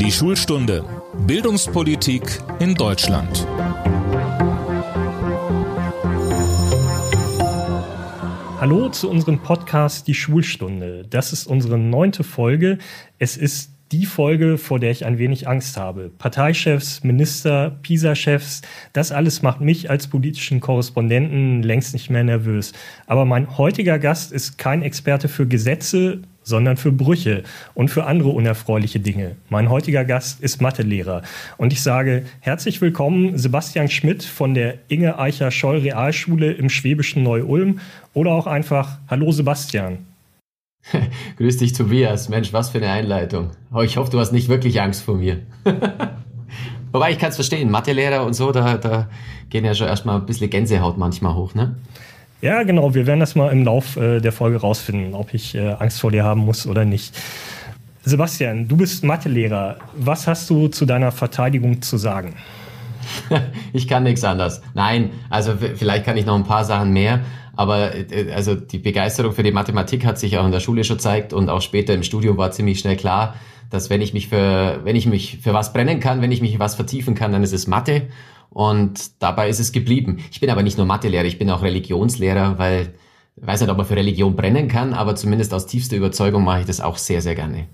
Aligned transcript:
Die 0.00 0.12
Schulstunde 0.12 0.84
Bildungspolitik 1.26 2.22
in 2.60 2.76
Deutschland. 2.76 3.44
Hallo 8.60 8.90
zu 8.90 9.10
unserem 9.10 9.40
Podcast 9.40 10.06
Die 10.06 10.14
Schulstunde. 10.14 11.04
Das 11.10 11.32
ist 11.32 11.48
unsere 11.48 11.78
neunte 11.78 12.22
Folge. 12.22 12.78
Es 13.18 13.36
ist 13.36 13.72
die 13.90 14.06
Folge, 14.06 14.56
vor 14.56 14.78
der 14.78 14.92
ich 14.92 15.04
ein 15.04 15.18
wenig 15.18 15.48
Angst 15.48 15.76
habe. 15.76 16.10
Parteichefs, 16.16 17.02
Minister, 17.02 17.78
PISA-Chefs, 17.82 18.62
das 18.92 19.10
alles 19.10 19.42
macht 19.42 19.60
mich 19.60 19.90
als 19.90 20.06
politischen 20.06 20.60
Korrespondenten 20.60 21.64
längst 21.64 21.92
nicht 21.92 22.08
mehr 22.08 22.22
nervös. 22.22 22.72
Aber 23.06 23.24
mein 23.24 23.58
heutiger 23.58 23.98
Gast 23.98 24.30
ist 24.30 24.58
kein 24.58 24.82
Experte 24.82 25.28
für 25.28 25.48
Gesetze, 25.48 26.20
sondern 26.48 26.78
für 26.78 26.90
Brüche 26.90 27.42
und 27.74 27.90
für 27.90 28.04
andere 28.04 28.30
unerfreuliche 28.30 29.00
Dinge. 29.00 29.36
Mein 29.50 29.68
heutiger 29.68 30.04
Gast 30.04 30.40
ist 30.40 30.62
Mathelehrer. 30.62 31.22
Und 31.58 31.72
ich 31.72 31.82
sage 31.82 32.24
herzlich 32.40 32.80
willkommen 32.80 33.36
Sebastian 33.36 33.88
Schmidt 33.88 34.24
von 34.24 34.54
der 34.54 34.78
Inge 34.88 35.18
Eicher 35.18 35.50
Scholl 35.50 35.78
Realschule 35.78 36.52
im 36.52 36.70
schwäbischen 36.70 37.22
Neu-Ulm 37.22 37.80
oder 38.14 38.32
auch 38.32 38.46
einfach 38.46 38.98
Hallo 39.08 39.30
Sebastian. 39.30 39.98
Grüß 41.36 41.58
dich, 41.58 41.74
Tobias. 41.74 42.30
Mensch, 42.30 42.52
was 42.54 42.70
für 42.70 42.78
eine 42.78 42.90
Einleitung. 42.90 43.50
Oh, 43.72 43.82
ich 43.82 43.98
hoffe, 43.98 44.10
du 44.10 44.18
hast 44.18 44.32
nicht 44.32 44.48
wirklich 44.48 44.80
Angst 44.80 45.02
vor 45.02 45.16
mir. 45.16 45.40
Wobei 46.92 47.10
ich 47.10 47.18
kann 47.18 47.28
es 47.28 47.34
verstehen, 47.34 47.70
Mathelehrer 47.70 48.24
und 48.24 48.32
so, 48.32 48.50
da, 48.52 48.78
da 48.78 49.08
gehen 49.50 49.66
ja 49.66 49.74
schon 49.74 49.88
erstmal 49.88 50.16
ein 50.16 50.24
bisschen 50.24 50.48
Gänsehaut 50.48 50.96
manchmal 50.96 51.34
hoch, 51.34 51.54
ne? 51.54 51.76
Ja, 52.40 52.62
genau. 52.62 52.94
Wir 52.94 53.06
werden 53.06 53.20
das 53.20 53.34
mal 53.34 53.50
im 53.50 53.64
Lauf 53.64 53.96
äh, 53.96 54.20
der 54.20 54.32
Folge 54.32 54.58
rausfinden, 54.58 55.14
ob 55.14 55.34
ich 55.34 55.54
äh, 55.54 55.70
Angst 55.78 56.00
vor 56.00 56.12
dir 56.12 56.22
haben 56.24 56.42
muss 56.42 56.66
oder 56.66 56.84
nicht. 56.84 57.18
Sebastian, 58.04 58.68
du 58.68 58.76
bist 58.76 59.02
Mathelehrer. 59.02 59.76
Was 59.96 60.26
hast 60.26 60.48
du 60.48 60.68
zu 60.68 60.86
deiner 60.86 61.10
Verteidigung 61.10 61.82
zu 61.82 61.96
sagen? 61.96 62.36
ich 63.72 63.88
kann 63.88 64.04
nichts 64.04 64.22
anders. 64.22 64.62
Nein, 64.74 65.10
also 65.30 65.54
vielleicht 65.56 66.04
kann 66.04 66.16
ich 66.16 66.26
noch 66.26 66.36
ein 66.36 66.44
paar 66.44 66.64
Sachen 66.64 66.92
mehr. 66.92 67.20
Aber 67.56 67.92
äh, 67.94 68.32
also 68.32 68.54
die 68.54 68.78
Begeisterung 68.78 69.32
für 69.32 69.42
die 69.42 69.50
Mathematik 69.50 70.06
hat 70.06 70.18
sich 70.18 70.38
auch 70.38 70.46
in 70.46 70.52
der 70.52 70.60
Schule 70.60 70.84
schon 70.84 70.98
gezeigt 70.98 71.32
und 71.32 71.50
auch 71.50 71.60
später 71.60 71.92
im 71.92 72.04
Studium 72.04 72.36
war 72.36 72.52
ziemlich 72.52 72.78
schnell 72.78 72.96
klar, 72.96 73.34
dass 73.68 73.90
wenn 73.90 74.00
ich 74.00 74.14
mich 74.14 74.28
für, 74.28 74.80
wenn 74.84 74.94
ich 74.94 75.06
mich 75.06 75.38
für 75.42 75.54
was 75.54 75.72
brennen 75.72 75.98
kann, 75.98 76.22
wenn 76.22 76.30
ich 76.30 76.40
mich 76.40 76.58
was 76.60 76.76
vertiefen 76.76 77.16
kann, 77.16 77.32
dann 77.32 77.42
ist 77.42 77.52
es 77.52 77.66
Mathe. 77.66 78.02
Und 78.50 79.22
dabei 79.22 79.48
ist 79.48 79.60
es 79.60 79.72
geblieben. 79.72 80.18
Ich 80.30 80.40
bin 80.40 80.50
aber 80.50 80.62
nicht 80.62 80.78
nur 80.78 80.86
Mathelehrer, 80.86 81.24
ich 81.24 81.38
bin 81.38 81.50
auch 81.50 81.62
Religionslehrer, 81.62 82.58
weil 82.58 82.94
ich 83.40 83.46
weiß 83.46 83.60
nicht, 83.60 83.70
ob 83.70 83.76
man 83.76 83.86
für 83.86 83.96
Religion 83.96 84.34
brennen 84.34 84.68
kann, 84.68 84.94
aber 84.94 85.14
zumindest 85.14 85.54
aus 85.54 85.66
tiefster 85.66 85.96
Überzeugung 85.96 86.44
mache 86.44 86.60
ich 86.60 86.66
das 86.66 86.80
auch 86.80 86.98
sehr, 86.98 87.22
sehr 87.22 87.34
gerne. 87.34 87.66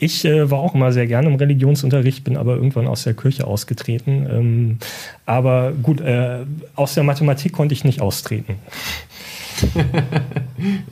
Ich 0.00 0.24
äh, 0.24 0.48
war 0.50 0.60
auch 0.60 0.74
immer 0.74 0.92
sehr 0.92 1.08
gerne 1.08 1.28
im 1.28 1.34
Religionsunterricht, 1.34 2.22
bin 2.22 2.36
aber 2.36 2.54
irgendwann 2.54 2.86
aus 2.86 3.02
der 3.02 3.14
Kirche 3.14 3.46
ausgetreten. 3.46 4.26
Ähm, 4.30 4.78
aber 5.26 5.72
gut, 5.72 6.00
äh, 6.00 6.44
aus 6.76 6.94
der 6.94 7.02
Mathematik 7.02 7.52
konnte 7.52 7.72
ich 7.72 7.82
nicht 7.82 8.00
austreten. 8.00 8.56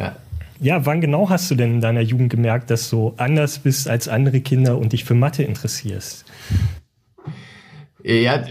ja. 0.01 0.17
ja, 0.61 0.87
wann 0.87 1.01
genau 1.01 1.31
hast 1.31 1.49
du 1.51 1.55
denn 1.55 1.75
in 1.75 1.81
deiner 1.81 2.01
Jugend 2.01 2.31
gemerkt, 2.31 2.71
dass 2.71 2.91
du 2.91 3.15
anders 3.17 3.61
bist 3.61 3.89
als 3.89 4.09
andere 4.09 4.41
Kinder 4.41 4.77
und 4.77 4.93
dich 4.93 5.05
für 5.05 5.15
Mathe 5.15 5.45
interessierst? 5.45 6.25
Ja, 8.07 8.45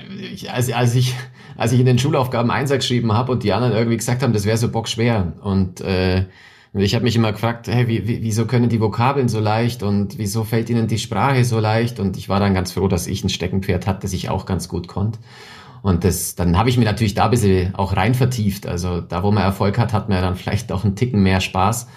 als, 0.51 0.71
als, 0.71 0.95
ich, 0.95 1.15
als 1.55 1.71
ich 1.71 1.79
in 1.79 1.85
den 1.85 1.97
Schulaufgaben 1.97 2.51
Einser 2.51 2.75
geschrieben 2.77 3.13
habe 3.13 3.31
und 3.31 3.43
die 3.43 3.53
anderen 3.53 3.73
irgendwie 3.73 3.95
gesagt 3.97 4.21
haben, 4.21 4.33
das 4.33 4.45
wäre 4.45 4.57
so 4.57 4.69
bockschwer 4.69 5.33
und 5.41 5.79
äh, 5.79 6.25
ich 6.73 6.93
habe 6.93 7.05
mich 7.05 7.15
immer 7.15 7.31
gefragt, 7.31 7.67
hey, 7.67 7.87
wie, 7.87 8.21
wieso 8.21 8.47
können 8.47 8.67
die 8.67 8.81
Vokabeln 8.81 9.29
so 9.29 9.39
leicht 9.39 9.81
und 9.81 10.17
wieso 10.17 10.43
fällt 10.43 10.69
ihnen 10.69 10.87
die 10.87 10.97
Sprache 10.97 11.45
so 11.45 11.59
leicht? 11.59 12.01
Und 12.01 12.17
ich 12.17 12.27
war 12.27 12.41
dann 12.41 12.53
ganz 12.53 12.73
froh, 12.73 12.89
dass 12.89 13.07
ich 13.07 13.23
ein 13.23 13.29
Steckenpferd 13.29 13.87
hatte, 13.87 14.01
das 14.01 14.11
ich 14.11 14.29
auch 14.29 14.45
ganz 14.45 14.67
gut 14.67 14.89
konnte. 14.89 15.19
Und 15.83 16.03
das, 16.03 16.35
dann 16.35 16.57
habe 16.57 16.67
ich 16.67 16.77
mir 16.77 16.83
natürlich 16.83 17.13
da 17.13 17.25
ein 17.25 17.31
bisschen 17.31 17.75
auch 17.75 17.95
rein 17.95 18.13
vertieft. 18.13 18.67
Also 18.67 18.99
da, 18.99 19.23
wo 19.23 19.31
man 19.31 19.44
Erfolg 19.44 19.77
hat, 19.77 19.94
hat 19.94 20.09
man 20.09 20.21
dann 20.21 20.35
vielleicht 20.35 20.71
auch 20.73 20.83
einen 20.83 20.97
Ticken 20.97 21.23
mehr 21.23 21.39
Spaß. 21.39 21.88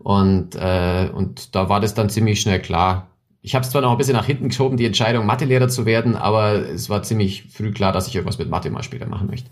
Und, 0.00 0.56
äh, 0.56 1.10
und 1.14 1.54
da 1.54 1.68
war 1.68 1.78
das 1.78 1.94
dann 1.94 2.10
ziemlich 2.10 2.40
schnell 2.40 2.58
klar. 2.58 3.06
Ich 3.44 3.54
habe 3.54 3.62
es 3.62 3.70
zwar 3.70 3.82
noch 3.82 3.90
ein 3.90 3.98
bisschen 3.98 4.14
nach 4.16 4.24
hinten 4.24 4.48
geschoben, 4.48 4.78
die 4.78 4.86
Entscheidung, 4.86 5.26
Mathelehrer 5.26 5.68
zu 5.68 5.84
werden, 5.84 6.16
aber 6.16 6.66
es 6.66 6.88
war 6.88 7.02
ziemlich 7.02 7.44
früh 7.52 7.72
klar, 7.72 7.92
dass 7.92 8.08
ich 8.08 8.14
irgendwas 8.14 8.38
mit 8.38 8.48
Mathe 8.48 8.70
mal 8.70 8.82
später 8.82 9.04
machen 9.04 9.28
möchte. 9.28 9.50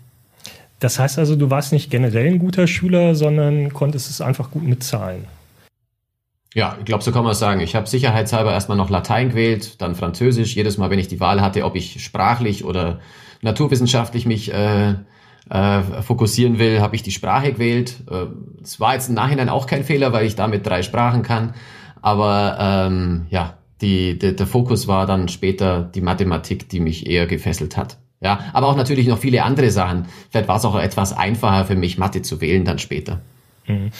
Das 0.79 0.97
heißt 0.97 1.19
also, 1.19 1.35
du 1.35 1.51
warst 1.51 1.71
nicht 1.71 1.91
generell 1.91 2.25
ein 2.25 2.39
guter 2.39 2.65
Schüler, 2.65 3.13
sondern 3.13 3.71
konntest 3.71 4.09
es 4.09 4.19
einfach 4.19 4.49
gut 4.49 4.63
mit 4.63 4.83
Zahlen. 4.83 5.25
Ja, 6.55 6.75
ich 6.79 6.85
glaube, 6.85 7.03
so 7.03 7.11
kann 7.11 7.21
man 7.23 7.33
es 7.33 7.39
sagen. 7.39 7.59
Ich 7.59 7.75
habe 7.75 7.85
sicherheitshalber 7.85 8.51
erstmal 8.51 8.77
noch 8.79 8.89
Latein 8.89 9.29
gewählt, 9.29 9.79
dann 9.79 9.93
Französisch. 9.93 10.55
Jedes 10.55 10.79
Mal, 10.79 10.89
wenn 10.89 10.97
ich 10.97 11.07
die 11.07 11.19
Wahl 11.19 11.41
hatte, 11.41 11.63
ob 11.63 11.75
ich 11.75 12.03
sprachlich 12.03 12.65
oder 12.65 12.99
naturwissenschaftlich 13.43 14.25
mich 14.25 14.51
äh, 14.51 14.95
äh, 15.51 15.81
fokussieren 16.01 16.57
will, 16.57 16.81
habe 16.81 16.95
ich 16.95 17.03
die 17.03 17.11
Sprache 17.11 17.53
gewählt. 17.53 17.97
Es 18.63 18.77
äh, 18.77 18.79
war 18.79 18.95
jetzt 18.95 19.09
im 19.09 19.13
Nachhinein 19.13 19.49
auch 19.49 19.67
kein 19.67 19.83
Fehler, 19.83 20.13
weil 20.13 20.25
ich 20.25 20.35
damit 20.35 20.65
drei 20.65 20.81
Sprachen 20.81 21.21
kann. 21.21 21.53
Aber 22.01 22.57
ähm, 22.59 23.27
ja, 23.29 23.57
die, 23.83 24.17
die, 24.17 24.35
der 24.35 24.47
Fokus 24.47 24.87
war 24.87 25.05
dann 25.05 25.27
später 25.27 25.83
die 25.93 26.01
Mathematik, 26.01 26.69
die 26.69 26.79
mich 26.79 27.05
eher 27.05 27.27
gefesselt 27.27 27.77
hat. 27.77 27.97
Ja, 28.21 28.39
aber 28.53 28.67
auch 28.67 28.77
natürlich 28.77 29.07
noch 29.07 29.19
viele 29.19 29.43
andere 29.43 29.69
Sachen. 29.69 30.05
Vielleicht 30.29 30.47
war 30.47 30.55
es 30.55 30.65
auch 30.65 30.79
etwas 30.79 31.11
einfacher 31.11 31.65
für 31.65 31.75
mich, 31.75 31.97
Mathe 31.97 32.21
zu 32.21 32.39
wählen 32.39 32.63
dann 32.63 32.79
später. 32.79 33.21
Mhm. 33.67 33.91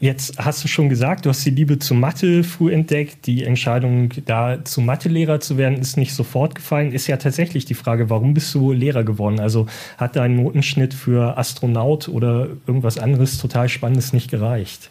Jetzt 0.00 0.38
hast 0.38 0.62
du 0.62 0.68
schon 0.68 0.88
gesagt, 0.88 1.26
du 1.26 1.30
hast 1.30 1.44
die 1.44 1.50
Liebe 1.50 1.80
zu 1.80 1.92
Mathe 1.92 2.44
früh 2.44 2.72
entdeckt. 2.72 3.26
Die 3.26 3.42
Entscheidung, 3.42 4.10
da 4.26 4.64
zu 4.64 4.80
Mathelehrer 4.80 5.40
zu 5.40 5.58
werden, 5.58 5.78
ist 5.78 5.96
nicht 5.96 6.14
sofort 6.14 6.54
gefallen. 6.54 6.92
Ist 6.92 7.08
ja 7.08 7.16
tatsächlich 7.16 7.64
die 7.64 7.74
Frage, 7.74 8.08
warum 8.08 8.32
bist 8.32 8.54
du 8.54 8.72
Lehrer 8.72 9.02
geworden? 9.02 9.40
Also 9.40 9.66
hat 9.96 10.14
dein 10.14 10.36
Notenschnitt 10.36 10.94
für 10.94 11.36
Astronaut 11.36 12.08
oder 12.08 12.46
irgendwas 12.68 12.96
anderes 12.96 13.38
total 13.38 13.68
Spannendes 13.68 14.12
nicht 14.12 14.30
gereicht? 14.30 14.88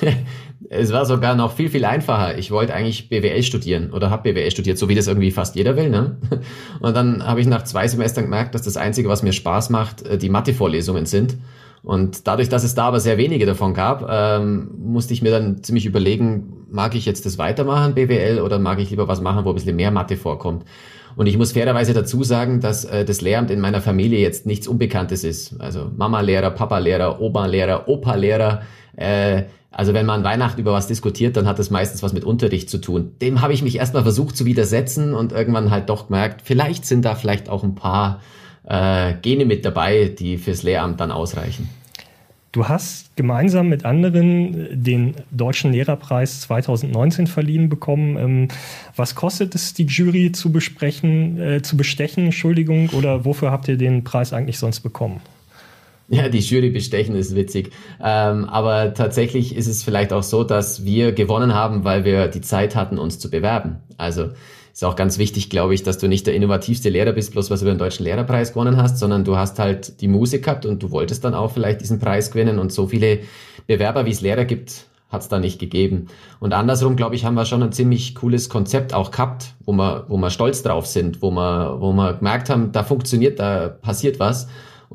Es 0.68 0.92
war 0.92 1.04
sogar 1.04 1.34
noch 1.34 1.52
viel, 1.52 1.68
viel 1.68 1.84
einfacher. 1.84 2.38
Ich 2.38 2.50
wollte 2.50 2.74
eigentlich 2.74 3.08
BWL 3.08 3.42
studieren 3.42 3.92
oder 3.92 4.10
habe 4.10 4.32
BWL 4.32 4.50
studiert, 4.50 4.78
so 4.78 4.88
wie 4.88 4.94
das 4.94 5.06
irgendwie 5.06 5.30
fast 5.30 5.54
jeder 5.54 5.76
will. 5.76 5.90
Ne? 5.90 6.16
Und 6.80 6.96
dann 6.96 7.24
habe 7.26 7.40
ich 7.40 7.46
nach 7.46 7.64
zwei 7.64 7.86
Semestern 7.86 8.24
gemerkt, 8.24 8.54
dass 8.54 8.62
das 8.62 8.76
Einzige, 8.76 9.08
was 9.08 9.22
mir 9.22 9.32
Spaß 9.32 9.70
macht, 9.70 10.02
äh, 10.06 10.18
die 10.18 10.28
Mathe-Vorlesungen 10.28 11.06
sind. 11.06 11.36
Und 11.82 12.26
dadurch, 12.26 12.48
dass 12.48 12.64
es 12.64 12.74
da 12.74 12.86
aber 12.86 12.98
sehr 12.98 13.16
wenige 13.16 13.46
davon 13.46 13.72
gab, 13.72 14.08
ähm, 14.10 14.70
musste 14.76 15.12
ich 15.14 15.22
mir 15.22 15.30
dann 15.30 15.62
ziemlich 15.62 15.86
überlegen, 15.86 16.66
mag 16.68 16.96
ich 16.96 17.06
jetzt 17.06 17.26
das 17.26 17.38
weitermachen, 17.38 17.94
BWL, 17.94 18.40
oder 18.40 18.58
mag 18.58 18.80
ich 18.80 18.90
lieber 18.90 19.06
was 19.06 19.20
machen, 19.20 19.44
wo 19.44 19.50
ein 19.50 19.54
bisschen 19.54 19.76
mehr 19.76 19.92
Mathe 19.92 20.16
vorkommt. 20.16 20.64
Und 21.14 21.26
ich 21.26 21.38
muss 21.38 21.52
fairerweise 21.52 21.94
dazu 21.94 22.24
sagen, 22.24 22.60
dass 22.60 22.84
äh, 22.84 23.04
das 23.04 23.20
Lehramt 23.20 23.50
in 23.50 23.60
meiner 23.60 23.80
Familie 23.80 24.18
jetzt 24.18 24.46
nichts 24.46 24.66
Unbekanntes 24.66 25.22
ist. 25.22 25.60
Also 25.60 25.90
Mama-Lehrer, 25.96 26.50
Papa-Lehrer, 26.50 27.20
Oma-Lehrer, 27.20 27.88
Opa-Lehrer. 27.88 28.62
Äh, 28.96 29.44
also 29.70 29.92
wenn 29.92 30.06
man 30.06 30.24
Weihnachten 30.24 30.60
über 30.60 30.72
was 30.72 30.86
diskutiert, 30.86 31.36
dann 31.36 31.46
hat 31.46 31.58
das 31.58 31.70
meistens 31.70 32.02
was 32.02 32.12
mit 32.12 32.24
Unterricht 32.24 32.70
zu 32.70 32.78
tun. 32.78 33.12
Dem 33.20 33.42
habe 33.42 33.52
ich 33.52 33.62
mich 33.62 33.76
erstmal 33.76 34.02
versucht 34.02 34.36
zu 34.36 34.46
widersetzen 34.46 35.14
und 35.14 35.32
irgendwann 35.32 35.70
halt 35.70 35.90
doch 35.90 36.06
gemerkt, 36.06 36.42
vielleicht 36.44 36.86
sind 36.86 37.04
da 37.04 37.14
vielleicht 37.14 37.48
auch 37.48 37.62
ein 37.62 37.74
paar 37.74 38.20
äh, 38.64 39.14
Gene 39.22 39.44
mit 39.44 39.64
dabei, 39.64 40.14
die 40.18 40.38
fürs 40.38 40.62
Lehramt 40.62 41.00
dann 41.00 41.10
ausreichen. 41.10 41.68
Du 42.52 42.68
hast 42.68 43.14
gemeinsam 43.16 43.68
mit 43.68 43.84
anderen 43.84 44.82
den 44.82 45.14
Deutschen 45.30 45.72
Lehrerpreis 45.72 46.40
2019 46.40 47.26
verliehen 47.26 47.68
bekommen. 47.68 48.16
Ähm, 48.16 48.48
was 48.96 49.14
kostet 49.14 49.54
es, 49.54 49.74
die 49.74 49.84
Jury 49.84 50.32
zu 50.32 50.50
besprechen, 50.50 51.38
äh, 51.38 51.60
zu 51.60 51.76
bestechen, 51.76 52.24
Entschuldigung, 52.24 52.88
oder 52.90 53.26
wofür 53.26 53.50
habt 53.50 53.68
ihr 53.68 53.76
den 53.76 54.04
Preis 54.04 54.32
eigentlich 54.32 54.58
sonst 54.58 54.80
bekommen? 54.80 55.20
Ja, 56.08 56.28
die 56.28 56.38
Jury 56.38 56.70
bestechen 56.70 57.16
ist 57.16 57.34
witzig. 57.34 57.72
Ähm, 58.02 58.44
aber 58.44 58.94
tatsächlich 58.94 59.56
ist 59.56 59.66
es 59.66 59.82
vielleicht 59.82 60.12
auch 60.12 60.22
so, 60.22 60.44
dass 60.44 60.84
wir 60.84 61.12
gewonnen 61.12 61.52
haben, 61.52 61.84
weil 61.84 62.04
wir 62.04 62.28
die 62.28 62.42
Zeit 62.42 62.76
hatten, 62.76 62.98
uns 62.98 63.18
zu 63.18 63.28
bewerben. 63.28 63.78
Also 63.96 64.30
ist 64.72 64.84
auch 64.84 64.94
ganz 64.94 65.18
wichtig, 65.18 65.48
glaube 65.48 65.74
ich, 65.74 65.82
dass 65.82 65.96
du 65.98 66.06
nicht 66.06 66.26
der 66.26 66.34
innovativste 66.34 66.90
Lehrer 66.90 67.12
bist, 67.12 67.32
bloß 67.32 67.50
was 67.50 67.60
du 67.60 67.66
den 67.66 67.78
Deutschen 67.78 68.04
Lehrerpreis 68.04 68.52
gewonnen 68.52 68.76
hast, 68.76 68.98
sondern 68.98 69.24
du 69.24 69.36
hast 69.36 69.58
halt 69.58 70.02
die 70.02 70.06
Musik 70.06 70.44
gehabt 70.44 70.66
und 70.66 70.82
du 70.82 70.90
wolltest 70.90 71.24
dann 71.24 71.34
auch 71.34 71.50
vielleicht 71.50 71.80
diesen 71.80 71.98
Preis 71.98 72.30
gewinnen. 72.30 72.58
Und 72.58 72.72
so 72.72 72.86
viele 72.86 73.20
Bewerber, 73.66 74.04
wie 74.04 74.10
es 74.10 74.20
Lehrer 74.20 74.44
gibt, 74.44 74.84
hat 75.08 75.22
es 75.22 75.28
da 75.28 75.38
nicht 75.38 75.58
gegeben. 75.58 76.08
Und 76.40 76.52
andersrum, 76.52 76.94
glaube 76.94 77.14
ich, 77.14 77.24
haben 77.24 77.34
wir 77.34 77.46
schon 77.46 77.62
ein 77.62 77.72
ziemlich 77.72 78.14
cooles 78.14 78.48
Konzept 78.48 78.92
auch 78.92 79.10
gehabt, 79.10 79.54
wo 79.64 79.72
wir, 79.72 80.04
wo 80.08 80.18
wir 80.18 80.30
stolz 80.30 80.62
drauf 80.62 80.86
sind, 80.86 81.22
wo 81.22 81.30
wir, 81.30 81.80
wo 81.80 81.92
wir 81.92 82.14
gemerkt 82.14 82.50
haben, 82.50 82.70
da 82.70 82.84
funktioniert, 82.84 83.38
da 83.40 83.68
passiert 83.68 84.20
was. 84.20 84.46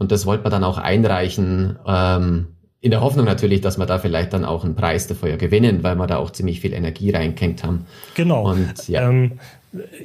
Und 0.01 0.11
das 0.11 0.25
wollte 0.25 0.41
man 0.41 0.51
dann 0.51 0.63
auch 0.63 0.79
einreichen, 0.79 1.77
ähm, 1.85 2.47
in 2.79 2.89
der 2.89 3.01
Hoffnung 3.01 3.23
natürlich, 3.23 3.61
dass 3.61 3.77
wir 3.77 3.85
da 3.85 3.99
vielleicht 3.99 4.33
dann 4.33 4.45
auch 4.45 4.65
einen 4.65 4.73
Preis 4.73 5.05
dafür 5.05 5.37
gewinnen, 5.37 5.83
weil 5.83 5.95
wir 5.95 6.07
da 6.07 6.17
auch 6.17 6.31
ziemlich 6.31 6.59
viel 6.59 6.73
Energie 6.73 7.11
reingehängt 7.11 7.63
haben. 7.63 7.85
Genau. 8.15 8.49
Und, 8.49 8.87
ja. 8.87 9.07
Ähm, 9.07 9.33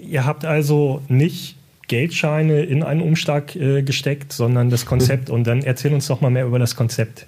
ihr 0.03 0.27
habt 0.27 0.45
also 0.45 1.01
nicht 1.09 1.57
Geldscheine 1.89 2.63
in 2.65 2.83
einen 2.83 3.01
Umschlag 3.01 3.57
äh, 3.57 3.81
gesteckt, 3.81 4.35
sondern 4.35 4.69
das 4.69 4.85
Konzept. 4.85 5.31
Und 5.31 5.47
dann 5.47 5.63
erzähl 5.63 5.95
uns 5.95 6.09
doch 6.09 6.21
mal 6.21 6.31
mehr 6.31 6.45
über 6.45 6.59
das 6.59 6.77
Konzept. 6.77 7.27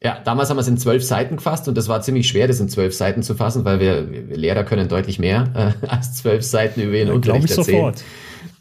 Ja, 0.00 0.20
damals 0.24 0.48
haben 0.48 0.58
wir 0.58 0.60
es 0.60 0.68
in 0.68 0.78
zwölf 0.78 1.02
Seiten 1.02 1.38
gefasst 1.38 1.66
und 1.66 1.76
das 1.76 1.88
war 1.88 2.02
ziemlich 2.02 2.28
schwer, 2.28 2.46
das 2.46 2.60
in 2.60 2.68
zwölf 2.68 2.94
Seiten 2.94 3.24
zu 3.24 3.34
fassen, 3.34 3.64
weil 3.64 3.80
wir, 3.80 4.12
wir 4.12 4.36
Lehrer 4.36 4.62
können 4.62 4.88
deutlich 4.88 5.18
mehr 5.18 5.74
äh, 5.82 5.86
als 5.88 6.14
zwölf 6.14 6.44
Seiten 6.44 6.82
über 6.82 6.94
ihren 6.94 7.08
ja, 7.08 7.14
Unterricht 7.14 7.50
ich 7.50 7.58
erzählen. 7.58 7.78
Sofort. 7.78 8.04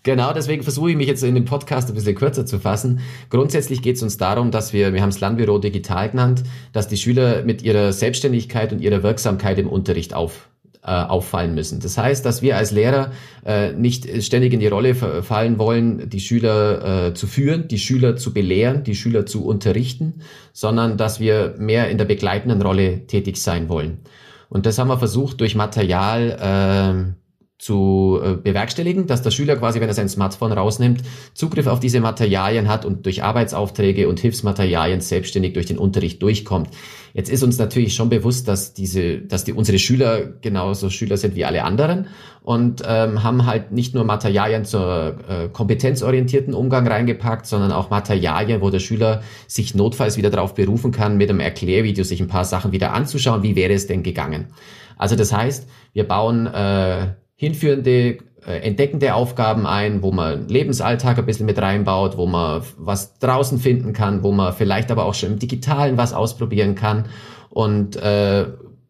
Genau, 0.05 0.33
deswegen 0.33 0.61
versuche 0.61 0.91
ich 0.91 0.97
mich 0.97 1.07
jetzt 1.07 1.23
in 1.23 1.33
dem 1.33 1.45
Podcast 1.45 1.89
ein 1.89 1.95
bisschen 1.95 2.13
kürzer 2.13 2.45
zu 2.45 2.59
fassen. 2.59 2.99
Grundsätzlich 3.31 3.81
geht 3.81 3.95
es 3.95 4.03
uns 4.03 4.17
darum, 4.17 4.51
dass 4.51 4.71
wir, 4.71 4.93
wir 4.93 5.01
haben 5.01 5.09
es 5.09 5.19
Lernbüro 5.19 5.57
digital 5.57 6.11
genannt, 6.11 6.43
dass 6.73 6.87
die 6.87 6.97
Schüler 6.97 7.41
mit 7.41 7.63
ihrer 7.63 7.91
Selbstständigkeit 7.91 8.71
und 8.71 8.81
ihrer 8.81 9.01
Wirksamkeit 9.01 9.57
im 9.57 9.67
Unterricht 9.67 10.13
auf, 10.13 10.47
äh, 10.83 10.91
auffallen 10.91 11.55
müssen. 11.55 11.79
Das 11.79 11.97
heißt, 11.97 12.23
dass 12.23 12.43
wir 12.43 12.55
als 12.55 12.69
Lehrer 12.69 13.13
äh, 13.47 13.71
nicht 13.71 14.23
ständig 14.23 14.53
in 14.53 14.59
die 14.59 14.67
Rolle 14.67 14.93
fallen 14.93 15.57
wollen, 15.57 16.07
die 16.07 16.19
Schüler 16.19 17.07
äh, 17.07 17.13
zu 17.15 17.25
führen, 17.25 17.67
die 17.67 17.79
Schüler 17.79 18.15
zu 18.15 18.31
belehren, 18.31 18.83
die 18.83 18.93
Schüler 18.93 19.25
zu 19.25 19.43
unterrichten, 19.43 20.21
sondern 20.53 20.97
dass 20.97 21.19
wir 21.19 21.55
mehr 21.57 21.89
in 21.89 21.97
der 21.97 22.05
begleitenden 22.05 22.61
Rolle 22.61 23.07
tätig 23.07 23.37
sein 23.37 23.69
wollen. 23.69 24.01
Und 24.49 24.67
das 24.67 24.77
haben 24.77 24.87
wir 24.87 24.99
versucht 24.99 25.41
durch 25.41 25.55
Material 25.55 27.09
äh, 27.09 27.24
zu 27.65 28.19
äh, 28.23 28.35
bewerkstelligen, 28.35 29.07
dass 29.07 29.23
der 29.23 29.31
Schüler 29.31 29.55
quasi, 29.55 29.81
wenn 29.81 29.87
er 29.87 29.95
sein 29.95 30.07
Smartphone 30.07 30.51
rausnimmt, 30.51 31.01
Zugriff 31.33 31.65
auf 31.65 31.79
diese 31.79 31.99
Materialien 31.99 32.67
hat 32.67 32.85
und 32.85 33.07
durch 33.07 33.23
Arbeitsaufträge 33.23 34.07
und 34.07 34.19
Hilfsmaterialien 34.19 35.01
selbstständig 35.01 35.53
durch 35.53 35.65
den 35.65 35.79
Unterricht 35.79 36.21
durchkommt. 36.21 36.69
Jetzt 37.15 37.31
ist 37.31 37.41
uns 37.41 37.57
natürlich 37.57 37.95
schon 37.95 38.09
bewusst, 38.09 38.47
dass 38.47 38.75
diese, 38.75 39.17
dass 39.17 39.45
die 39.45 39.53
unsere 39.53 39.79
Schüler 39.79 40.25
genauso 40.41 40.91
Schüler 40.91 41.17
sind 41.17 41.33
wie 41.33 41.43
alle 41.43 41.63
anderen 41.63 42.05
und 42.43 42.83
ähm, 42.87 43.23
haben 43.23 43.47
halt 43.47 43.71
nicht 43.71 43.95
nur 43.95 44.03
Materialien 44.03 44.63
zur 44.63 45.15
äh, 45.27 45.49
kompetenzorientierten 45.51 46.53
Umgang 46.53 46.87
reingepackt, 46.87 47.47
sondern 47.47 47.71
auch 47.71 47.89
Materialien, 47.89 48.61
wo 48.61 48.69
der 48.69 48.77
Schüler 48.77 49.23
sich 49.47 49.73
notfalls 49.73 50.17
wieder 50.17 50.29
darauf 50.29 50.53
berufen 50.53 50.91
kann, 50.91 51.17
mit 51.17 51.31
einem 51.31 51.39
Erklärvideo 51.39 52.03
sich 52.03 52.21
ein 52.21 52.27
paar 52.27 52.45
Sachen 52.45 52.73
wieder 52.73 52.93
anzuschauen, 52.93 53.41
wie 53.41 53.55
wäre 53.55 53.73
es 53.73 53.87
denn 53.87 54.03
gegangen. 54.03 54.49
Also 54.97 55.15
das 55.15 55.33
heißt, 55.33 55.67
wir 55.93 56.07
bauen 56.07 56.45
äh, 56.45 57.07
hinführende, 57.35 58.17
äh, 58.45 58.59
entdeckende 58.61 59.13
Aufgaben 59.15 59.65
ein, 59.65 60.01
wo 60.01 60.11
man 60.11 60.47
Lebensalltag 60.47 61.17
ein 61.17 61.25
bisschen 61.25 61.45
mit 61.45 61.59
reinbaut, 61.59 62.17
wo 62.17 62.25
man 62.25 62.61
was 62.77 63.19
draußen 63.19 63.59
finden 63.59 63.93
kann, 63.93 64.23
wo 64.23 64.31
man 64.31 64.53
vielleicht 64.53 64.91
aber 64.91 65.05
auch 65.05 65.13
schon 65.13 65.33
im 65.33 65.39
Digitalen 65.39 65.97
was 65.97 66.13
ausprobieren 66.13 66.75
kann 66.75 67.05
und 67.49 67.95
äh, 67.97 68.45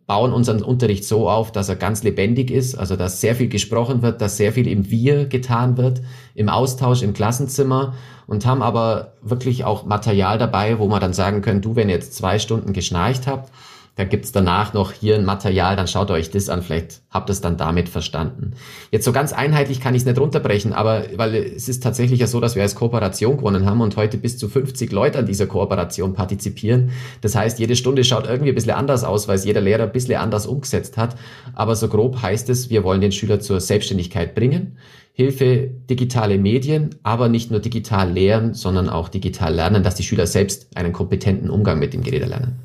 bauen 0.07 0.33
unseren 0.33 0.61
Unterricht 0.61 1.03
so 1.03 1.29
auf, 1.29 1.51
dass 1.51 1.69
er 1.69 1.75
ganz 1.75 2.03
lebendig 2.03 2.51
ist, 2.51 2.75
also 2.75 2.95
dass 2.95 3.21
sehr 3.21 3.35
viel 3.35 3.49
gesprochen 3.49 4.03
wird, 4.03 4.21
dass 4.21 4.37
sehr 4.37 4.51
viel 4.51 4.67
im 4.67 4.91
Wir 4.91 5.25
getan 5.25 5.77
wird, 5.77 6.01
im 6.35 6.47
Austausch 6.49 7.01
im 7.01 7.13
Klassenzimmer 7.13 7.95
und 8.27 8.45
haben 8.45 8.61
aber 8.61 9.13
wirklich 9.23 9.63
auch 9.63 9.85
Material 9.85 10.37
dabei, 10.37 10.77
wo 10.77 10.87
man 10.87 11.01
dann 11.01 11.13
sagen 11.13 11.41
können, 11.41 11.61
du, 11.61 11.75
wenn 11.75 11.89
ihr 11.89 11.95
jetzt 11.95 12.13
zwei 12.13 12.37
Stunden 12.37 12.73
geschnarcht 12.73 13.25
habt, 13.25 13.51
da 13.95 14.03
gibt's 14.03 14.33
danach 14.33 14.73
noch 14.73 14.91
hier 14.91 15.15
ein 15.15 15.23
Material, 15.23 15.77
dann 15.77 15.87
schaut 15.87 16.11
euch 16.11 16.29
das 16.29 16.49
an, 16.49 16.61
vielleicht 16.61 17.01
habt 17.09 17.29
ihr 17.29 17.33
es 17.33 17.39
dann 17.39 17.55
damit 17.55 17.87
verstanden. 17.87 18.51
Jetzt 18.91 19.05
so 19.05 19.13
ganz 19.13 19.31
einheitlich 19.31 19.79
kann 19.79 19.95
ich 19.95 20.01
es 20.01 20.05
nicht 20.05 20.19
runterbrechen, 20.19 20.73
aber 20.73 21.05
weil 21.15 21.33
es 21.35 21.69
ist 21.69 21.81
tatsächlich 21.81 22.19
ja 22.19 22.27
so, 22.27 22.41
dass 22.41 22.55
wir 22.55 22.61
als 22.61 22.75
Kooperation 22.75 23.37
gewonnen 23.37 23.65
haben 23.65 23.79
und 23.79 23.95
heute 23.95 24.17
bis 24.17 24.37
zu 24.37 24.49
50 24.49 24.91
Leute 24.91 25.17
an 25.19 25.25
dieser 25.25 25.47
Kooperation 25.47 26.13
partizipieren. 26.13 26.91
Das 27.21 27.35
heißt, 27.35 27.57
jede 27.57 27.77
Stunde 27.77 28.03
schaut 28.03 28.27
irgendwie 28.27 28.49
ein 28.49 28.55
bisschen 28.55 28.71
anders 28.71 29.05
aus, 29.05 29.29
weil 29.29 29.37
es 29.37 29.45
jeder 29.45 29.61
Lehrer 29.61 29.83
ein 29.83 29.91
bisschen 29.93 30.19
anders 30.19 30.45
umgesetzt 30.45 30.97
hat. 30.97 31.15
Aber 31.53 31.77
so 31.77 31.87
grob 31.87 32.21
heißt 32.21 32.49
es, 32.49 32.69
wir 32.69 32.83
wollen 32.83 32.99
den 32.99 33.13
Schüler 33.13 33.39
zur 33.39 33.61
Selbstständigkeit 33.61 34.35
bringen. 34.35 34.77
Hilfe 35.13 35.69
digitale 35.89 36.37
Medien, 36.37 36.95
aber 37.03 37.29
nicht 37.29 37.49
nur 37.49 37.61
digital 37.61 38.11
lehren, 38.11 38.53
sondern 38.53 38.89
auch 38.89 39.07
digital 39.07 39.55
lernen, 39.55 39.83
dass 39.83 39.95
die 39.95 40.03
Schüler 40.03 40.27
selbst 40.27 40.75
einen 40.75 40.91
kompetenten 40.91 41.49
Umgang 41.49 41.79
mit 41.79 41.93
dem 41.93 42.03
Gerät 42.03 42.23
erlernen. 42.23 42.59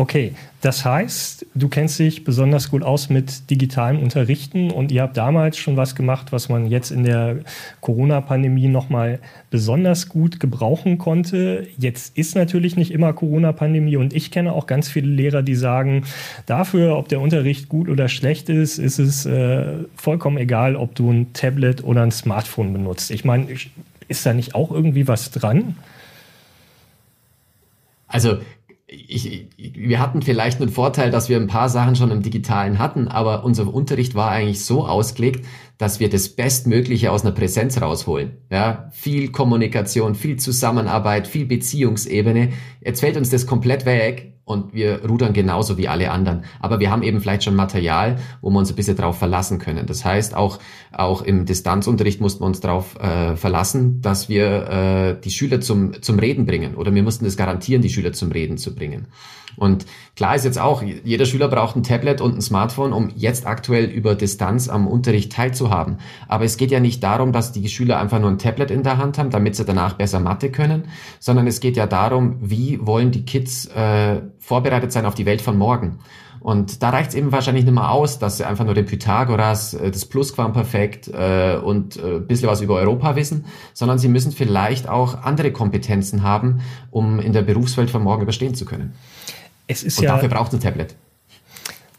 Okay, 0.00 0.32
das 0.62 0.86
heißt, 0.86 1.44
du 1.54 1.68
kennst 1.68 1.98
dich 1.98 2.24
besonders 2.24 2.70
gut 2.70 2.82
aus 2.82 3.10
mit 3.10 3.50
digitalem 3.50 4.02
Unterrichten 4.02 4.70
und 4.70 4.90
ihr 4.90 5.02
habt 5.02 5.18
damals 5.18 5.58
schon 5.58 5.76
was 5.76 5.94
gemacht, 5.94 6.32
was 6.32 6.48
man 6.48 6.68
jetzt 6.68 6.90
in 6.90 7.04
der 7.04 7.40
Corona-Pandemie 7.82 8.68
nochmal 8.68 9.18
besonders 9.50 10.08
gut 10.08 10.40
gebrauchen 10.40 10.96
konnte. 10.96 11.68
Jetzt 11.76 12.16
ist 12.16 12.34
natürlich 12.34 12.76
nicht 12.76 12.92
immer 12.92 13.12
Corona-Pandemie 13.12 13.96
und 13.96 14.14
ich 14.14 14.30
kenne 14.30 14.54
auch 14.54 14.66
ganz 14.66 14.88
viele 14.88 15.08
Lehrer, 15.08 15.42
die 15.42 15.54
sagen, 15.54 16.06
dafür, 16.46 16.96
ob 16.96 17.08
der 17.08 17.20
Unterricht 17.20 17.68
gut 17.68 17.90
oder 17.90 18.08
schlecht 18.08 18.48
ist, 18.48 18.78
ist 18.78 18.98
es 18.98 19.26
äh, 19.26 19.84
vollkommen 19.96 20.38
egal, 20.38 20.76
ob 20.76 20.94
du 20.94 21.10
ein 21.10 21.34
Tablet 21.34 21.84
oder 21.84 22.04
ein 22.04 22.10
Smartphone 22.10 22.72
benutzt. 22.72 23.10
Ich 23.10 23.26
meine, 23.26 23.48
ist 24.08 24.24
da 24.24 24.32
nicht 24.32 24.54
auch 24.54 24.70
irgendwie 24.70 25.06
was 25.06 25.30
dran? 25.30 25.76
Also 28.08 28.38
ich, 28.90 29.46
wir 29.56 30.00
hatten 30.00 30.20
vielleicht 30.22 30.60
einen 30.60 30.70
Vorteil, 30.70 31.10
dass 31.10 31.28
wir 31.28 31.36
ein 31.36 31.46
paar 31.46 31.68
Sachen 31.68 31.94
schon 31.94 32.10
im 32.10 32.22
Digitalen 32.22 32.78
hatten, 32.78 33.08
aber 33.08 33.44
unser 33.44 33.72
Unterricht 33.72 34.14
war 34.14 34.30
eigentlich 34.30 34.64
so 34.64 34.86
ausgelegt, 34.86 35.46
dass 35.78 36.00
wir 36.00 36.10
das 36.10 36.28
Bestmögliche 36.30 37.12
aus 37.12 37.22
einer 37.22 37.32
Präsenz 37.32 37.80
rausholen. 37.80 38.38
Ja, 38.50 38.88
viel 38.92 39.30
Kommunikation, 39.30 40.14
viel 40.14 40.36
Zusammenarbeit, 40.36 41.28
viel 41.28 41.46
Beziehungsebene. 41.46 42.50
Jetzt 42.84 43.00
fällt 43.00 43.16
uns 43.16 43.30
das 43.30 43.46
komplett 43.46 43.86
weg 43.86 44.34
und 44.50 44.74
wir 44.74 45.04
rudern 45.08 45.32
genauso 45.32 45.78
wie 45.78 45.88
alle 45.88 46.10
anderen. 46.10 46.44
Aber 46.60 46.80
wir 46.80 46.90
haben 46.90 47.02
eben 47.02 47.20
vielleicht 47.20 47.44
schon 47.44 47.54
Material, 47.54 48.16
wo 48.40 48.50
wir 48.50 48.58
uns 48.58 48.70
ein 48.70 48.76
bisschen 48.76 48.96
drauf 48.96 49.18
verlassen 49.18 49.58
können. 49.58 49.86
Das 49.86 50.04
heißt, 50.04 50.34
auch, 50.34 50.58
auch 50.92 51.22
im 51.22 51.46
Distanzunterricht 51.46 52.20
mussten 52.20 52.42
wir 52.42 52.46
uns 52.46 52.60
darauf 52.60 52.96
äh, 53.00 53.36
verlassen, 53.36 54.00
dass 54.02 54.28
wir 54.28 54.68
äh, 54.68 55.20
die 55.20 55.30
Schüler 55.30 55.60
zum, 55.60 56.02
zum 56.02 56.18
Reden 56.18 56.46
bringen 56.46 56.74
oder 56.74 56.94
wir 56.94 57.02
mussten 57.02 57.24
es 57.24 57.36
garantieren, 57.36 57.82
die 57.82 57.90
Schüler 57.90 58.12
zum 58.12 58.32
Reden 58.32 58.58
zu 58.58 58.74
bringen. 58.74 59.06
Und 59.56 59.86
klar 60.16 60.34
ist 60.34 60.44
jetzt 60.44 60.58
auch, 60.58 60.82
jeder 60.82 61.26
Schüler 61.26 61.48
braucht 61.48 61.76
ein 61.76 61.82
Tablet 61.82 62.20
und 62.20 62.34
ein 62.34 62.40
Smartphone, 62.40 62.92
um 62.92 63.10
jetzt 63.14 63.46
aktuell 63.46 63.84
über 63.84 64.14
Distanz 64.14 64.68
am 64.68 64.86
Unterricht 64.86 65.32
teilzuhaben. 65.32 65.98
Aber 66.28 66.44
es 66.44 66.56
geht 66.56 66.70
ja 66.70 66.80
nicht 66.80 67.02
darum, 67.02 67.32
dass 67.32 67.52
die 67.52 67.68
Schüler 67.68 67.98
einfach 67.98 68.20
nur 68.20 68.30
ein 68.30 68.38
Tablet 68.38 68.70
in 68.70 68.82
der 68.82 68.98
Hand 68.98 69.18
haben, 69.18 69.30
damit 69.30 69.56
sie 69.56 69.64
danach 69.64 69.94
besser 69.94 70.20
Mathe 70.20 70.50
können, 70.50 70.84
sondern 71.18 71.46
es 71.46 71.60
geht 71.60 71.76
ja 71.76 71.86
darum, 71.86 72.36
wie 72.40 72.78
wollen 72.80 73.10
die 73.10 73.24
Kids 73.24 73.66
äh, 73.66 74.22
vorbereitet 74.40 74.90
sein 74.90 75.06
auf 75.06 75.14
die 75.14 75.26
Welt 75.26 75.40
von 75.40 75.56
morgen. 75.56 76.00
Und 76.40 76.82
da 76.82 76.88
reicht 76.88 77.10
es 77.10 77.14
eben 77.14 77.32
wahrscheinlich 77.32 77.66
nicht 77.66 77.74
mehr 77.74 77.90
aus, 77.90 78.18
dass 78.18 78.38
sie 78.38 78.46
einfach 78.46 78.64
nur 78.64 78.72
den 78.72 78.86
Pythagoras, 78.86 79.74
äh, 79.74 79.90
das 79.90 80.06
Plusquamperfekt 80.06 81.08
äh, 81.08 81.58
und 81.62 81.96
äh, 81.96 82.16
ein 82.16 82.26
bisschen 82.26 82.48
was 82.48 82.62
über 82.62 82.76
Europa 82.76 83.14
wissen, 83.14 83.44
sondern 83.74 83.98
sie 83.98 84.08
müssen 84.08 84.32
vielleicht 84.32 84.88
auch 84.88 85.22
andere 85.22 85.52
Kompetenzen 85.52 86.22
haben, 86.22 86.62
um 86.90 87.20
in 87.20 87.34
der 87.34 87.42
Berufswelt 87.42 87.90
von 87.90 88.02
morgen 88.02 88.22
überstehen 88.22 88.54
zu 88.54 88.64
können. 88.64 88.94
Es 89.66 89.82
ist 89.82 89.98
und 89.98 90.04
ja, 90.04 90.14
dafür 90.14 90.30
braucht 90.30 90.48
es 90.48 90.58
ein 90.58 90.62
Tablet. 90.62 90.96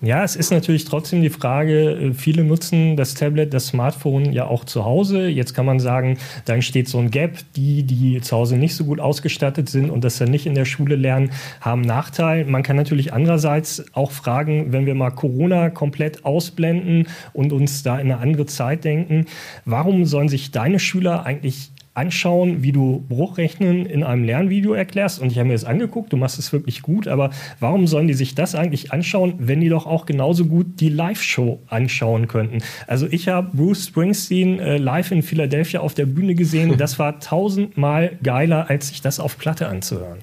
Ja, 0.03 0.23
es 0.23 0.35
ist 0.35 0.49
natürlich 0.49 0.85
trotzdem 0.85 1.21
die 1.21 1.29
Frage, 1.29 1.91
äh, 1.91 2.13
viele 2.13 2.43
nutzen 2.43 2.97
das 2.97 3.13
Tablet, 3.13 3.53
das 3.53 3.67
Smartphone 3.67 4.33
ja 4.33 4.47
auch 4.47 4.65
zu 4.65 4.83
Hause. 4.83 5.27
Jetzt 5.27 5.53
kann 5.53 5.67
man 5.67 5.79
sagen, 5.79 6.17
da 6.45 6.55
entsteht 6.55 6.89
so 6.89 6.97
ein 6.97 7.11
Gap. 7.11 7.37
Die, 7.55 7.83
die 7.83 8.19
zu 8.21 8.35
Hause 8.35 8.57
nicht 8.57 8.75
so 8.75 8.85
gut 8.85 8.99
ausgestattet 8.99 9.69
sind 9.69 9.91
und 9.91 10.03
das 10.03 10.17
dann 10.17 10.31
nicht 10.31 10.47
in 10.47 10.55
der 10.55 10.65
Schule 10.65 10.95
lernen, 10.95 11.29
haben 11.59 11.81
Nachteil. 11.81 12.45
Man 12.45 12.63
kann 12.63 12.77
natürlich 12.77 13.13
andererseits 13.13 13.85
auch 13.93 14.09
fragen, 14.11 14.71
wenn 14.71 14.87
wir 14.87 14.95
mal 14.95 15.11
Corona 15.11 15.69
komplett 15.69 16.25
ausblenden 16.25 17.07
und 17.33 17.53
uns 17.53 17.83
da 17.83 17.99
in 17.99 18.11
eine 18.11 18.17
andere 18.17 18.47
Zeit 18.47 18.83
denken, 18.83 19.25
warum 19.65 20.05
sollen 20.05 20.29
sich 20.29 20.49
deine 20.49 20.79
Schüler 20.79 21.27
eigentlich 21.27 21.71
anschauen, 21.93 22.63
wie 22.63 22.71
du 22.71 23.03
Bruchrechnen 23.09 23.85
in 23.85 24.03
einem 24.03 24.23
Lernvideo 24.23 24.73
erklärst. 24.73 25.19
Und 25.19 25.31
ich 25.31 25.37
habe 25.37 25.47
mir 25.47 25.53
das 25.53 25.65
angeguckt, 25.65 26.13
du 26.13 26.17
machst 26.17 26.39
es 26.39 26.53
wirklich 26.53 26.81
gut, 26.81 27.07
aber 27.07 27.31
warum 27.59 27.85
sollen 27.87 28.07
die 28.07 28.13
sich 28.13 28.33
das 28.33 28.55
eigentlich 28.55 28.93
anschauen, 28.93 29.33
wenn 29.39 29.59
die 29.59 29.69
doch 29.69 29.85
auch 29.85 30.05
genauso 30.05 30.45
gut 30.45 30.79
die 30.79 30.89
Live-Show 30.89 31.59
anschauen 31.67 32.27
könnten? 32.27 32.59
Also 32.87 33.07
ich 33.09 33.27
habe 33.27 33.49
Bruce 33.55 33.87
Springsteen 33.87 34.59
äh, 34.59 34.77
live 34.77 35.11
in 35.11 35.21
Philadelphia 35.21 35.81
auf 35.81 35.93
der 35.93 36.05
Bühne 36.05 36.35
gesehen. 36.35 36.75
Das 36.81 36.97
war 36.97 37.19
tausendmal 37.19 38.17
geiler, 38.23 38.69
als 38.69 38.87
sich 38.87 39.01
das 39.01 39.19
auf 39.19 39.37
Platte 39.37 39.67
anzuhören. 39.67 40.19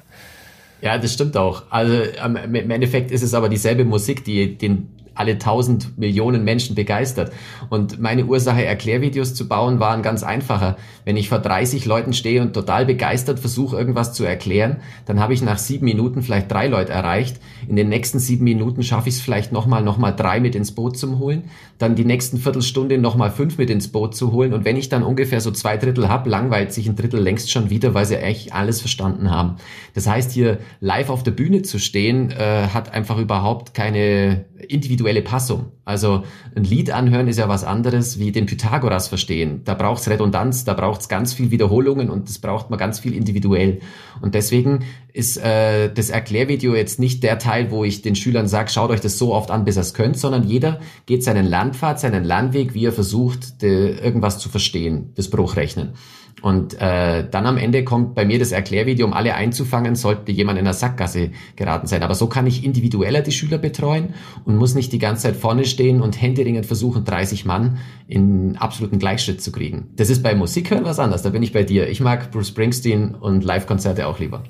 Ja, 0.80 0.98
das 0.98 1.12
stimmt 1.12 1.36
auch. 1.36 1.64
Also 1.70 1.94
im 2.24 2.70
Endeffekt 2.70 3.10
ist 3.10 3.22
es 3.22 3.34
aber 3.34 3.48
dieselbe 3.48 3.84
Musik, 3.84 4.24
die 4.24 4.56
den 4.56 4.88
alle 5.18 5.38
tausend 5.38 5.98
Millionen 5.98 6.44
Menschen 6.44 6.74
begeistert. 6.74 7.32
Und 7.70 8.00
meine 8.00 8.26
Ursache, 8.26 8.64
Erklärvideos 8.64 9.34
zu 9.34 9.48
bauen, 9.48 9.80
war 9.80 9.92
ein 9.92 10.02
ganz 10.02 10.22
einfacher. 10.22 10.76
Wenn 11.04 11.16
ich 11.16 11.28
vor 11.28 11.38
30 11.38 11.84
Leuten 11.86 12.12
stehe 12.12 12.40
und 12.40 12.52
total 12.52 12.86
begeistert 12.86 13.40
versuche, 13.40 13.76
irgendwas 13.76 14.12
zu 14.12 14.24
erklären, 14.24 14.78
dann 15.06 15.20
habe 15.20 15.34
ich 15.34 15.42
nach 15.42 15.58
sieben 15.58 15.84
Minuten 15.86 16.22
vielleicht 16.22 16.50
drei 16.50 16.68
Leute 16.68 16.92
erreicht. 16.92 17.40
In 17.66 17.76
den 17.76 17.88
nächsten 17.88 18.18
sieben 18.18 18.44
Minuten 18.44 18.82
schaffe 18.82 19.08
ich 19.08 19.16
es 19.16 19.20
vielleicht 19.20 19.52
nochmal, 19.52 19.82
nochmal 19.82 20.14
drei 20.14 20.40
mit 20.40 20.54
ins 20.54 20.72
Boot 20.72 20.96
zu 20.96 21.18
holen. 21.18 21.44
Dann 21.78 21.94
die 21.94 22.04
nächsten 22.04 22.38
Viertelstunde 22.38 22.98
nochmal 22.98 23.30
fünf 23.30 23.58
mit 23.58 23.70
ins 23.70 23.88
Boot 23.88 24.14
zu 24.14 24.32
holen. 24.32 24.52
Und 24.52 24.64
wenn 24.64 24.76
ich 24.76 24.88
dann 24.88 25.02
ungefähr 25.02 25.40
so 25.40 25.50
zwei 25.50 25.76
Drittel 25.76 26.08
habe, 26.08 26.30
langweilt 26.30 26.72
sich 26.72 26.88
ein 26.88 26.96
Drittel 26.96 27.20
längst 27.20 27.50
schon 27.50 27.70
wieder, 27.70 27.94
weil 27.94 28.04
sie 28.04 28.16
echt 28.16 28.52
alles 28.52 28.80
verstanden 28.80 29.30
haben. 29.30 29.56
Das 29.94 30.06
heißt, 30.06 30.32
hier 30.32 30.58
live 30.80 31.10
auf 31.10 31.22
der 31.22 31.32
Bühne 31.32 31.62
zu 31.62 31.78
stehen, 31.78 32.30
äh, 32.30 32.68
hat 32.68 32.92
einfach 32.94 33.18
überhaupt 33.18 33.74
keine 33.74 34.44
individuelle 34.68 35.07
individuelle 35.08 35.22
Passung. 35.22 35.72
Also 35.84 36.24
ein 36.54 36.64
Lied 36.64 36.90
anhören 36.90 37.28
ist 37.28 37.38
ja 37.38 37.48
was 37.48 37.64
anderes 37.64 38.18
wie 38.18 38.30
den 38.30 38.46
Pythagoras 38.46 39.08
verstehen. 39.08 39.62
Da 39.64 39.74
braucht's 39.74 40.08
Redundanz, 40.08 40.64
da 40.64 40.74
braucht's 40.74 41.08
ganz 41.08 41.32
viel 41.32 41.50
Wiederholungen 41.50 42.10
und 42.10 42.28
das 42.28 42.38
braucht 42.38 42.68
man 42.70 42.78
ganz 42.78 42.98
viel 43.00 43.14
individuell. 43.14 43.80
Und 44.20 44.34
deswegen 44.34 44.84
ist 45.12 45.38
äh, 45.38 45.92
das 45.92 46.10
Erklärvideo 46.10 46.74
jetzt 46.74 47.00
nicht 47.00 47.22
der 47.22 47.38
Teil, 47.38 47.70
wo 47.70 47.84
ich 47.84 48.02
den 48.02 48.16
Schülern 48.16 48.48
sage, 48.48 48.70
schaut 48.70 48.90
euch 48.90 49.00
das 49.00 49.18
so 49.18 49.34
oft 49.34 49.50
an, 49.50 49.64
bis 49.64 49.76
ihr 49.76 49.80
es 49.80 49.94
könnt, 49.94 50.18
sondern 50.18 50.46
jeder 50.46 50.80
geht 51.06 51.24
seinen 51.24 51.46
Landpfad, 51.46 51.98
seinen 51.98 52.24
Landweg, 52.24 52.74
wie 52.74 52.84
er 52.84 52.92
versucht, 52.92 53.62
de, 53.62 53.98
irgendwas 53.98 54.38
zu 54.38 54.48
verstehen, 54.48 55.12
das 55.14 55.30
Bruchrechnen. 55.30 55.94
Und 56.42 56.80
äh, 56.80 57.28
dann 57.28 57.46
am 57.46 57.56
Ende 57.56 57.84
kommt 57.84 58.14
bei 58.14 58.24
mir 58.24 58.38
das 58.38 58.52
Erklärvideo, 58.52 59.06
um 59.06 59.12
alle 59.12 59.34
einzufangen, 59.34 59.96
sollte 59.96 60.32
jemand 60.32 60.58
in 60.58 60.64
der 60.64 60.74
Sackgasse 60.74 61.30
geraten 61.56 61.86
sein. 61.86 62.02
Aber 62.02 62.14
so 62.14 62.28
kann 62.28 62.46
ich 62.46 62.64
individueller 62.64 63.22
die 63.22 63.32
Schüler 63.32 63.58
betreuen 63.58 64.14
und 64.44 64.56
muss 64.56 64.74
nicht 64.74 64.92
die 64.92 64.98
ganze 64.98 65.24
Zeit 65.24 65.36
vorne 65.36 65.64
stehen 65.64 66.00
und 66.00 66.20
händeringend 66.20 66.66
versuchen, 66.66 67.04
30 67.04 67.44
Mann 67.44 67.78
in 68.06 68.56
absoluten 68.56 68.98
Gleichschritt 68.98 69.42
zu 69.42 69.52
kriegen. 69.52 69.88
Das 69.96 70.10
ist 70.10 70.22
bei 70.22 70.34
Musik 70.34 70.70
hören 70.70 70.84
was 70.84 70.98
anderes. 70.98 71.22
Da 71.22 71.30
bin 71.30 71.42
ich 71.42 71.52
bei 71.52 71.64
dir. 71.64 71.88
Ich 71.88 72.00
mag 72.00 72.30
Bruce 72.30 72.48
Springsteen 72.48 73.14
und 73.14 73.44
Live-Konzerte 73.44 74.06
auch 74.06 74.18
lieber. 74.18 74.42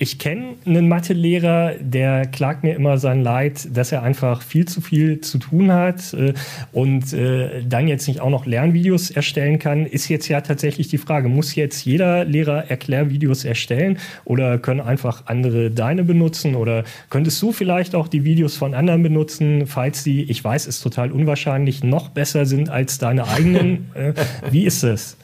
Ich 0.00 0.20
kenne 0.20 0.54
einen 0.64 0.86
Mathelehrer, 0.86 1.72
der 1.80 2.26
klagt 2.26 2.62
mir 2.62 2.76
immer 2.76 2.98
sein 2.98 3.20
Leid, 3.20 3.68
dass 3.76 3.90
er 3.90 4.04
einfach 4.04 4.42
viel 4.42 4.64
zu 4.64 4.80
viel 4.80 5.20
zu 5.22 5.38
tun 5.38 5.72
hat 5.72 6.14
äh, 6.14 6.34
und 6.70 7.12
äh, 7.12 7.64
dann 7.64 7.88
jetzt 7.88 8.06
nicht 8.06 8.20
auch 8.20 8.30
noch 8.30 8.46
Lernvideos 8.46 9.10
erstellen 9.10 9.58
kann. 9.58 9.86
Ist 9.86 10.08
jetzt 10.08 10.28
ja 10.28 10.40
tatsächlich 10.40 10.86
die 10.86 10.98
Frage, 10.98 11.28
muss 11.28 11.56
jetzt 11.56 11.84
jeder 11.84 12.24
Lehrer 12.24 12.70
Erklärvideos 12.70 13.44
erstellen 13.44 13.98
oder 14.24 14.58
können 14.58 14.80
einfach 14.80 15.26
andere 15.26 15.72
deine 15.72 16.04
benutzen 16.04 16.54
oder 16.54 16.84
könntest 17.10 17.42
du 17.42 17.50
vielleicht 17.50 17.96
auch 17.96 18.06
die 18.06 18.22
Videos 18.22 18.56
von 18.56 18.74
anderen 18.74 19.02
benutzen, 19.02 19.66
falls 19.66 20.04
sie, 20.04 20.22
ich 20.22 20.44
weiß, 20.44 20.68
ist 20.68 20.80
total 20.80 21.10
unwahrscheinlich, 21.10 21.82
noch 21.82 22.10
besser 22.10 22.46
sind 22.46 22.70
als 22.70 22.98
deine 22.98 23.26
eigenen? 23.26 23.88
Äh, 23.98 24.12
wie 24.50 24.64
ist 24.64 24.82
es? 24.84 25.16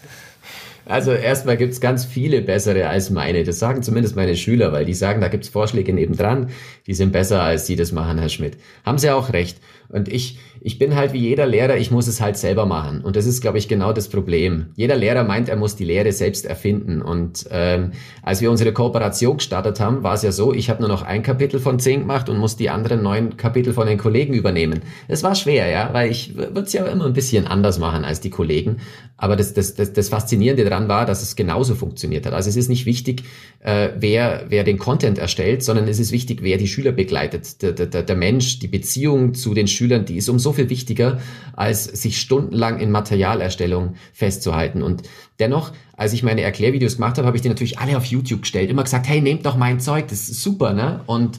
Also 0.87 1.13
erstmal 1.13 1.57
gibt's 1.57 1.81
ganz 1.81 2.05
viele 2.05 2.43
bessere 2.43 2.89
als 2.89 3.11
meine. 3.11 3.45
Das 3.45 3.59
sagen 3.59 3.83
zumindest 3.83 4.17
meine 4.17 4.37
Schüler, 4.37 4.73
weil 4.73 4.85
die 4.85 4.95
sagen, 4.95 5.21
da 5.21 5.29
gibt's 5.29 5.49
Vorschläge 5.49 5.93
nebendran, 5.93 6.51
die 6.87 6.95
sind 6.95 7.13
besser, 7.13 7.43
als 7.43 7.67
sie 7.67 7.77
das 7.77 7.93
machen, 7.93 8.19
Herr 8.19 8.29
Schmidt. 8.29 8.59
Haben 8.85 8.99
sie 8.99 9.11
auch 9.11 9.33
recht. 9.33 9.59
Und 9.89 10.09
ich, 10.09 10.39
ich 10.67 10.79
bin 10.79 10.97
halt 10.97 11.13
wie 11.13 11.19
jeder 11.19 11.45
Lehrer, 11.45 11.77
ich 11.77 11.91
muss 11.91 12.07
es 12.07 12.23
halt 12.23 12.39
selber 12.39 12.65
machen. 12.65 13.03
Und 13.03 13.17
das 13.17 13.27
ist, 13.27 13.43
glaube 13.43 13.59
ich, 13.59 13.69
genau 13.69 13.93
das 13.93 14.09
Problem. 14.09 14.69
Jeder 14.77 14.97
Lehrer 14.97 15.23
meint, 15.23 15.51
er 15.51 15.57
muss 15.57 15.77
die 15.77 15.85
Lehre 15.85 16.11
selbst 16.11 16.47
erfinden. 16.47 17.03
Und 17.03 17.45
ähm, 17.51 17.93
als 18.23 18.41
wir 18.41 18.51
unsere 18.51 18.73
Kooperation 18.73 19.37
gestartet 19.37 19.79
haben, 19.79 20.03
war 20.03 20.15
es 20.15 20.23
ja 20.23 20.33
so, 20.33 20.55
ich 20.55 20.71
habe 20.71 20.81
nur 20.81 20.89
noch 20.89 21.03
ein 21.03 21.23
Kapitel 21.23 21.61
von 21.61 21.79
zehn 21.79 22.01
gemacht 22.01 22.31
und 22.31 22.39
muss 22.39 22.57
die 22.57 22.71
anderen 22.71 23.03
neun 23.03 23.37
Kapitel 23.37 23.75
von 23.75 23.87
den 23.87 23.99
Kollegen 23.99 24.33
übernehmen. 24.33 24.81
Es 25.07 25.23
war 25.23 25.35
schwer, 25.35 25.69
ja, 25.69 25.91
weil 25.93 26.11
ich 26.11 26.35
würde 26.35 26.63
es 26.63 26.73
ja 26.73 26.87
immer 26.87 27.05
ein 27.05 27.13
bisschen 27.13 27.47
anders 27.47 27.79
machen 27.79 28.07
als 28.07 28.23
die 28.23 28.31
Kollegen. 28.31 28.79
Aber 29.19 29.37
das, 29.37 29.53
das, 29.53 29.75
das, 29.75 29.93
das 29.93 30.09
Faszinierende 30.09 30.65
daran 30.65 30.89
war, 30.89 31.05
dass 31.05 31.23
es 31.23 31.37
genauso 31.37 31.75
funktioniert 31.75 32.25
hat. 32.25 32.33
Also 32.33 32.49
es 32.49 32.57
ist 32.57 32.71
nicht 32.71 32.87
wichtig, 32.87 33.25
äh, 33.61 33.91
wer, 33.99 34.47
wer 34.49 34.65
den 34.65 34.79
Content 34.79 35.19
erstellt, 35.19 35.63
sondern 35.63 35.89
es 35.89 35.99
ist 35.99 36.11
wichtig, 36.11 36.39
wer 36.41 36.57
die 36.57 36.69
Schüler 36.69 36.93
begleitet. 36.93 37.61
Der, 37.61 37.73
der, 37.73 38.03
der 38.03 38.17
Mensch, 38.17 38.61
die 38.61 38.69
Beziehung 38.69 39.35
zu 39.35 39.53
den 39.53 39.69
Schülern, 39.69 40.07
die 40.07 40.17
ist 40.17 40.31
umso 40.31 40.54
viel 40.55 40.71
wichtiger, 40.71 41.21
als 41.55 41.85
sich 41.85 42.21
stundenlang 42.21 42.81
in 42.81 42.91
Materialerstellung 42.91 43.95
festzuhalten. 44.13 44.83
Und 44.83 45.03
dennoch, 45.39 45.73
als 45.97 46.13
ich 46.13 46.23
meine 46.23 46.43
Erklärvideos 46.43 46.97
gemacht 46.97 47.19
habe, 47.19 47.27
habe 47.27 47.37
ich 47.37 47.43
die 47.43 47.49
natürlich 47.49 47.79
alle 47.79 47.97
auf 47.97 48.05
YouTube 48.07 48.43
gestellt. 48.43 48.71
Immer 48.71 48.85
gesagt, 48.85 49.09
hey, 49.09 49.21
nehmt 49.21 49.47
doch 49.47 49.57
mein 49.57 49.81
Zeug, 49.81 50.09
das 50.09 50.29
ist 50.29 50.43
super, 50.43 50.73
ne? 50.73 51.01
Und 51.07 51.39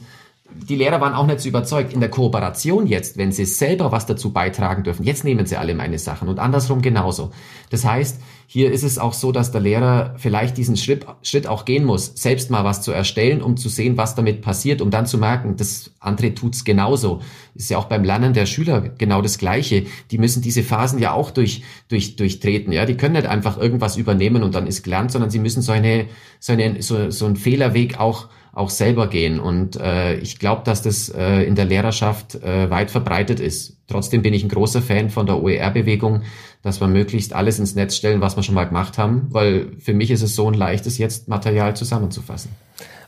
die 0.52 0.76
Lehrer 0.76 1.00
waren 1.00 1.14
auch 1.14 1.26
nicht 1.26 1.40
so 1.40 1.48
überzeugt. 1.48 1.92
In 1.92 2.00
der 2.00 2.10
Kooperation 2.10 2.86
jetzt, 2.86 3.16
wenn 3.16 3.32
sie 3.32 3.44
selber 3.44 3.92
was 3.92 4.06
dazu 4.06 4.32
beitragen 4.32 4.82
dürfen, 4.82 5.04
jetzt 5.04 5.24
nehmen 5.24 5.46
sie 5.46 5.56
alle 5.56 5.74
meine 5.74 5.98
Sachen 5.98 6.28
und 6.28 6.38
andersrum 6.38 6.82
genauso. 6.82 7.30
Das 7.70 7.84
heißt, 7.84 8.20
hier 8.48 8.70
ist 8.70 8.84
es 8.84 8.98
auch 8.98 9.12
so, 9.12 9.32
dass 9.32 9.50
der 9.50 9.60
Lehrer 9.60 10.14
vielleicht 10.18 10.56
diesen 10.56 10.76
Schritt, 10.76 11.04
Schritt 11.22 11.48
auch 11.48 11.64
gehen 11.64 11.84
muss, 11.84 12.12
selbst 12.14 12.50
mal 12.50 12.64
was 12.64 12.80
zu 12.80 12.92
erstellen, 12.92 13.42
um 13.42 13.56
zu 13.56 13.68
sehen, 13.68 13.96
was 13.96 14.14
damit 14.14 14.40
passiert, 14.40 14.80
um 14.80 14.90
dann 14.90 15.06
zu 15.06 15.18
merken, 15.18 15.56
das 15.56 15.90
andere 15.98 16.32
tut's 16.32 16.64
genauso. 16.64 17.22
Ist 17.54 17.70
ja 17.70 17.78
auch 17.78 17.86
beim 17.86 18.04
Lernen 18.04 18.34
der 18.34 18.46
Schüler 18.46 18.82
genau 18.82 19.20
das 19.20 19.38
Gleiche. 19.38 19.86
Die 20.12 20.18
müssen 20.18 20.42
diese 20.42 20.62
Phasen 20.62 21.00
ja 21.00 21.12
auch 21.12 21.32
durch, 21.32 21.64
durch, 21.88 22.16
durchtreten. 22.16 22.72
Ja, 22.72 22.86
die 22.86 22.96
können 22.96 23.14
nicht 23.14 23.26
einfach 23.26 23.58
irgendwas 23.58 23.96
übernehmen 23.96 24.44
und 24.44 24.54
dann 24.54 24.68
ist 24.68 24.84
gelernt, 24.84 25.10
sondern 25.10 25.30
sie 25.30 25.40
müssen 25.40 25.62
so 25.62 25.72
eine, 25.72 26.06
so 26.38 26.52
eine, 26.52 26.82
so, 26.82 27.10
so 27.10 27.26
einen 27.26 27.36
Fehlerweg 27.36 27.98
auch 27.98 28.28
auch 28.56 28.70
selber 28.70 29.08
gehen. 29.08 29.38
Und 29.38 29.76
äh, 29.76 30.16
ich 30.16 30.38
glaube, 30.38 30.62
dass 30.64 30.80
das 30.80 31.10
äh, 31.10 31.42
in 31.42 31.54
der 31.56 31.66
Lehrerschaft 31.66 32.36
äh, 32.36 32.70
weit 32.70 32.90
verbreitet 32.90 33.38
ist. 33.38 33.76
Trotzdem 33.86 34.22
bin 34.22 34.32
ich 34.32 34.42
ein 34.42 34.48
großer 34.48 34.80
Fan 34.80 35.10
von 35.10 35.26
der 35.26 35.42
OER-Bewegung, 35.42 36.22
dass 36.62 36.80
wir 36.80 36.88
möglichst 36.88 37.34
alles 37.34 37.58
ins 37.58 37.74
Netz 37.74 37.96
stellen, 37.96 38.22
was 38.22 38.34
wir 38.36 38.42
schon 38.42 38.54
mal 38.54 38.64
gemacht 38.64 38.96
haben, 38.96 39.26
weil 39.28 39.72
für 39.78 39.92
mich 39.92 40.10
ist 40.10 40.22
es 40.22 40.34
so 40.34 40.50
ein 40.50 40.54
leichtes, 40.54 40.96
jetzt 40.96 41.28
Material 41.28 41.76
zusammenzufassen. 41.76 42.50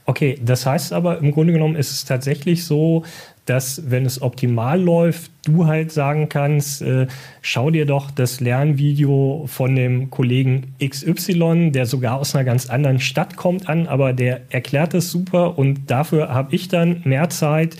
Okay, 0.04 0.38
das 0.42 0.66
heißt 0.66 0.92
aber 0.92 1.18
im 1.18 1.32
Grunde 1.32 1.54
genommen 1.54 1.76
ist 1.76 1.92
es 1.92 2.04
tatsächlich 2.04 2.64
so, 2.64 3.04
dass 3.48 3.90
wenn 3.90 4.04
es 4.04 4.20
optimal 4.20 4.80
läuft, 4.80 5.30
du 5.44 5.66
halt 5.66 5.92
sagen 5.92 6.28
kannst, 6.28 6.82
äh, 6.82 7.06
schau 7.40 7.70
dir 7.70 7.86
doch 7.86 8.10
das 8.10 8.40
Lernvideo 8.40 9.44
von 9.46 9.74
dem 9.74 10.10
Kollegen 10.10 10.74
XY, 10.84 11.70
der 11.72 11.86
sogar 11.86 12.18
aus 12.18 12.34
einer 12.34 12.44
ganz 12.44 12.68
anderen 12.68 13.00
Stadt 13.00 13.36
kommt 13.36 13.68
an, 13.68 13.86
aber 13.86 14.12
der 14.12 14.42
erklärt 14.50 14.94
es 14.94 15.10
super 15.10 15.58
und 15.58 15.90
dafür 15.90 16.28
habe 16.28 16.54
ich 16.54 16.68
dann 16.68 17.00
mehr 17.04 17.30
Zeit, 17.30 17.76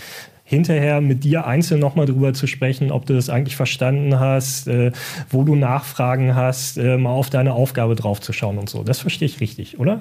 hinterher 0.48 1.02
mit 1.02 1.25
dir 1.25 1.46
einzeln 1.46 1.78
nochmal 1.78 2.06
drüber 2.06 2.32
zu 2.32 2.46
sprechen, 2.46 2.90
ob 2.90 3.04
du 3.04 3.12
das 3.12 3.28
eigentlich 3.28 3.54
verstanden 3.54 4.18
hast, 4.18 4.66
äh, 4.66 4.92
wo 5.28 5.44
du 5.44 5.54
Nachfragen 5.54 6.34
hast, 6.34 6.78
äh, 6.78 6.96
mal 6.96 7.10
auf 7.10 7.28
deine 7.28 7.52
Aufgabe 7.52 7.94
draufzuschauen 7.96 8.56
und 8.56 8.70
so. 8.70 8.82
Das 8.82 8.98
verstehe 8.98 9.26
ich 9.26 9.40
richtig, 9.40 9.78
oder? 9.78 10.00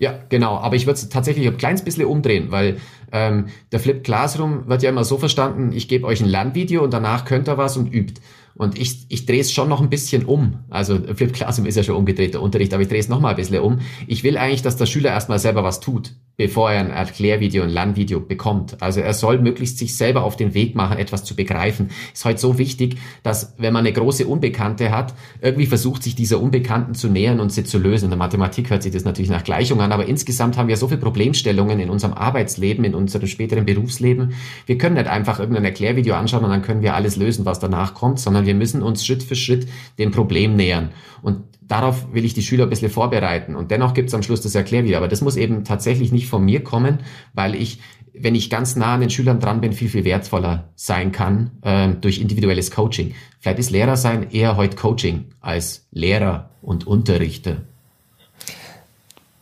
Ja, 0.00 0.18
genau. 0.30 0.56
Aber 0.56 0.76
ich 0.76 0.86
würde 0.86 0.98
es 0.98 1.08
tatsächlich 1.10 1.46
ein 1.46 1.58
kleines 1.58 1.82
bisschen 1.82 2.06
umdrehen, 2.06 2.50
weil 2.50 2.78
ähm, 3.12 3.48
der 3.70 3.80
Flip 3.80 4.02
Classroom 4.02 4.66
wird 4.66 4.82
ja 4.82 4.88
immer 4.88 5.04
so 5.04 5.18
verstanden, 5.18 5.72
ich 5.72 5.88
gebe 5.88 6.06
euch 6.06 6.22
ein 6.22 6.28
Lernvideo 6.28 6.82
und 6.82 6.94
danach 6.94 7.26
könnt 7.26 7.48
ihr 7.48 7.58
was 7.58 7.76
und 7.76 7.92
übt. 7.92 8.18
Und 8.60 8.78
ich, 8.78 9.06
ich 9.08 9.24
drehe 9.24 9.40
es 9.40 9.52
schon 9.52 9.70
noch 9.70 9.80
ein 9.80 9.88
bisschen 9.88 10.26
um. 10.26 10.58
Also 10.68 10.98
Flip 11.14 11.32
Classroom 11.32 11.66
ist 11.66 11.76
ja 11.76 11.82
schon 11.82 11.96
umgedrehter 11.96 12.42
Unterricht, 12.42 12.74
aber 12.74 12.82
ich 12.82 12.88
drehe 12.88 12.98
es 12.98 13.08
noch 13.08 13.18
mal 13.18 13.30
ein 13.30 13.36
bisschen 13.36 13.58
um. 13.60 13.78
Ich 14.06 14.22
will 14.22 14.36
eigentlich, 14.36 14.60
dass 14.60 14.76
der 14.76 14.84
Schüler 14.84 15.12
erstmal 15.12 15.38
selber 15.38 15.64
was 15.64 15.80
tut, 15.80 16.12
bevor 16.36 16.70
er 16.70 16.80
ein 16.80 16.90
Erklärvideo, 16.90 17.62
ein 17.62 17.70
Lernvideo 17.70 18.20
bekommt. 18.20 18.82
Also 18.82 19.00
er 19.00 19.14
soll 19.14 19.38
möglichst 19.38 19.78
sich 19.78 19.96
selber 19.96 20.24
auf 20.24 20.36
den 20.36 20.52
Weg 20.52 20.74
machen, 20.74 20.98
etwas 20.98 21.24
zu 21.24 21.34
begreifen. 21.34 21.88
Ist 22.12 22.26
heute 22.26 22.38
so 22.38 22.58
wichtig, 22.58 22.98
dass 23.22 23.54
wenn 23.56 23.72
man 23.72 23.86
eine 23.86 23.94
große 23.94 24.26
Unbekannte 24.26 24.90
hat, 24.90 25.14
irgendwie 25.40 25.64
versucht, 25.64 26.02
sich 26.02 26.14
dieser 26.14 26.38
Unbekannten 26.38 26.94
zu 26.94 27.08
nähern 27.08 27.40
und 27.40 27.52
sie 27.52 27.64
zu 27.64 27.78
lösen. 27.78 28.04
In 28.04 28.10
der 28.10 28.18
Mathematik 28.18 28.68
hört 28.68 28.82
sich 28.82 28.92
das 28.92 29.04
natürlich 29.04 29.30
nach 29.30 29.44
Gleichung 29.44 29.80
an, 29.80 29.90
aber 29.90 30.04
insgesamt 30.04 30.58
haben 30.58 30.68
wir 30.68 30.76
so 30.76 30.88
viele 30.88 31.00
Problemstellungen 31.00 31.80
in 31.80 31.88
unserem 31.88 32.12
Arbeitsleben, 32.12 32.84
in 32.84 32.94
unserem 32.94 33.26
späteren 33.26 33.64
Berufsleben. 33.64 34.34
Wir 34.66 34.76
können 34.76 34.96
nicht 34.96 35.08
einfach 35.08 35.40
irgendein 35.40 35.64
Erklärvideo 35.64 36.14
anschauen 36.14 36.44
und 36.44 36.50
dann 36.50 36.60
können 36.60 36.82
wir 36.82 36.94
alles 36.94 37.16
lösen, 37.16 37.46
was 37.46 37.58
danach 37.58 37.94
kommt, 37.94 38.20
sondern 38.20 38.40
sondern 38.40 38.49
wir 38.50 38.56
müssen 38.56 38.82
uns 38.82 39.06
Schritt 39.06 39.22
für 39.22 39.36
Schritt 39.36 39.68
dem 39.98 40.10
Problem 40.10 40.56
nähern. 40.56 40.90
Und 41.22 41.44
darauf 41.62 42.12
will 42.12 42.24
ich 42.24 42.34
die 42.34 42.42
Schüler 42.42 42.64
ein 42.64 42.70
bisschen 42.70 42.90
vorbereiten. 42.90 43.54
Und 43.54 43.70
dennoch 43.70 43.94
gibt 43.94 44.08
es 44.08 44.14
am 44.14 44.24
Schluss 44.24 44.40
das 44.40 44.56
Erklärvideo. 44.56 44.96
Aber 44.96 45.06
das 45.06 45.20
muss 45.20 45.36
eben 45.36 45.62
tatsächlich 45.64 46.10
nicht 46.10 46.26
von 46.26 46.44
mir 46.44 46.64
kommen, 46.64 46.98
weil 47.32 47.54
ich, 47.54 47.78
wenn 48.12 48.34
ich 48.34 48.50
ganz 48.50 48.74
nah 48.74 48.94
an 48.94 49.00
den 49.02 49.10
Schülern 49.10 49.38
dran 49.38 49.60
bin, 49.60 49.72
viel, 49.72 49.88
viel 49.88 50.04
wertvoller 50.04 50.72
sein 50.74 51.12
kann 51.12 51.52
äh, 51.62 51.90
durch 52.00 52.20
individuelles 52.20 52.72
Coaching. 52.72 53.14
Vielleicht 53.38 53.60
ist 53.60 53.70
Lehrer 53.70 53.96
sein 53.96 54.30
eher 54.30 54.56
heute 54.56 54.76
Coaching 54.76 55.26
als 55.40 55.86
Lehrer 55.92 56.50
und 56.60 56.88
Unterrichter. 56.88 57.58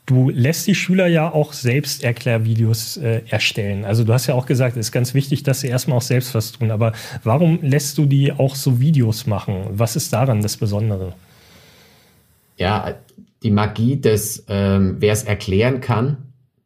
Du 0.09 0.31
lässt 0.31 0.67
die 0.67 0.75
Schüler 0.75 1.07
ja 1.07 1.31
auch 1.31 1.53
selbst 1.53 2.03
Erklärvideos 2.03 2.97
äh, 2.97 3.21
erstellen. 3.29 3.85
Also 3.85 4.05
du 4.05 4.15
hast 4.15 4.27
ja 4.27 4.35
auch 4.35 4.47
gesagt, 4.47 4.79
es 4.79 4.87
ist 4.87 4.93
ganz 4.93 5.13
wichtig, 5.13 5.43
dass 5.43 5.61
sie 5.61 5.69
erstmal 5.69 5.99
auch 5.99 6.03
selbst 6.03 6.35
was 6.35 6.53
tun. 6.53 6.71
Aber 6.71 6.95
warum 7.25 7.59
lässt 7.61 7.99
du 7.99 8.07
die 8.07 8.33
auch 8.33 8.55
so 8.55 8.81
Videos 8.81 9.27
machen? 9.27 9.67
Was 9.69 9.97
ist 9.97 10.11
daran 10.11 10.41
das 10.41 10.57
Besondere? 10.57 11.13
Ja, 12.57 12.95
die 13.43 13.51
Magie 13.51 14.01
des, 14.01 14.47
ähm, 14.49 14.97
wer 14.99 15.13
es 15.13 15.25
erklären 15.25 15.83
kann, 15.83 16.17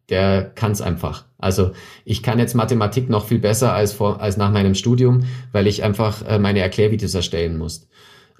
der 0.09 0.45
kann 0.45 0.71
es 0.71 0.81
einfach. 0.81 1.25
Also 1.39 1.73
ich 2.05 2.23
kann 2.23 2.39
jetzt 2.39 2.55
Mathematik 2.55 3.11
noch 3.11 3.27
viel 3.27 3.41
besser 3.41 3.73
als, 3.73 3.93
vor, 3.93 4.21
als 4.21 4.37
nach 4.37 4.53
meinem 4.53 4.77
Studium, 4.77 5.25
weil 5.51 5.67
ich 5.67 5.83
einfach 5.83 6.25
äh, 6.29 6.39
meine 6.39 6.61
Erklärvideos 6.61 7.17
erstellen 7.17 7.59
muss. 7.59 7.89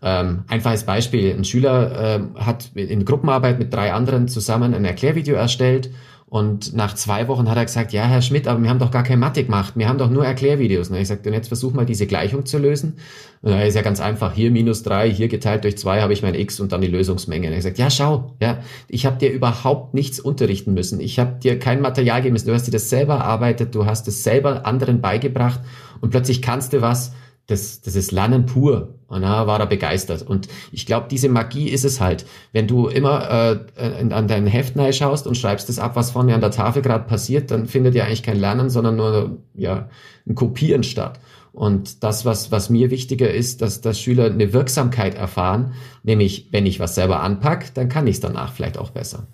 Ähm, 0.03 0.45
einfaches 0.49 0.85
Beispiel, 0.85 1.33
ein 1.33 1.45
Schüler 1.45 2.17
äh, 2.37 2.41
hat 2.41 2.73
in 2.75 3.05
Gruppenarbeit 3.05 3.59
mit 3.59 3.73
drei 3.73 3.93
anderen 3.93 4.29
zusammen 4.29 4.75
ein 4.75 4.85
Erklärvideo 4.85 5.37
erstellt 5.37 5.91
und 6.33 6.73
nach 6.73 6.95
zwei 6.95 7.29
Wochen 7.29 7.51
hat 7.51 7.59
er 7.59 7.67
gesagt, 7.67 7.93
ja, 7.93 8.05
Herr 8.05 8.23
Schmidt, 8.23 8.49
aber 8.49 8.63
wir 8.63 8.71
haben 8.71 8.79
doch 8.79 8.91
gar 8.91 9.03
keine 9.03 9.19
Mathe 9.19 9.45
gemacht, 9.45 9.75
wir 9.77 9.87
haben 9.87 9.99
doch 9.99 10.09
nur 10.09 10.25
Erklärvideos. 10.25 10.89
Und 10.89 10.97
ich 10.97 11.09
sagte, 11.09 11.29
und 11.29 11.35
jetzt 11.35 11.49
versuch 11.49 11.75
mal 11.75 11.85
diese 11.85 12.07
Gleichung 12.07 12.47
zu 12.47 12.57
lösen. 12.57 12.95
Und 13.43 13.51
da 13.51 13.61
ist 13.61 13.75
ja 13.75 13.83
ganz 13.83 14.01
einfach, 14.01 14.33
hier 14.33 14.51
minus 14.51 14.83
drei, 14.83 15.11
hier 15.11 15.29
geteilt 15.29 15.65
durch 15.65 15.77
zwei 15.77 16.01
habe 16.01 16.15
ich 16.15 16.23
mein 16.23 16.35
x 16.35 16.59
und 16.59 16.73
dann 16.73 16.81
die 16.81 16.87
Lösungsmenge. 16.87 17.49
Und 17.49 17.53
er 17.53 17.59
gesagt, 17.59 17.77
ja, 17.77 17.91
schau, 17.91 18.35
ja, 18.41 18.61
ich 18.89 19.05
habe 19.05 19.19
dir 19.19 19.31
überhaupt 19.31 19.93
nichts 19.93 20.21
unterrichten 20.21 20.73
müssen. 20.73 21.01
Ich 21.01 21.19
habe 21.19 21.39
dir 21.39 21.59
kein 21.59 21.83
Material 21.83 22.21
gegeben 22.21 22.33
müssen. 22.33 22.49
Du 22.49 22.55
hast 22.55 22.67
dir 22.67 22.71
das 22.71 22.89
selber 22.89 23.17
erarbeitet, 23.17 23.75
du 23.75 23.85
hast 23.85 24.09
es 24.09 24.25
selber 24.25 24.65
anderen 24.65 25.03
beigebracht 25.03 25.61
und 26.01 26.13
plötzlich 26.13 26.41
kannst 26.41 26.73
du 26.73 26.81
was, 26.81 27.13
das, 27.47 27.81
das 27.81 27.97
ist 27.97 28.13
Lernen 28.13 28.47
pur. 28.47 28.95
Und 29.09 29.23
da 29.23 29.47
war 29.47 29.61
er 29.61 29.67
begeistert. 29.67 30.23
Und 30.23 30.49
ich 30.71 30.87
glaube, 30.87 31.07
diese 31.11 31.29
Magie 31.29 31.69
ist 31.69 31.85
es 31.85 32.01
halt. 32.01 32.25
Wenn 32.53 32.67
du 32.67 32.89
immer 32.89 33.61
äh, 33.77 34.11
an 34.11 34.27
dein 34.27 34.47
Heft 34.47 34.75
schaust 34.95 35.27
und 35.27 35.37
schreibst 35.37 35.69
das 35.69 35.79
ab, 35.79 35.97
was 35.97 36.13
vorne 36.13 36.35
an 36.35 36.41
der 36.41 36.51
Tafel 36.51 36.81
gerade 36.81 37.05
passiert, 37.05 37.51
dann 37.51 37.67
findet 37.67 37.95
ja 37.95 38.05
eigentlich 38.05 38.23
kein 38.23 38.39
Lernen, 38.39 38.71
sondern 38.71 38.97
nur 38.97 39.39
ja, 39.55 39.91
ein 40.27 40.35
Kopieren 40.35 40.83
statt. 40.83 41.21
Und 41.53 42.03
das, 42.03 42.25
was, 42.25 42.51
was 42.51 42.71
mir 42.71 42.91
wichtiger 42.91 43.31
ist, 43.31 43.61
dass, 43.61 43.83
dass 43.83 44.01
Schüler 44.01 44.27
eine 44.27 44.55
Wirksamkeit 44.55 45.15
erfahren, 45.15 45.75
nämlich 46.03 46.49
wenn 46.51 46.65
ich 46.65 46.81
was 46.81 46.95
selber 46.95 47.21
anpack, 47.21 47.75
dann 47.75 47.91
kann 47.91 48.07
ich 48.07 48.15
es 48.15 48.21
danach 48.21 48.55
vielleicht 48.55 48.79
auch 48.79 48.91
besser. 48.91 49.27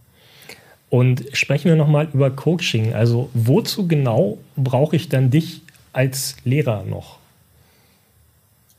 Und 0.90 1.24
sprechen 1.32 1.68
wir 1.68 1.76
nochmal 1.76 2.08
über 2.12 2.30
Coaching. 2.30 2.94
Also 2.94 3.30
wozu 3.34 3.86
genau 3.86 4.38
brauche 4.56 4.96
ich 4.96 5.08
dann 5.08 5.30
dich 5.30 5.60
als 5.92 6.36
Lehrer 6.44 6.82
noch? 6.82 7.17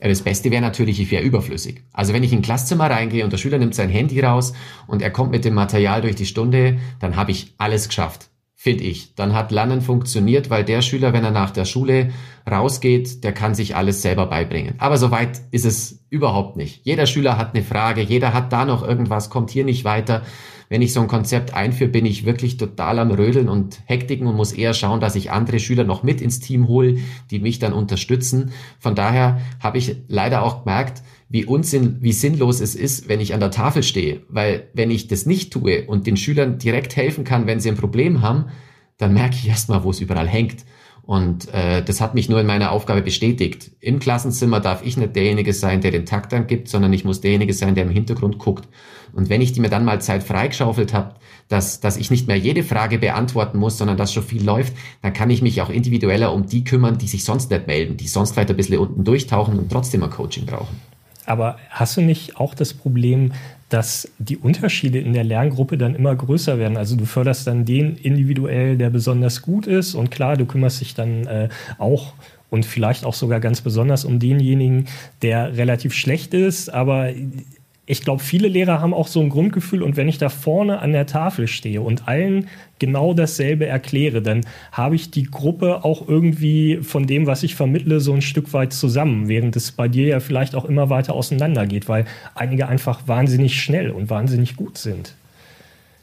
Das 0.00 0.22
Beste 0.22 0.50
wäre 0.50 0.62
natürlich, 0.62 1.00
ich 1.00 1.10
wäre 1.10 1.22
überflüssig. 1.22 1.82
Also 1.92 2.14
wenn 2.14 2.22
ich 2.22 2.32
in 2.32 2.38
ein 2.38 2.42
Klasszimmer 2.42 2.90
reingehe 2.90 3.24
und 3.24 3.32
der 3.32 3.38
Schüler 3.38 3.58
nimmt 3.58 3.74
sein 3.74 3.90
Handy 3.90 4.20
raus 4.20 4.54
und 4.86 5.02
er 5.02 5.10
kommt 5.10 5.30
mit 5.30 5.44
dem 5.44 5.54
Material 5.54 6.00
durch 6.00 6.16
die 6.16 6.26
Stunde, 6.26 6.78
dann 7.00 7.16
habe 7.16 7.32
ich 7.32 7.54
alles 7.58 7.88
geschafft 7.88 8.30
finde 8.62 8.84
ich. 8.84 9.14
Dann 9.14 9.32
hat 9.32 9.52
Lernen 9.52 9.80
funktioniert, 9.80 10.50
weil 10.50 10.64
der 10.64 10.82
Schüler, 10.82 11.14
wenn 11.14 11.24
er 11.24 11.30
nach 11.30 11.50
der 11.50 11.64
Schule 11.64 12.10
rausgeht, 12.48 13.24
der 13.24 13.32
kann 13.32 13.54
sich 13.54 13.74
alles 13.74 14.02
selber 14.02 14.26
beibringen. 14.26 14.74
Aber 14.76 14.98
so 14.98 15.10
weit 15.10 15.40
ist 15.50 15.64
es 15.64 16.04
überhaupt 16.10 16.58
nicht. 16.58 16.84
Jeder 16.84 17.06
Schüler 17.06 17.38
hat 17.38 17.54
eine 17.54 17.64
Frage, 17.64 18.02
jeder 18.02 18.34
hat 18.34 18.52
da 18.52 18.66
noch 18.66 18.86
irgendwas, 18.86 19.30
kommt 19.30 19.48
hier 19.48 19.64
nicht 19.64 19.86
weiter. 19.86 20.24
Wenn 20.70 20.82
ich 20.82 20.92
so 20.92 21.00
ein 21.00 21.08
Konzept 21.08 21.52
einführe, 21.52 21.90
bin 21.90 22.06
ich 22.06 22.24
wirklich 22.24 22.56
total 22.56 23.00
am 23.00 23.10
Rödeln 23.10 23.48
und 23.48 23.80
Hektiken 23.86 24.28
und 24.28 24.36
muss 24.36 24.52
eher 24.52 24.72
schauen, 24.72 25.00
dass 25.00 25.16
ich 25.16 25.32
andere 25.32 25.58
Schüler 25.58 25.82
noch 25.82 26.04
mit 26.04 26.20
ins 26.20 26.38
Team 26.38 26.68
hole, 26.68 26.98
die 27.32 27.40
mich 27.40 27.58
dann 27.58 27.72
unterstützen. 27.72 28.52
Von 28.78 28.94
daher 28.94 29.40
habe 29.58 29.78
ich 29.78 29.96
leider 30.06 30.44
auch 30.44 30.62
gemerkt, 30.62 31.02
wie 31.28 31.44
unsinn, 31.44 31.96
wie 32.02 32.12
sinnlos 32.12 32.60
es 32.60 32.76
ist, 32.76 33.08
wenn 33.08 33.18
ich 33.18 33.34
an 33.34 33.40
der 33.40 33.50
Tafel 33.50 33.82
stehe. 33.82 34.22
Weil 34.28 34.68
wenn 34.72 34.92
ich 34.92 35.08
das 35.08 35.26
nicht 35.26 35.52
tue 35.52 35.86
und 35.86 36.06
den 36.06 36.16
Schülern 36.16 36.58
direkt 36.58 36.94
helfen 36.94 37.24
kann, 37.24 37.48
wenn 37.48 37.58
sie 37.58 37.68
ein 37.68 37.76
Problem 37.76 38.22
haben, 38.22 38.44
dann 38.96 39.12
merke 39.12 39.34
ich 39.34 39.48
erstmal, 39.48 39.82
wo 39.82 39.90
es 39.90 40.00
überall 40.00 40.28
hängt. 40.28 40.64
Und 41.10 41.52
äh, 41.52 41.82
das 41.82 42.00
hat 42.00 42.14
mich 42.14 42.28
nur 42.28 42.40
in 42.40 42.46
meiner 42.46 42.70
Aufgabe 42.70 43.02
bestätigt. 43.02 43.72
Im 43.80 43.98
Klassenzimmer 43.98 44.60
darf 44.60 44.86
ich 44.86 44.96
nicht 44.96 45.16
derjenige 45.16 45.52
sein, 45.52 45.80
der 45.80 45.90
den 45.90 46.06
Takt 46.06 46.32
angibt, 46.32 46.68
sondern 46.68 46.92
ich 46.92 47.04
muss 47.04 47.20
derjenige 47.20 47.52
sein, 47.52 47.74
der 47.74 47.82
im 47.82 47.90
Hintergrund 47.90 48.38
guckt. 48.38 48.68
Und 49.12 49.28
wenn 49.28 49.40
ich 49.40 49.52
die 49.52 49.58
mir 49.58 49.70
dann 49.70 49.84
mal 49.84 50.00
Zeit 50.00 50.22
freigeschaufelt 50.22 50.94
habe, 50.94 51.16
dass, 51.48 51.80
dass 51.80 51.96
ich 51.96 52.12
nicht 52.12 52.28
mehr 52.28 52.36
jede 52.36 52.62
Frage 52.62 52.98
beantworten 52.98 53.58
muss, 53.58 53.76
sondern 53.76 53.96
dass 53.96 54.12
schon 54.12 54.22
viel 54.22 54.44
läuft, 54.44 54.72
dann 55.02 55.12
kann 55.12 55.30
ich 55.30 55.42
mich 55.42 55.60
auch 55.60 55.68
individueller 55.68 56.32
um 56.32 56.46
die 56.46 56.62
kümmern, 56.62 56.96
die 56.96 57.08
sich 57.08 57.24
sonst 57.24 57.50
nicht 57.50 57.66
melden, 57.66 57.96
die 57.96 58.06
sonst 58.06 58.30
vielleicht 58.30 58.50
ein 58.50 58.56
bisschen 58.56 58.78
unten 58.78 59.02
durchtauchen 59.02 59.58
und 59.58 59.68
trotzdem 59.68 60.04
ein 60.04 60.10
Coaching 60.10 60.46
brauchen. 60.46 60.80
Aber 61.26 61.56
hast 61.70 61.96
du 61.96 62.02
nicht 62.02 62.36
auch 62.36 62.54
das 62.54 62.72
Problem, 62.72 63.32
dass 63.70 64.10
die 64.18 64.36
Unterschiede 64.36 64.98
in 64.98 65.14
der 65.14 65.24
Lerngruppe 65.24 65.78
dann 65.78 65.94
immer 65.94 66.14
größer 66.14 66.58
werden. 66.58 66.76
Also 66.76 66.96
du 66.96 67.06
förderst 67.06 67.46
dann 67.46 67.64
den 67.64 67.96
individuell, 67.96 68.76
der 68.76 68.90
besonders 68.90 69.42
gut 69.42 69.66
ist 69.66 69.94
und 69.94 70.10
klar, 70.10 70.36
du 70.36 70.44
kümmerst 70.44 70.80
dich 70.80 70.94
dann 70.94 71.26
äh, 71.26 71.48
auch 71.78 72.12
und 72.50 72.66
vielleicht 72.66 73.04
auch 73.04 73.14
sogar 73.14 73.40
ganz 73.40 73.60
besonders 73.60 74.04
um 74.04 74.18
denjenigen, 74.18 74.86
der 75.22 75.56
relativ 75.56 75.94
schlecht 75.94 76.34
ist, 76.34 76.68
aber 76.68 77.10
ich 77.90 78.02
glaube, 78.02 78.22
viele 78.22 78.46
Lehrer 78.46 78.80
haben 78.80 78.94
auch 78.94 79.08
so 79.08 79.20
ein 79.20 79.30
Grundgefühl 79.30 79.82
und 79.82 79.96
wenn 79.96 80.08
ich 80.08 80.18
da 80.18 80.28
vorne 80.28 80.78
an 80.78 80.92
der 80.92 81.06
Tafel 81.06 81.48
stehe 81.48 81.82
und 81.82 82.06
allen 82.06 82.46
genau 82.78 83.14
dasselbe 83.14 83.66
erkläre, 83.66 84.22
dann 84.22 84.42
habe 84.70 84.94
ich 84.94 85.10
die 85.10 85.24
Gruppe 85.24 85.84
auch 85.84 86.08
irgendwie 86.08 86.78
von 86.82 87.08
dem, 87.08 87.26
was 87.26 87.42
ich 87.42 87.56
vermittle, 87.56 87.98
so 87.98 88.12
ein 88.12 88.22
Stück 88.22 88.52
weit 88.52 88.72
zusammen, 88.72 89.28
während 89.28 89.56
es 89.56 89.72
bei 89.72 89.88
dir 89.88 90.06
ja 90.06 90.20
vielleicht 90.20 90.54
auch 90.54 90.66
immer 90.66 90.88
weiter 90.88 91.14
auseinander 91.14 91.66
geht, 91.66 91.88
weil 91.88 92.04
einige 92.36 92.68
einfach 92.68 93.08
wahnsinnig 93.08 93.60
schnell 93.60 93.90
und 93.90 94.08
wahnsinnig 94.08 94.54
gut 94.54 94.78
sind. 94.78 95.16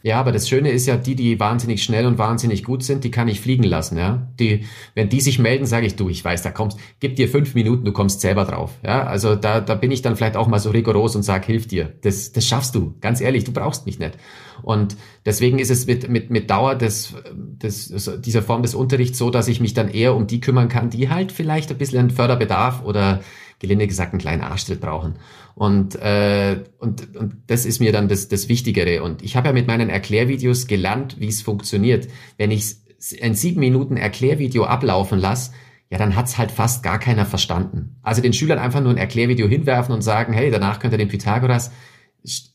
Ja, 0.03 0.19
aber 0.19 0.31
das 0.31 0.47
Schöne 0.47 0.71
ist 0.71 0.85
ja, 0.85 0.95
die, 0.95 1.15
die 1.15 1.39
wahnsinnig 1.39 1.83
schnell 1.83 2.05
und 2.05 2.17
wahnsinnig 2.17 2.63
gut 2.63 2.83
sind, 2.83 3.03
die 3.03 3.11
kann 3.11 3.27
ich 3.27 3.41
fliegen 3.41 3.63
lassen, 3.63 3.97
ja. 3.97 4.27
Die, 4.39 4.65
wenn 4.95 5.09
die 5.09 5.21
sich 5.21 5.39
melden, 5.39 5.65
sage 5.65 5.85
ich, 5.85 5.95
du, 5.95 6.09
ich 6.09 6.23
weiß, 6.23 6.43
da 6.43 6.51
kommst, 6.51 6.79
gib 6.99 7.15
dir 7.15 7.27
fünf 7.27 7.55
Minuten, 7.55 7.85
du 7.85 7.91
kommst 7.91 8.21
selber 8.21 8.45
drauf, 8.45 8.71
ja. 8.83 9.03
Also 9.03 9.35
da, 9.35 9.59
da 9.59 9.75
bin 9.75 9.91
ich 9.91 10.01
dann 10.01 10.15
vielleicht 10.15 10.37
auch 10.37 10.47
mal 10.47 10.59
so 10.59 10.69
rigoros 10.69 11.15
und 11.15 11.23
sag, 11.23 11.45
hilf 11.45 11.67
dir. 11.67 11.93
Das, 12.01 12.31
das 12.31 12.47
schaffst 12.47 12.75
du, 12.75 12.95
ganz 13.01 13.21
ehrlich, 13.21 13.43
du 13.43 13.51
brauchst 13.51 13.85
mich 13.85 13.99
nicht. 13.99 14.17
Und 14.63 14.97
deswegen 15.25 15.59
ist 15.59 15.71
es 15.71 15.87
mit, 15.87 16.09
mit, 16.09 16.29
mit 16.29 16.49
Dauer 16.49 16.75
des, 16.75 17.13
des, 17.33 18.11
dieser 18.19 18.41
Form 18.41 18.61
des 18.61 18.75
Unterrichts 18.75 19.17
so, 19.17 19.29
dass 19.29 19.47
ich 19.47 19.59
mich 19.59 19.73
dann 19.73 19.89
eher 19.89 20.15
um 20.15 20.27
die 20.27 20.39
kümmern 20.39 20.69
kann, 20.69 20.89
die 20.89 21.09
halt 21.09 21.31
vielleicht 21.31 21.71
ein 21.71 21.77
bisschen 21.77 21.99
einen 21.99 22.09
Förderbedarf 22.09 22.83
oder 22.83 23.21
gelinde 23.59 23.87
gesagt 23.87 24.13
einen 24.13 24.21
kleinen 24.21 24.43
Arschtritt 24.43 24.81
brauchen. 24.81 25.15
Und, 25.55 25.95
äh, 25.95 26.63
und, 26.77 27.15
und 27.15 27.37
das 27.47 27.65
ist 27.65 27.79
mir 27.79 27.91
dann 27.91 28.07
das, 28.07 28.27
das 28.27 28.49
Wichtigere. 28.49 29.01
Und 29.03 29.23
ich 29.23 29.35
habe 29.35 29.47
ja 29.47 29.53
mit 29.53 29.67
meinen 29.67 29.89
Erklärvideos 29.89 30.67
gelernt, 30.67 31.19
wie 31.19 31.27
es 31.27 31.41
funktioniert. 31.41 32.07
Wenn 32.37 32.51
ich 32.51 32.75
ein 33.21 33.35
sieben 33.35 33.59
Minuten 33.59 33.97
Erklärvideo 33.97 34.65
ablaufen 34.65 35.19
lasse, 35.19 35.51
ja, 35.89 35.97
dann 35.97 36.15
hat's 36.15 36.37
halt 36.37 36.51
fast 36.51 36.83
gar 36.83 36.99
keiner 36.99 37.25
verstanden. 37.25 37.95
Also 38.01 38.21
den 38.21 38.33
Schülern 38.33 38.59
einfach 38.59 38.81
nur 38.81 38.91
ein 38.91 38.97
Erklärvideo 38.97 39.47
hinwerfen 39.47 39.95
und 39.95 40.01
sagen, 40.01 40.33
hey, 40.33 40.51
danach 40.51 40.79
könnt 40.79 40.93
ihr 40.93 40.97
den 40.97 41.07
Pythagoras, 41.07 41.71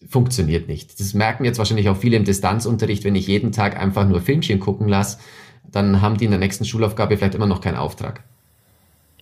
funktioniert 0.08 0.68
nicht. 0.68 0.98
Das 1.00 1.14
merken 1.14 1.44
jetzt 1.44 1.58
wahrscheinlich 1.58 1.88
auch 1.88 1.96
viele 1.96 2.16
im 2.16 2.24
Distanzunterricht, 2.24 3.04
wenn 3.04 3.14
ich 3.14 3.26
jeden 3.26 3.52
Tag 3.52 3.78
einfach 3.78 4.06
nur 4.06 4.20
Filmchen 4.20 4.60
gucken 4.60 4.88
lasse, 4.88 5.18
dann 5.70 6.02
haben 6.02 6.18
die 6.18 6.26
in 6.26 6.30
der 6.30 6.40
nächsten 6.40 6.64
Schulaufgabe 6.64 7.16
vielleicht 7.16 7.34
immer 7.34 7.46
noch 7.46 7.60
keinen 7.60 7.76
Auftrag. 7.76 8.22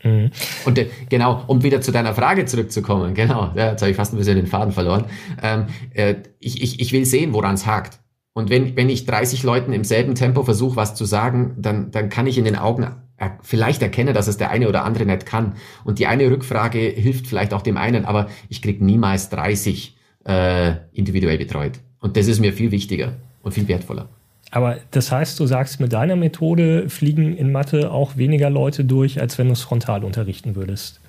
Mhm. 0.02 0.30
Und 0.64 0.78
äh, 0.78 0.88
genau, 1.08 1.44
um 1.46 1.62
wieder 1.62 1.80
zu 1.80 1.92
deiner 1.92 2.14
Frage 2.14 2.46
zurückzukommen, 2.46 3.14
genau, 3.14 3.52
ja, 3.54 3.70
jetzt 3.70 3.82
habe 3.82 3.90
ich 3.90 3.96
fast 3.96 4.12
ein 4.12 4.16
bisschen 4.16 4.36
den 4.36 4.46
Faden 4.46 4.72
verloren. 4.72 5.04
Ähm, 5.42 5.66
äh, 5.94 6.16
ich, 6.38 6.62
ich, 6.62 6.80
ich 6.80 6.92
will 6.92 7.04
sehen, 7.04 7.32
woran 7.32 7.54
es 7.54 7.66
hakt. 7.66 8.00
Und 8.32 8.48
wenn, 8.48 8.76
wenn 8.76 8.88
ich 8.88 9.06
30 9.06 9.42
Leuten 9.42 9.72
im 9.72 9.84
selben 9.84 10.14
Tempo 10.14 10.42
versuche, 10.42 10.76
was 10.76 10.94
zu 10.94 11.04
sagen, 11.04 11.56
dann, 11.58 11.90
dann 11.90 12.08
kann 12.08 12.26
ich 12.26 12.38
in 12.38 12.44
den 12.44 12.56
Augen 12.56 12.86
er, 13.16 13.38
vielleicht 13.42 13.82
erkenne, 13.82 14.12
dass 14.12 14.28
es 14.28 14.38
der 14.38 14.50
eine 14.50 14.68
oder 14.68 14.84
andere 14.84 15.04
nicht 15.04 15.26
kann. 15.26 15.54
Und 15.84 15.98
die 15.98 16.06
eine 16.06 16.30
Rückfrage 16.30 16.78
hilft 16.78 17.26
vielleicht 17.26 17.52
auch 17.52 17.62
dem 17.62 17.76
einen, 17.76 18.04
aber 18.06 18.28
ich 18.48 18.62
krieg 18.62 18.80
niemals 18.80 19.28
30 19.28 19.96
äh, 20.24 20.74
individuell 20.92 21.38
betreut. 21.38 21.80
Und 22.00 22.16
das 22.16 22.26
ist 22.26 22.40
mir 22.40 22.52
viel 22.52 22.70
wichtiger 22.70 23.14
und 23.42 23.52
viel 23.52 23.68
wertvoller. 23.68 24.08
Aber 24.50 24.78
das 24.90 25.12
heißt, 25.12 25.38
du 25.38 25.46
sagst, 25.46 25.80
mit 25.80 25.92
deiner 25.92 26.16
Methode 26.16 26.88
fliegen 26.88 27.36
in 27.36 27.52
Mathe 27.52 27.90
auch 27.90 28.16
weniger 28.16 28.50
Leute 28.50 28.84
durch, 28.84 29.20
als 29.20 29.38
wenn 29.38 29.46
du 29.46 29.52
es 29.52 29.62
frontal 29.62 30.04
unterrichten 30.04 30.56
würdest. 30.56 31.00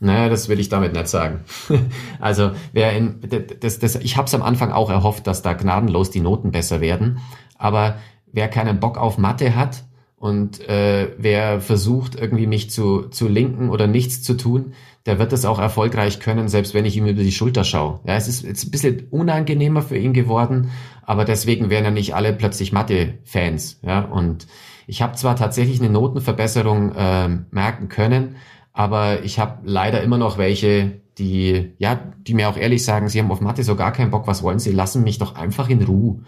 Naja, 0.00 0.28
das 0.28 0.48
will 0.48 0.60
ich 0.60 0.68
damit 0.68 0.92
nicht 0.92 1.08
sagen. 1.08 1.40
also, 2.20 2.52
wer 2.72 2.92
in, 2.92 3.16
das, 3.60 3.78
das, 3.78 3.96
ich 3.96 4.16
habe 4.16 4.26
es 4.26 4.34
am 4.34 4.42
Anfang 4.42 4.70
auch 4.70 4.90
erhofft, 4.90 5.26
dass 5.26 5.42
da 5.42 5.54
gnadenlos 5.54 6.10
die 6.10 6.20
Noten 6.20 6.52
besser 6.52 6.80
werden. 6.80 7.18
Aber 7.56 7.96
wer 8.32 8.48
keinen 8.48 8.80
Bock 8.80 8.96
auf 8.96 9.18
Mathe 9.18 9.56
hat 9.56 9.84
und 10.16 10.60
äh, 10.68 11.10
wer 11.18 11.60
versucht, 11.60 12.14
irgendwie 12.14 12.46
mich 12.46 12.70
zu, 12.70 13.08
zu 13.08 13.28
linken 13.28 13.70
oder 13.70 13.86
nichts 13.86 14.22
zu 14.22 14.34
tun, 14.34 14.72
der 15.08 15.18
wird 15.18 15.32
das 15.32 15.46
auch 15.46 15.58
erfolgreich 15.58 16.20
können, 16.20 16.48
selbst 16.48 16.74
wenn 16.74 16.84
ich 16.84 16.96
ihm 16.96 17.06
über 17.06 17.22
die 17.22 17.32
Schulter 17.32 17.64
schaue. 17.64 18.00
Ja, 18.06 18.14
es 18.14 18.28
ist 18.28 18.44
jetzt 18.44 18.66
ein 18.66 18.70
bisschen 18.70 19.06
unangenehmer 19.10 19.82
für 19.82 19.96
ihn 19.96 20.12
geworden, 20.12 20.70
aber 21.02 21.24
deswegen 21.24 21.70
wären 21.70 21.84
ja 21.84 21.90
nicht 21.90 22.14
alle 22.14 22.32
plötzlich 22.34 22.72
Mathe-Fans. 22.72 23.80
Ja, 23.82 24.02
und 24.02 24.46
ich 24.86 25.00
habe 25.00 25.16
zwar 25.16 25.34
tatsächlich 25.34 25.80
eine 25.80 25.90
Notenverbesserung 25.90 26.92
äh, 26.94 27.28
merken 27.50 27.88
können, 27.88 28.36
aber 28.74 29.24
ich 29.24 29.38
habe 29.38 29.60
leider 29.64 30.02
immer 30.02 30.18
noch 30.18 30.36
welche, 30.36 31.00
die 31.16 31.72
ja, 31.78 31.98
die 32.18 32.34
mir 32.34 32.50
auch 32.50 32.58
ehrlich 32.58 32.84
sagen, 32.84 33.08
sie 33.08 33.18
haben 33.18 33.30
auf 33.30 33.40
Mathe 33.40 33.64
so 33.64 33.76
gar 33.76 33.92
keinen 33.92 34.10
Bock. 34.10 34.26
Was 34.26 34.42
wollen 34.42 34.58
sie? 34.58 34.72
Lassen 34.72 35.02
mich 35.02 35.18
doch 35.18 35.34
einfach 35.34 35.70
in 35.70 35.82
Ruhe. 35.82 36.20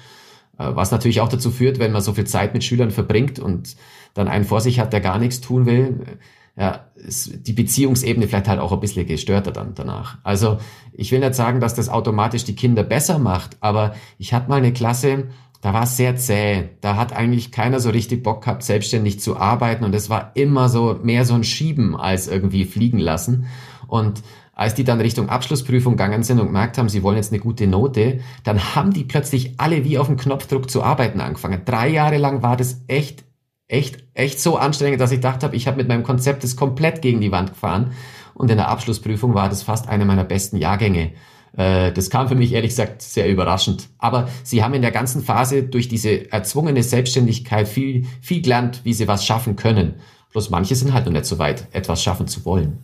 Äh, 0.59 0.75
was 0.75 0.91
natürlich 0.91 1.21
auch 1.21 1.29
dazu 1.29 1.51
führt, 1.51 1.79
wenn 1.79 1.93
man 1.93 2.01
so 2.01 2.15
viel 2.15 2.27
Zeit 2.27 2.55
mit 2.55 2.65
Schülern 2.65 2.91
verbringt 2.91 3.39
und 3.39 3.77
dann 4.15 4.27
einen 4.27 4.45
vor 4.45 4.63
sich 4.63 4.81
hat, 4.81 4.95
der 4.95 5.01
gar 5.01 5.19
nichts 5.19 5.43
tun 5.43 5.67
will, 5.67 6.19
ja, 6.61 6.89
ist 6.95 7.47
die 7.47 7.55
Beziehungsebene 7.55 8.29
vielleicht 8.29 8.47
halt 8.47 8.61
auch 8.61 8.71
ein 8.71 8.81
bisschen 8.81 9.07
gestörter 9.07 9.51
dann 9.51 9.73
danach. 9.75 10.19
Also 10.25 10.59
ich 10.93 11.11
will 11.11 11.21
nicht 11.21 11.35
sagen, 11.35 11.59
dass 11.59 11.75
das 11.75 11.89
automatisch 11.89 12.45
die 12.45 12.55
Kinder 12.55 12.83
besser 12.83 13.19
macht, 13.19 13.57
aber 13.61 13.95
ich 14.19 14.35
hatte 14.35 14.51
mal 14.51 14.57
eine 14.57 14.75
Klasse, 14.75 15.29
da 15.63 15.73
war 15.73 15.85
es 15.85 15.97
sehr 15.97 16.17
zäh. 16.17 16.69
Da 16.83 16.97
hat 16.97 17.15
eigentlich 17.15 17.51
keiner 17.51 17.81
so 17.81 17.89
richtig 17.89 18.23
Bock 18.23 18.45
gehabt, 18.45 18.63
selbstständig 18.63 19.21
zu 19.21 19.39
arbeiten 19.39 19.85
und 19.85 19.95
es 19.95 20.11
war 20.11 20.33
immer 20.35 20.69
so 20.69 21.01
mehr 21.03 21.25
so 21.25 21.33
ein 21.33 21.45
Schieben 21.45 21.97
als 21.97 22.29
irgendwie 22.29 22.67
fliegen 22.67 22.99
lassen. 22.99 23.47
Und 23.87 24.23
als 24.53 24.75
die 24.75 24.85
dann 24.85 25.01
Richtung 25.01 25.31
Abschlussprüfung 25.31 25.95
gegangen 25.95 26.23
sind 26.25 26.41
und 26.41 26.49
gemerkt 26.49 26.77
haben, 26.77 26.91
sie 26.91 27.03
wollen 27.03 27.17
jetzt 27.17 27.33
eine 27.33 27.41
gute 27.41 27.67
Note, 27.69 28.21
dann 28.45 28.75
haben 28.75 28.93
die 28.93 29.05
plötzlich 29.05 29.55
alle 29.57 29.87
wie 29.87 29.97
auf 29.97 30.09
dem 30.09 30.19
Knopfdruck 30.19 30.69
zu 30.71 30.83
arbeiten 30.83 31.23
angefangen. 31.23 31.63
Drei 31.65 31.89
Jahre 31.89 32.19
lang 32.19 32.43
war 32.43 32.59
das 32.59 32.83
echt 32.87 33.25
echt, 33.71 33.99
echt 34.15 34.41
so 34.41 34.57
anstrengend, 34.57 35.01
dass 35.01 35.13
ich 35.13 35.21
dachte 35.21 35.47
habe, 35.47 35.57
ich 35.57 35.67
habe 35.67 35.77
mit 35.77 35.89
meinem 35.89 36.03
Konzept 36.03 36.45
das 36.45 36.57
komplett 36.57 37.03
gegen 37.03 37.21
die 37.21 37.33
Wand 37.33 37.51
gefahren. 37.51 37.93
Und 38.35 38.51
in 38.51 38.57
der 38.57 38.69
Abschlussprüfung 38.69 39.35
war 39.35 39.49
das 39.49 39.63
fast 39.63 39.89
einer 39.89 40.05
meiner 40.05 40.25
besten 40.25 40.57
Jahrgänge. 40.57 41.13
Äh, 41.57 41.93
das 41.93 42.11
kam 42.11 42.29
für 42.29 42.35
mich 42.35 42.53
ehrlich 42.53 42.71
gesagt 42.71 43.03
sehr 43.03 43.29
überraschend. 43.29 43.89
Aber 43.99 44.29
sie 44.43 44.63
haben 44.63 44.75
in 44.75 44.83
der 44.83 44.91
ganzen 44.91 45.23
Phase 45.23 45.63
durch 45.63 45.89
diese 45.89 46.31
erzwungene 46.33 46.83
Selbstständigkeit 46.83 47.69
viel, 47.69 48.07
viel 48.21 48.43
gelernt, 48.43 48.81
wie 48.85 48.95
sie 48.95 49.09
was 49.09 49.25
schaffen 49.25 49.57
können. 49.57 49.95
Bloß 50.33 50.51
manche 50.51 50.75
sind 50.75 50.93
halt 50.93 51.07
noch 51.07 51.13
nicht 51.13 51.27
so 51.27 51.39
weit, 51.39 51.67
etwas 51.73 52.03
schaffen 52.03 52.29
zu 52.29 52.45
wollen. 52.45 52.79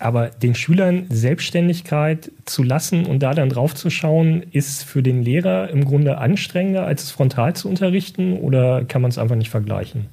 Aber 0.00 0.28
den 0.28 0.54
Schülern 0.54 1.06
Selbstständigkeit 1.10 2.32
zu 2.46 2.62
lassen 2.62 3.06
und 3.06 3.22
da 3.22 3.34
dann 3.34 3.50
drauf 3.50 3.74
zu 3.74 3.90
schauen, 3.90 4.42
ist 4.50 4.82
für 4.82 5.02
den 5.02 5.22
Lehrer 5.22 5.70
im 5.70 5.84
Grunde 5.84 6.18
anstrengender, 6.18 6.86
als 6.86 7.04
es 7.04 7.10
frontal 7.10 7.54
zu 7.54 7.68
unterrichten 7.68 8.38
oder 8.38 8.84
kann 8.84 9.02
man 9.02 9.10
es 9.10 9.18
einfach 9.18 9.36
nicht 9.36 9.50
vergleichen? 9.50 10.06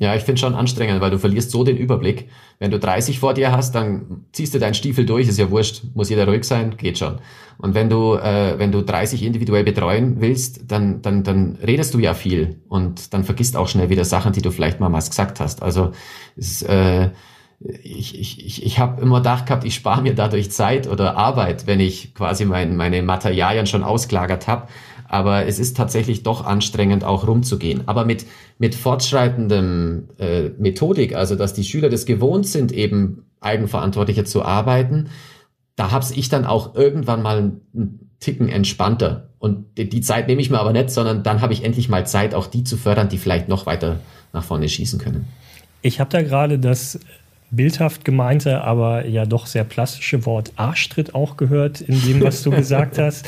Ja, 0.00 0.14
ich 0.14 0.22
finde 0.22 0.40
schon 0.40 0.54
anstrengend, 0.54 1.02
weil 1.02 1.10
du 1.10 1.18
verlierst 1.18 1.50
so 1.50 1.62
den 1.62 1.76
Überblick. 1.76 2.30
Wenn 2.58 2.70
du 2.70 2.78
30 2.78 3.18
vor 3.18 3.34
dir 3.34 3.52
hast, 3.52 3.74
dann 3.74 4.24
ziehst 4.32 4.54
du 4.54 4.58
deinen 4.58 4.72
Stiefel 4.72 5.04
durch, 5.04 5.28
ist 5.28 5.38
ja 5.38 5.50
wurscht, 5.50 5.82
muss 5.92 6.08
jeder 6.08 6.26
ruhig 6.26 6.44
sein, 6.44 6.78
geht 6.78 6.96
schon. 6.96 7.18
Und 7.58 7.74
wenn 7.74 7.90
du, 7.90 8.14
äh, 8.14 8.58
wenn 8.58 8.72
du 8.72 8.80
30 8.80 9.22
individuell 9.22 9.62
betreuen 9.62 10.16
willst, 10.20 10.72
dann, 10.72 11.02
dann, 11.02 11.22
dann 11.22 11.56
redest 11.56 11.92
du 11.92 11.98
ja 11.98 12.14
viel 12.14 12.60
und 12.68 13.12
dann 13.12 13.24
vergisst 13.24 13.58
auch 13.58 13.68
schnell 13.68 13.90
wieder 13.90 14.06
Sachen, 14.06 14.32
die 14.32 14.40
du 14.40 14.50
vielleicht 14.50 14.80
mal 14.80 14.88
mal 14.88 15.00
gesagt 15.00 15.38
hast. 15.38 15.62
Also 15.62 15.92
es, 16.34 16.62
äh, 16.62 17.10
ich, 17.60 18.18
ich, 18.18 18.44
ich, 18.44 18.64
ich 18.64 18.78
habe 18.78 19.02
immer 19.02 19.18
gedacht 19.18 19.46
gehabt, 19.46 19.64
ich 19.64 19.74
spare 19.74 20.00
mir 20.02 20.14
dadurch 20.14 20.50
Zeit 20.50 20.88
oder 20.88 21.16
Arbeit, 21.16 21.66
wenn 21.66 21.78
ich 21.78 22.14
quasi 22.14 22.46
mein, 22.46 22.76
meine 22.76 23.02
Materialien 23.02 23.66
schon 23.66 23.82
ausgelagert 23.82 24.48
habe. 24.48 24.68
Aber 25.08 25.46
es 25.46 25.58
ist 25.58 25.76
tatsächlich 25.76 26.22
doch 26.22 26.46
anstrengend, 26.46 27.04
auch 27.04 27.26
rumzugehen. 27.26 27.82
Aber 27.86 28.04
mit, 28.04 28.24
mit 28.58 28.74
fortschreitendem 28.74 30.08
äh, 30.18 30.50
Methodik, 30.58 31.14
also 31.14 31.34
dass 31.34 31.52
die 31.52 31.64
Schüler 31.64 31.90
das 31.90 32.06
gewohnt 32.06 32.46
sind, 32.46 32.72
eben 32.72 33.24
eigenverantwortlicher 33.40 34.24
zu 34.24 34.44
arbeiten, 34.44 35.10
da 35.74 35.90
hab's 35.90 36.12
ich 36.12 36.28
dann 36.28 36.46
auch 36.46 36.74
irgendwann 36.76 37.22
mal 37.22 37.38
einen 37.72 38.10
Ticken 38.20 38.48
entspannter. 38.48 39.30
Und 39.38 39.76
die, 39.76 39.88
die 39.88 40.00
Zeit 40.00 40.28
nehme 40.28 40.40
ich 40.40 40.50
mir 40.50 40.60
aber 40.60 40.72
nicht, 40.72 40.90
sondern 40.90 41.22
dann 41.24 41.40
habe 41.40 41.52
ich 41.52 41.64
endlich 41.64 41.88
mal 41.88 42.06
Zeit, 42.06 42.34
auch 42.34 42.46
die 42.46 42.64
zu 42.64 42.76
fördern, 42.76 43.08
die 43.08 43.18
vielleicht 43.18 43.48
noch 43.48 43.66
weiter 43.66 43.98
nach 44.32 44.44
vorne 44.44 44.68
schießen 44.68 44.98
können. 45.00 45.26
Ich 45.82 45.98
habe 45.98 46.10
da 46.10 46.22
gerade 46.22 46.58
das 46.58 47.00
bildhaft 47.50 48.04
gemeinte, 48.04 48.62
aber 48.62 49.06
ja 49.06 49.26
doch 49.26 49.46
sehr 49.46 49.64
plastische 49.64 50.24
Wort 50.26 50.52
Arschtritt 50.56 51.14
auch 51.14 51.36
gehört 51.36 51.80
in 51.80 52.00
dem, 52.02 52.20
was 52.22 52.42
du 52.42 52.50
gesagt 52.56 52.98
hast. 52.98 53.26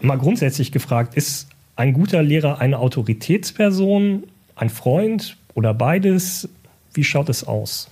Mal 0.00 0.18
grundsätzlich 0.18 0.72
gefragt, 0.72 1.14
ist 1.14 1.48
ein 1.76 1.92
guter 1.92 2.22
Lehrer 2.22 2.60
eine 2.60 2.78
Autoritätsperson, 2.78 4.24
ein 4.54 4.70
Freund 4.70 5.36
oder 5.54 5.74
beides? 5.74 6.48
Wie 6.92 7.04
schaut 7.04 7.28
es 7.28 7.44
aus? 7.44 7.88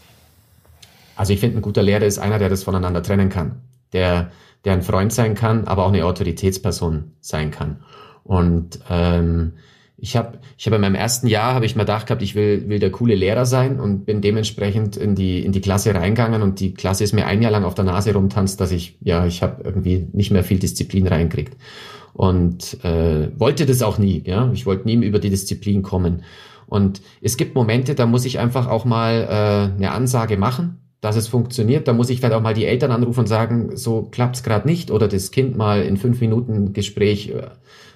Also 1.17 1.33
ich 1.33 1.40
finde, 1.40 1.59
ein 1.59 1.62
guter 1.62 1.83
Lehrer 1.83 2.05
ist 2.05 2.19
einer, 2.19 2.38
der 2.38 2.49
das 2.49 2.64
voneinander 2.64 3.03
trennen 3.03 3.29
kann. 3.29 3.61
Der, 3.93 4.31
der 4.64 4.73
ein 4.73 4.83
Freund 4.83 5.12
sein 5.12 5.35
kann, 5.35 5.67
aber 5.67 5.85
auch 5.85 5.93
eine 5.93 6.05
Autoritätsperson 6.05 7.12
sein 7.21 7.51
kann. 7.51 7.77
Und 8.25 8.81
ähm, 8.90 9.53
ich 9.96 10.16
habe 10.16 10.38
ich 10.59 10.66
hab 10.66 10.74
in 10.74 10.80
meinem 10.80 10.94
ersten 10.94 11.26
Jahr 11.26 11.54
habe 11.54 11.66
ich 11.66 11.76
mir 11.76 11.83
gedacht 11.83 12.07
gehabt, 12.07 12.22
ich 12.22 12.35
will, 12.35 12.68
will 12.68 12.78
der 12.78 12.90
coole 12.90 13.14
Lehrer 13.14 13.46
sein 13.46 13.80
und 13.80 14.04
bin 14.04 14.20
dementsprechend 14.20 14.96
in 14.96 15.14
die, 15.14 15.44
in 15.44 15.52
die 15.52 15.61
Klasse 15.61 15.94
reingegangen 15.94 16.42
und 16.42 16.61
die 16.61 16.74
Klasse 16.74 17.04
ist 17.04 17.12
mir 17.12 17.26
ein 17.26 17.42
Jahr 17.42 17.52
lang 17.52 17.64
auf 17.64 17.74
der 17.74 17.85
Nase 17.85 18.12
rumtanzt, 18.12 18.61
dass 18.61 18.72
ich, 18.72 18.98
ja, 19.00 19.24
ich 19.26 19.42
habe 19.42 19.62
irgendwie 19.64 20.09
nicht 20.12 20.30
mehr 20.30 20.44
viel 20.44 20.59
Disziplin 20.59 21.07
reinkriegt 21.07 21.57
und 22.14 22.83
äh, 22.85 23.28
wollte 23.38 23.66
das 23.66 23.83
auch 23.83 23.98
nie. 23.98 24.22
Ja, 24.24 24.50
ich 24.52 24.66
wollte 24.66 24.87
nie 24.87 24.94
über 25.04 25.18
die 25.18 25.30
Disziplin 25.30 25.83
kommen. 25.83 26.22
Und 26.66 27.02
es 27.20 27.37
gibt 27.37 27.54
Momente, 27.54 27.94
da 27.94 28.07
muss 28.07 28.24
ich 28.24 28.38
einfach 28.38 28.68
auch 28.68 28.85
mal 28.85 29.26
äh, 29.28 29.76
eine 29.76 29.90
Ansage 29.90 30.37
machen, 30.37 30.78
dass 31.00 31.16
es 31.16 31.28
funktioniert. 31.28 31.87
Da 31.87 31.92
muss 31.92 32.09
ich 32.09 32.18
vielleicht 32.18 32.35
auch 32.35 32.40
mal 32.40 32.54
die 32.54 32.64
Eltern 32.64 32.90
anrufen 32.90 33.20
und 33.20 33.26
sagen, 33.26 33.76
so 33.76 34.02
klappt's 34.02 34.42
gerade 34.42 34.66
nicht, 34.66 34.90
oder 34.90 35.09
das 35.09 35.30
Kind 35.30 35.57
mal 35.57 35.83
in 35.83 35.96
fünf 35.96 36.20
Minuten 36.20 36.72
Gespräch 36.72 37.30
äh, 37.30 37.48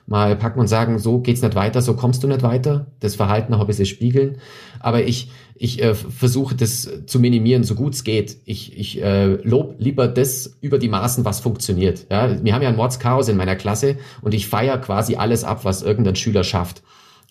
mal 0.08 0.36
packen 0.36 0.58
und 0.58 0.68
sagen, 0.68 0.98
so 0.98 1.20
geht's 1.20 1.42
nicht 1.42 1.54
weiter, 1.54 1.82
so 1.82 1.94
kommst 1.94 2.22
du 2.22 2.28
nicht 2.28 2.42
weiter. 2.42 2.86
Das 3.00 3.14
Verhalten 3.14 3.52
noch 3.52 3.60
ein 3.60 3.66
bisschen 3.66 3.84
spiegeln. 3.86 4.38
Aber 4.80 5.04
ich, 5.04 5.30
ich 5.54 5.82
äh, 5.82 5.94
versuche 5.94 6.54
das 6.54 6.90
zu 7.06 7.20
minimieren, 7.20 7.62
so 7.62 7.74
gut 7.74 7.92
es 7.92 8.04
geht. 8.04 8.38
Ich, 8.46 8.76
ich 8.78 9.02
äh, 9.02 9.34
lob 9.42 9.76
lieber 9.78 10.08
das 10.08 10.56
über 10.62 10.78
die 10.78 10.88
Maßen, 10.88 11.26
was 11.26 11.40
funktioniert. 11.40 12.06
Ja, 12.10 12.42
wir 12.42 12.54
haben 12.54 12.62
ja 12.62 12.70
ein 12.70 12.76
Mordschaos 12.76 13.28
in 13.28 13.36
meiner 13.36 13.56
Klasse 13.56 13.98
und 14.22 14.32
ich 14.32 14.48
feiere 14.48 14.78
quasi 14.78 15.16
alles 15.16 15.44
ab, 15.44 15.64
was 15.64 15.82
irgendein 15.82 16.16
Schüler 16.16 16.42
schafft. 16.42 16.82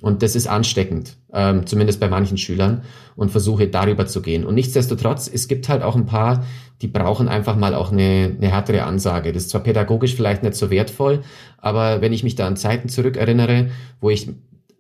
Und 0.01 0.21
das 0.21 0.35
ist 0.35 0.47
ansteckend, 0.47 1.17
ähm, 1.33 1.65
zumindest 1.65 1.99
bei 1.99 2.07
manchen 2.07 2.37
Schülern, 2.37 2.83
und 3.15 3.31
versuche 3.31 3.67
darüber 3.67 4.05
zu 4.05 4.21
gehen. 4.21 4.45
Und 4.45 4.53
nichtsdestotrotz, 4.53 5.27
es 5.27 5.47
gibt 5.47 5.67
halt 5.69 5.81
auch 5.81 5.95
ein 5.95 6.05
paar, 6.05 6.45
die 6.81 6.87
brauchen 6.87 7.27
einfach 7.27 7.55
mal 7.55 7.73
auch 7.73 7.91
eine, 7.91 8.35
eine 8.37 8.51
härtere 8.51 8.83
Ansage. 8.83 9.33
Das 9.33 9.43
ist 9.43 9.49
zwar 9.49 9.61
pädagogisch 9.61 10.15
vielleicht 10.15 10.43
nicht 10.43 10.55
so 10.55 10.69
wertvoll, 10.69 11.23
aber 11.57 12.01
wenn 12.01 12.13
ich 12.13 12.23
mich 12.23 12.35
da 12.35 12.47
an 12.47 12.55
Zeiten 12.55 12.89
zurückerinnere, 12.89 13.69
wo 13.99 14.09
ich, 14.09 14.29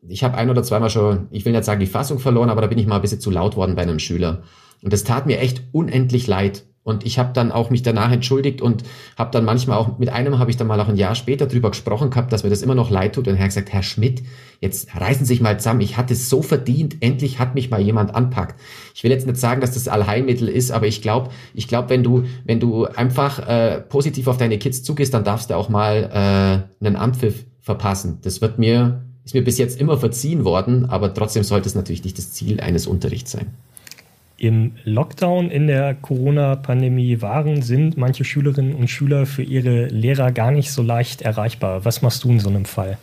ich 0.07 0.23
habe 0.23 0.37
ein 0.37 0.49
oder 0.49 0.63
zweimal 0.63 0.89
schon, 0.89 1.27
ich 1.31 1.45
will 1.45 1.53
nicht 1.53 1.65
sagen 1.65 1.79
die 1.79 1.87
Fassung 1.87 2.19
verloren, 2.19 2.49
aber 2.49 2.61
da 2.61 2.67
bin 2.67 2.77
ich 2.77 2.87
mal 2.87 2.97
ein 2.97 3.01
bisschen 3.01 3.19
zu 3.19 3.31
laut 3.31 3.55
worden 3.55 3.75
bei 3.75 3.81
einem 3.81 3.99
Schüler. 3.99 4.43
Und 4.83 4.93
das 4.93 5.03
tat 5.03 5.25
mir 5.25 5.39
echt 5.39 5.63
unendlich 5.71 6.27
leid. 6.27 6.65
Und 6.87 7.05
ich 7.05 7.19
habe 7.19 7.33
dann 7.33 7.51
auch 7.51 7.69
mich 7.69 7.83
danach 7.83 8.13
entschuldigt 8.13 8.61
und 8.61 8.83
habe 9.17 9.29
dann 9.31 9.43
manchmal 9.43 9.77
auch, 9.77 9.97
mit 9.97 10.07
einem 10.07 10.39
habe 10.39 10.49
ich 10.49 10.55
dann 10.55 10.67
mal 10.67 10.79
auch 10.79 10.87
ein 10.87 10.95
Jahr 10.95 11.15
später 11.15 11.45
drüber 11.45 11.71
gesprochen 11.71 12.11
gehabt, 12.11 12.31
dass 12.31 12.45
mir 12.45 12.49
das 12.49 12.61
immer 12.61 12.75
noch 12.75 12.89
leid 12.89 13.13
tut. 13.13 13.27
Und 13.27 13.35
er 13.35 13.41
hat 13.41 13.49
gesagt, 13.49 13.73
Herr 13.73 13.83
Schmidt, 13.83 14.23
jetzt 14.61 14.95
reißen 14.95 15.25
Sie 15.25 15.33
sich 15.33 15.41
mal 15.41 15.59
zusammen, 15.59 15.81
ich 15.81 15.97
hatte 15.97 16.13
es 16.13 16.29
so 16.29 16.41
verdient, 16.41 16.95
endlich 17.01 17.39
hat 17.39 17.55
mich 17.55 17.69
mal 17.69 17.81
jemand 17.81 18.15
anpackt. 18.15 18.57
Ich 18.95 19.03
will 19.03 19.11
jetzt 19.11 19.27
nicht 19.27 19.35
sagen, 19.35 19.59
dass 19.59 19.73
das 19.73 19.89
Allheilmittel 19.89 20.47
ist, 20.47 20.71
aber 20.71 20.87
ich 20.87 21.01
glaube, 21.01 21.29
ich 21.53 21.67
glaube, 21.67 21.89
wenn 21.89 22.03
du, 22.03 22.23
wenn 22.45 22.61
du 22.61 22.85
einfach 22.85 23.45
äh, 23.45 23.81
positiv 23.81 24.27
auf 24.27 24.37
deine 24.37 24.57
Kids 24.57 24.81
zugehst, 24.81 25.13
dann 25.13 25.25
darfst 25.25 25.49
du 25.49 25.57
auch 25.57 25.67
mal 25.67 26.65
äh, 26.81 26.85
einen 26.85 26.95
Anpfiff 26.95 27.43
verpassen. 27.59 28.19
Das 28.21 28.39
wird 28.39 28.59
mir, 28.59 29.03
ist 29.25 29.33
mir 29.33 29.43
bis 29.43 29.57
jetzt 29.57 29.77
immer 29.81 29.97
verziehen 29.97 30.45
worden, 30.45 30.85
aber 30.85 31.13
trotzdem 31.13 31.43
sollte 31.43 31.67
es 31.67 31.75
natürlich 31.75 32.05
nicht 32.05 32.17
das 32.17 32.31
Ziel 32.31 32.61
eines 32.61 32.87
Unterrichts 32.87 33.33
sein. 33.33 33.47
Im 34.39 34.73
Lockdown 34.83 35.49
in 35.49 35.65
der 35.65 35.95
Corona-Pandemie 35.95 37.21
waren, 37.21 37.63
sind 37.63 37.97
manche 37.97 38.23
Schülerinnen 38.23 38.75
und 38.75 38.87
Schüler 38.87 39.25
für 39.25 39.41
ihre 39.41 39.87
Lehrer 39.87 40.31
gar 40.31 40.51
nicht 40.51 40.71
so 40.71 40.83
leicht 40.83 41.23
erreichbar. 41.23 41.85
Was 41.85 42.03
machst 42.03 42.23
du 42.23 42.29
in 42.29 42.39
so 42.39 42.49
einem 42.49 42.65
Fall? 42.65 42.99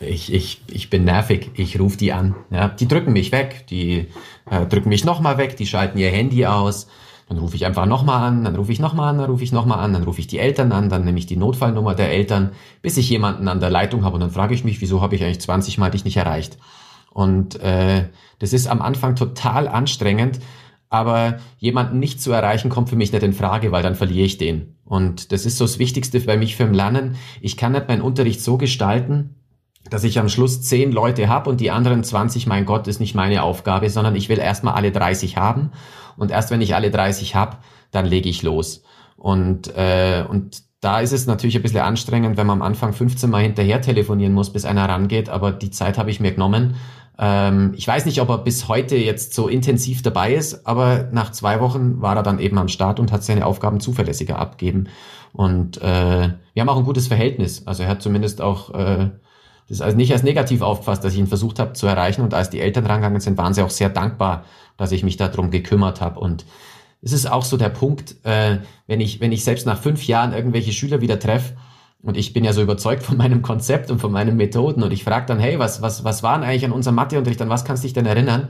Ich, 0.00 0.32
ich, 0.32 0.62
ich 0.68 0.88
bin 0.88 1.04
nervig, 1.04 1.50
ich 1.56 1.78
rufe 1.78 1.98
die 1.98 2.14
an. 2.14 2.34
Ja, 2.50 2.68
die 2.68 2.88
drücken 2.88 3.12
mich 3.12 3.32
weg, 3.32 3.66
die 3.68 4.06
äh, 4.50 4.64
drücken 4.66 4.88
mich 4.88 5.04
nochmal 5.04 5.36
weg, 5.36 5.58
die 5.58 5.66
schalten 5.66 5.98
ihr 5.98 6.08
Handy 6.08 6.46
aus. 6.46 6.88
Dann 7.28 7.36
rufe 7.36 7.54
ich 7.54 7.66
einfach 7.66 7.84
nochmal 7.84 8.26
an, 8.26 8.42
dann 8.42 8.56
rufe 8.56 8.72
ich 8.72 8.80
nochmal 8.80 9.10
an, 9.10 9.18
dann 9.18 9.30
rufe 9.30 9.44
ich 9.44 9.52
nochmal 9.52 9.80
an, 9.80 9.92
dann 9.92 10.04
rufe 10.04 10.20
ich 10.20 10.26
die 10.26 10.38
Eltern 10.38 10.72
an, 10.72 10.88
dann 10.88 11.04
nehme 11.04 11.18
ich 11.18 11.26
die 11.26 11.36
Notfallnummer 11.36 11.94
der 11.94 12.10
Eltern, 12.10 12.52
bis 12.80 12.96
ich 12.96 13.10
jemanden 13.10 13.46
an 13.46 13.60
der 13.60 13.70
Leitung 13.70 14.04
habe 14.04 14.14
und 14.14 14.20
dann 14.20 14.30
frage 14.30 14.54
ich 14.54 14.64
mich, 14.64 14.80
wieso 14.80 15.02
habe 15.02 15.16
ich 15.16 15.22
eigentlich 15.22 15.40
20 15.42 15.76
Mal 15.76 15.90
dich 15.90 16.06
nicht 16.06 16.16
erreicht? 16.16 16.56
Und 17.10 17.60
äh, 17.60 18.08
das 18.38 18.52
ist 18.52 18.68
am 18.68 18.80
Anfang 18.80 19.16
total 19.16 19.68
anstrengend, 19.68 20.40
aber 20.88 21.38
jemanden 21.58 21.98
nicht 21.98 22.20
zu 22.20 22.32
erreichen 22.32 22.70
kommt 22.70 22.88
für 22.88 22.96
mich 22.96 23.12
nicht 23.12 23.22
in 23.22 23.32
Frage, 23.32 23.72
weil 23.72 23.82
dann 23.82 23.94
verliere 23.94 24.26
ich 24.26 24.38
den. 24.38 24.76
Und 24.84 25.30
das 25.32 25.46
ist 25.46 25.58
so 25.58 25.64
das 25.64 25.78
Wichtigste 25.78 26.18
bei 26.20 26.36
mich 26.36 26.56
für 26.56 26.66
Lernen. 26.66 27.16
Ich 27.40 27.56
kann 27.56 27.72
nicht 27.72 27.88
meinen 27.88 28.02
Unterricht 28.02 28.40
so 28.40 28.58
gestalten, 28.58 29.36
dass 29.88 30.04
ich 30.04 30.18
am 30.18 30.28
Schluss 30.28 30.62
zehn 30.62 30.92
Leute 30.92 31.28
habe 31.28 31.48
und 31.48 31.60
die 31.60 31.70
anderen 31.70 32.02
20, 32.02 32.46
mein 32.46 32.66
Gott, 32.66 32.86
ist 32.88 33.00
nicht 33.00 33.14
meine 33.14 33.42
Aufgabe, 33.42 33.88
sondern 33.88 34.16
ich 34.16 34.28
will 34.28 34.38
erstmal 34.38 34.74
alle 34.74 34.92
30 34.92 35.36
haben. 35.36 35.70
Und 36.16 36.30
erst 36.30 36.50
wenn 36.50 36.60
ich 36.60 36.74
alle 36.74 36.90
30 36.90 37.34
habe, 37.34 37.58
dann 37.92 38.04
lege 38.04 38.28
ich 38.28 38.42
los. 38.42 38.82
Und, 39.16 39.74
äh, 39.76 40.24
und 40.28 40.62
da 40.80 41.00
ist 41.00 41.12
es 41.12 41.26
natürlich 41.26 41.56
ein 41.56 41.62
bisschen 41.62 41.80
anstrengend, 41.80 42.36
wenn 42.36 42.46
man 42.46 42.60
am 42.60 42.66
Anfang 42.66 42.92
15 42.92 43.30
Mal 43.30 43.42
hinterher 43.42 43.80
telefonieren 43.80 44.32
muss, 44.32 44.52
bis 44.52 44.64
einer 44.64 44.88
rangeht, 44.88 45.28
aber 45.28 45.52
die 45.52 45.70
Zeit 45.70 45.98
habe 45.98 46.10
ich 46.10 46.20
mir 46.20 46.32
genommen 46.32 46.76
ähm, 47.22 47.74
ich 47.76 47.86
weiß 47.86 48.06
nicht, 48.06 48.20
ob 48.22 48.30
er 48.30 48.38
bis 48.38 48.66
heute 48.66 48.96
jetzt 48.96 49.34
so 49.34 49.46
intensiv 49.46 50.00
dabei 50.00 50.34
ist, 50.34 50.66
aber 50.66 51.10
nach 51.12 51.32
zwei 51.32 51.60
Wochen 51.60 52.00
war 52.00 52.16
er 52.16 52.22
dann 52.22 52.38
eben 52.38 52.56
am 52.56 52.68
Start 52.68 52.98
und 52.98 53.12
hat 53.12 53.22
seine 53.22 53.44
Aufgaben 53.44 53.78
zuverlässiger 53.78 54.38
abgeben. 54.38 54.88
Und 55.34 55.76
äh, 55.82 56.30
wir 56.54 56.60
haben 56.60 56.68
auch 56.70 56.78
ein 56.78 56.84
gutes 56.84 57.08
Verhältnis. 57.08 57.66
Also 57.66 57.82
er 57.82 57.90
hat 57.90 58.00
zumindest 58.00 58.40
auch 58.40 58.74
äh, 58.74 59.10
das 59.68 59.82
also 59.82 59.98
nicht 59.98 60.12
als 60.12 60.22
negativ 60.22 60.62
aufgefasst, 60.62 61.04
dass 61.04 61.12
ich 61.12 61.18
ihn 61.18 61.26
versucht 61.26 61.58
habe 61.58 61.74
zu 61.74 61.86
erreichen. 61.86 62.22
Und 62.22 62.32
als 62.32 62.48
die 62.48 62.60
Eltern 62.60 62.86
rangegangen 62.86 63.20
sind, 63.20 63.36
waren 63.36 63.52
sie 63.52 63.62
auch 63.62 63.70
sehr 63.70 63.90
dankbar, 63.90 64.44
dass 64.78 64.90
ich 64.90 65.04
mich 65.04 65.18
darum 65.18 65.50
gekümmert 65.50 66.00
habe. 66.00 66.18
Und 66.20 66.46
es 67.02 67.12
ist 67.12 67.30
auch 67.30 67.44
so 67.44 67.58
der 67.58 67.68
Punkt, 67.68 68.16
äh, 68.24 68.58
wenn 68.86 69.00
ich, 69.00 69.20
wenn 69.20 69.30
ich 69.30 69.44
selbst 69.44 69.66
nach 69.66 69.78
fünf 69.78 70.06
Jahren 70.06 70.32
irgendwelche 70.32 70.72
Schüler 70.72 71.02
wieder 71.02 71.18
treffe, 71.18 71.52
und 72.02 72.16
ich 72.16 72.32
bin 72.32 72.44
ja 72.44 72.52
so 72.52 72.62
überzeugt 72.62 73.02
von 73.02 73.16
meinem 73.16 73.42
Konzept 73.42 73.90
und 73.90 74.00
von 74.00 74.12
meinen 74.12 74.36
Methoden 74.36 74.82
und 74.82 74.92
ich 74.92 75.04
frage 75.04 75.26
dann, 75.26 75.38
hey, 75.38 75.58
was, 75.58 75.82
was, 75.82 76.04
was 76.04 76.22
waren 76.22 76.42
eigentlich 76.42 76.64
an 76.64 76.72
unserem 76.72 76.94
Matheunterricht, 76.94 77.42
an 77.42 77.48
was 77.50 77.64
kannst 77.64 77.82
du 77.82 77.86
dich 77.86 77.92
denn 77.92 78.06
erinnern? 78.06 78.48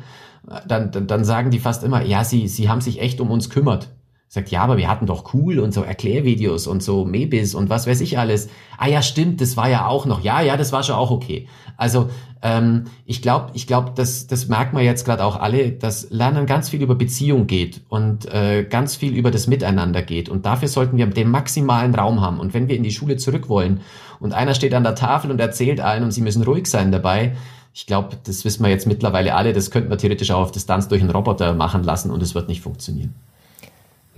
Dann, 0.66 0.90
dann, 0.90 1.06
dann 1.06 1.24
sagen 1.24 1.50
die 1.50 1.58
fast 1.58 1.84
immer, 1.84 2.02
ja, 2.02 2.24
sie, 2.24 2.48
sie 2.48 2.68
haben 2.68 2.80
sich 2.80 3.00
echt 3.00 3.20
um 3.20 3.30
uns 3.30 3.50
kümmert. 3.50 3.90
Sagt, 4.32 4.52
ja, 4.52 4.62
aber 4.62 4.76
wir 4.76 4.88
hatten 4.88 5.06
doch 5.06 5.34
cool 5.34 5.58
und 5.58 5.74
so 5.74 5.82
Erklärvideos 5.82 6.68
und 6.68 6.84
so 6.84 7.04
Mebis 7.04 7.56
und 7.56 7.68
was 7.68 7.88
weiß 7.88 8.00
ich 8.00 8.16
alles. 8.16 8.48
Ah 8.78 8.86
ja, 8.86 9.02
stimmt, 9.02 9.40
das 9.40 9.56
war 9.56 9.68
ja 9.68 9.88
auch 9.88 10.06
noch. 10.06 10.22
Ja, 10.22 10.40
ja, 10.40 10.56
das 10.56 10.70
war 10.70 10.84
schon 10.84 10.94
auch 10.94 11.10
okay. 11.10 11.48
Also 11.76 12.10
ähm, 12.40 12.84
ich 13.04 13.22
glaube, 13.22 13.50
ich 13.54 13.66
glaube, 13.66 13.90
das, 13.92 14.28
das 14.28 14.46
merkt 14.46 14.72
man 14.72 14.84
jetzt 14.84 15.04
gerade 15.04 15.24
auch 15.24 15.34
alle, 15.34 15.72
dass 15.72 16.10
Lernen 16.10 16.46
ganz 16.46 16.68
viel 16.68 16.80
über 16.80 16.94
Beziehung 16.94 17.48
geht 17.48 17.80
und 17.88 18.32
äh, 18.32 18.62
ganz 18.62 18.94
viel 18.94 19.16
über 19.16 19.32
das 19.32 19.48
Miteinander 19.48 20.00
geht. 20.00 20.28
Und 20.28 20.46
dafür 20.46 20.68
sollten 20.68 20.96
wir 20.96 21.06
den 21.06 21.28
maximalen 21.28 21.92
Raum 21.92 22.20
haben. 22.20 22.38
Und 22.38 22.54
wenn 22.54 22.68
wir 22.68 22.76
in 22.76 22.84
die 22.84 22.92
Schule 22.92 23.16
zurück 23.16 23.48
wollen 23.48 23.80
und 24.20 24.32
einer 24.32 24.54
steht 24.54 24.74
an 24.74 24.84
der 24.84 24.94
Tafel 24.94 25.32
und 25.32 25.40
erzählt 25.40 25.80
allen 25.80 26.04
und 26.04 26.12
sie 26.12 26.22
müssen 26.22 26.44
ruhig 26.44 26.68
sein 26.68 26.92
dabei, 26.92 27.34
ich 27.74 27.86
glaube, 27.86 28.16
das 28.22 28.44
wissen 28.44 28.62
wir 28.62 28.70
jetzt 28.70 28.86
mittlerweile 28.86 29.34
alle, 29.34 29.52
das 29.52 29.72
könnte 29.72 29.88
man 29.88 29.98
theoretisch 29.98 30.30
auch 30.30 30.42
auf 30.42 30.52
Distanz 30.52 30.86
durch 30.86 31.02
einen 31.02 31.10
Roboter 31.10 31.52
machen 31.54 31.82
lassen 31.82 32.12
und 32.12 32.22
es 32.22 32.36
wird 32.36 32.46
nicht 32.46 32.60
funktionieren. 32.60 33.12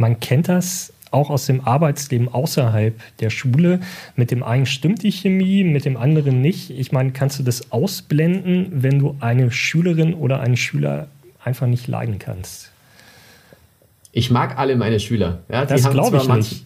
Man 0.03 0.19
kennt 0.19 0.49
das 0.49 0.93
auch 1.13 1.31
aus 1.31 1.47
dem 1.47 1.61
Arbeitsleben 1.61 2.27
außerhalb 2.29 3.01
der 3.21 3.31
Schule. 3.31 3.79
Mit 4.17 4.33
dem 4.33 4.43
einen 4.43 4.67
stimmt 4.67 5.05
die 5.05 5.13
Chemie, 5.13 5.63
mit 5.63 5.85
dem 5.85 5.97
anderen 5.97 6.41
nicht. 6.41 6.71
Ich 6.71 6.91
meine, 6.91 7.13
kannst 7.13 7.39
du 7.39 7.45
das 7.45 7.71
ausblenden, 7.71 8.83
wenn 8.83 8.99
du 8.99 9.15
eine 9.21 9.53
Schülerin 9.53 10.15
oder 10.15 10.41
einen 10.41 10.57
Schüler 10.57 11.07
einfach 11.45 11.69
nicht 11.69 11.87
leiden 11.87 12.19
kannst? 12.19 12.73
Ich 14.11 14.33
mag 14.33 14.59
alle 14.59 14.75
meine 14.75 14.99
Schüler. 14.99 15.43
Ja, 15.49 15.67
das 15.67 15.89
glaube 15.89 16.17
ich 16.17 16.27
nicht. 16.27 16.65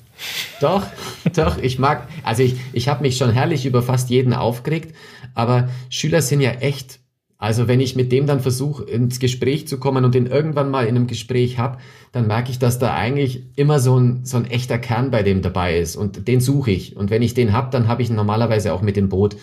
Doch, 0.62 0.86
doch, 1.34 1.58
ich 1.58 1.78
mag, 1.78 2.08
also 2.22 2.42
ich, 2.42 2.56
ich 2.72 2.88
habe 2.88 3.02
mich 3.02 3.18
schon 3.18 3.32
herrlich 3.32 3.66
über 3.66 3.82
fast 3.82 4.08
jeden 4.08 4.32
aufgeregt, 4.32 4.94
aber 5.34 5.68
Schüler 5.90 6.22
sind 6.22 6.40
ja 6.40 6.52
echt 6.52 7.00
also 7.38 7.68
wenn 7.68 7.80
ich 7.80 7.96
mit 7.96 8.12
dem 8.12 8.26
dann 8.26 8.40
versuche, 8.40 8.84
ins 8.84 9.18
Gespräch 9.18 9.68
zu 9.68 9.78
kommen 9.78 10.04
und 10.04 10.14
den 10.14 10.26
irgendwann 10.26 10.70
mal 10.70 10.86
in 10.86 10.96
einem 10.96 11.06
Gespräch 11.06 11.58
hab, 11.58 11.80
dann 12.12 12.26
merke 12.26 12.50
ich, 12.50 12.58
dass 12.58 12.78
da 12.78 12.94
eigentlich 12.94 13.42
immer 13.56 13.78
so 13.78 13.98
ein, 13.98 14.24
so 14.24 14.38
ein 14.38 14.46
echter 14.46 14.78
Kern 14.78 15.10
bei 15.10 15.22
dem 15.22 15.42
dabei 15.42 15.78
ist. 15.78 15.96
Und 15.96 16.28
den 16.28 16.40
suche 16.40 16.70
ich. 16.70 16.96
Und 16.96 17.10
wenn 17.10 17.20
ich 17.20 17.34
den 17.34 17.52
hab, 17.52 17.70
dann 17.72 17.88
habe 17.88 18.00
ich 18.00 18.08
ihn 18.08 18.16
normalerweise 18.16 18.72
auch 18.72 18.80
mit 18.80 18.96
dem 18.96 19.10
Boot. 19.10 19.36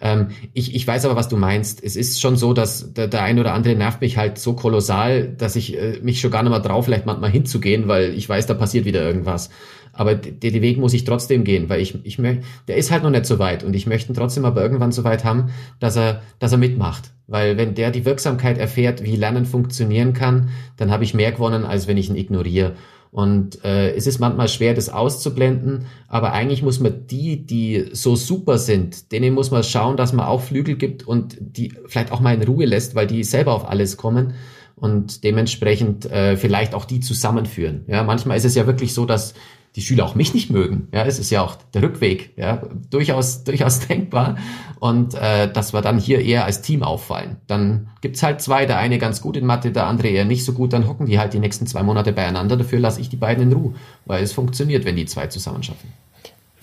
Ähm, 0.00 0.28
ich, 0.52 0.74
ich 0.74 0.86
weiß 0.86 1.04
aber, 1.04 1.16
was 1.16 1.28
du 1.28 1.36
meinst. 1.36 1.82
Es 1.82 1.96
ist 1.96 2.20
schon 2.20 2.36
so, 2.36 2.52
dass 2.52 2.92
der, 2.92 3.08
der 3.08 3.22
ein 3.22 3.38
oder 3.38 3.54
andere 3.54 3.74
nervt 3.74 4.00
mich 4.00 4.16
halt 4.16 4.38
so 4.38 4.54
kolossal, 4.54 5.28
dass 5.28 5.56
ich 5.56 5.76
äh, 5.76 6.00
mich 6.02 6.20
schon 6.20 6.30
gar 6.30 6.42
nicht 6.42 6.50
mehr 6.50 6.60
drauf, 6.60 6.84
vielleicht 6.84 7.06
manchmal 7.06 7.30
hinzugehen, 7.30 7.88
weil 7.88 8.14
ich 8.14 8.28
weiß, 8.28 8.46
da 8.46 8.54
passiert 8.54 8.84
wieder 8.84 9.02
irgendwas. 9.02 9.50
Aber 9.94 10.14
den, 10.16 10.60
Weg 10.60 10.78
muss 10.78 10.92
ich 10.92 11.04
trotzdem 11.04 11.44
gehen, 11.44 11.68
weil 11.68 11.80
ich, 11.80 12.04
ich 12.04 12.18
möchte, 12.18 12.44
der 12.68 12.76
ist 12.76 12.90
halt 12.90 13.04
noch 13.04 13.10
nicht 13.10 13.26
so 13.26 13.38
weit 13.38 13.62
und 13.62 13.74
ich 13.74 13.86
möchte 13.86 14.12
ihn 14.12 14.16
trotzdem 14.16 14.44
aber 14.44 14.60
irgendwann 14.60 14.92
so 14.92 15.04
weit 15.04 15.24
haben, 15.24 15.50
dass 15.78 15.96
er, 15.96 16.22
dass 16.40 16.52
er 16.52 16.58
mitmacht. 16.58 17.12
Weil 17.26 17.56
wenn 17.56 17.74
der 17.74 17.90
die 17.90 18.04
Wirksamkeit 18.04 18.58
erfährt, 18.58 19.04
wie 19.04 19.16
Lernen 19.16 19.46
funktionieren 19.46 20.12
kann, 20.12 20.50
dann 20.76 20.90
habe 20.90 21.04
ich 21.04 21.14
mehr 21.14 21.32
gewonnen, 21.32 21.64
als 21.64 21.86
wenn 21.86 21.96
ich 21.96 22.10
ihn 22.10 22.16
ignoriere. 22.16 22.74
Und 23.14 23.64
äh, 23.64 23.94
es 23.94 24.08
ist 24.08 24.18
manchmal 24.18 24.48
schwer, 24.48 24.74
das 24.74 24.88
auszublenden, 24.88 25.86
aber 26.08 26.32
eigentlich 26.32 26.64
muss 26.64 26.80
man 26.80 27.06
die, 27.06 27.46
die 27.46 27.90
so 27.92 28.16
super 28.16 28.58
sind, 28.58 29.12
denen 29.12 29.34
muss 29.34 29.52
man 29.52 29.62
schauen, 29.62 29.96
dass 29.96 30.12
man 30.12 30.26
auch 30.26 30.40
Flügel 30.40 30.74
gibt 30.74 31.06
und 31.06 31.36
die 31.38 31.72
vielleicht 31.86 32.10
auch 32.10 32.18
mal 32.18 32.34
in 32.34 32.42
Ruhe 32.42 32.64
lässt, 32.64 32.96
weil 32.96 33.06
die 33.06 33.22
selber 33.22 33.54
auf 33.54 33.68
alles 33.68 33.96
kommen 33.96 34.34
und 34.74 35.22
dementsprechend 35.22 36.06
äh, 36.06 36.36
vielleicht 36.36 36.74
auch 36.74 36.86
die 36.86 36.98
zusammenführen. 36.98 37.84
Ja, 37.86 38.02
manchmal 38.02 38.36
ist 38.36 38.46
es 38.46 38.56
ja 38.56 38.66
wirklich 38.66 38.92
so, 38.94 39.06
dass 39.06 39.34
die 39.76 39.82
Schüler 39.82 40.04
auch 40.04 40.14
mich 40.14 40.34
nicht 40.34 40.50
mögen. 40.50 40.88
Ja, 40.92 41.04
es 41.04 41.18
ist 41.18 41.30
ja 41.30 41.42
auch 41.42 41.56
der 41.74 41.82
Rückweg, 41.82 42.32
ja, 42.36 42.62
durchaus, 42.90 43.42
durchaus 43.44 43.80
denkbar. 43.88 44.36
Und 44.78 45.14
äh, 45.14 45.50
dass 45.50 45.72
wir 45.72 45.80
dann 45.80 45.98
hier 45.98 46.20
eher 46.20 46.44
als 46.44 46.62
Team 46.62 46.82
auffallen. 46.82 47.38
Dann 47.46 47.88
gibt's 48.00 48.22
halt 48.22 48.40
zwei, 48.40 48.66
der 48.66 48.78
eine 48.78 48.98
ganz 48.98 49.20
gut 49.20 49.36
in 49.36 49.46
Mathe, 49.46 49.72
der 49.72 49.86
andere 49.86 50.08
eher 50.08 50.24
nicht 50.24 50.44
so 50.44 50.52
gut, 50.52 50.72
dann 50.72 50.86
hocken 50.86 51.06
die 51.06 51.18
halt 51.18 51.32
die 51.32 51.38
nächsten 51.38 51.66
zwei 51.66 51.82
Monate 51.82 52.12
beieinander. 52.12 52.56
Dafür 52.56 52.78
lasse 52.78 53.00
ich 53.00 53.08
die 53.08 53.16
beiden 53.16 53.44
in 53.44 53.52
Ruhe, 53.52 53.74
weil 54.04 54.22
es 54.22 54.32
funktioniert, 54.32 54.84
wenn 54.84 54.96
die 54.96 55.06
zwei 55.06 55.26
zusammen 55.26 55.62
schaffen. 55.62 55.92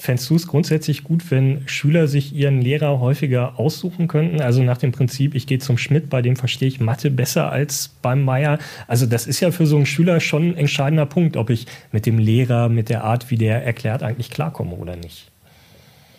Fändest 0.01 0.31
du 0.31 0.35
es 0.35 0.47
grundsätzlich 0.47 1.03
gut, 1.03 1.29
wenn 1.29 1.61
Schüler 1.67 2.07
sich 2.07 2.33
ihren 2.33 2.59
Lehrer 2.59 2.99
häufiger 2.99 3.59
aussuchen 3.59 4.07
könnten? 4.07 4.41
Also 4.41 4.63
nach 4.63 4.79
dem 4.79 4.91
Prinzip, 4.91 5.35
ich 5.35 5.45
gehe 5.45 5.59
zum 5.59 5.77
Schmidt, 5.77 6.09
bei 6.09 6.23
dem 6.23 6.35
verstehe 6.35 6.67
ich 6.67 6.79
Mathe 6.79 7.11
besser 7.11 7.51
als 7.51 7.91
beim 8.01 8.23
Meier. 8.23 8.57
Also 8.87 9.05
das 9.05 9.27
ist 9.27 9.41
ja 9.41 9.51
für 9.51 9.67
so 9.67 9.75
einen 9.75 9.85
Schüler 9.85 10.19
schon 10.19 10.49
ein 10.49 10.57
entscheidender 10.57 11.05
Punkt, 11.05 11.37
ob 11.37 11.51
ich 11.51 11.67
mit 11.91 12.07
dem 12.07 12.17
Lehrer, 12.17 12.67
mit 12.67 12.89
der 12.89 13.03
Art, 13.03 13.29
wie 13.29 13.37
der 13.37 13.63
erklärt, 13.63 14.01
eigentlich 14.01 14.31
klarkomme 14.31 14.73
oder 14.73 14.95
nicht. 14.95 15.29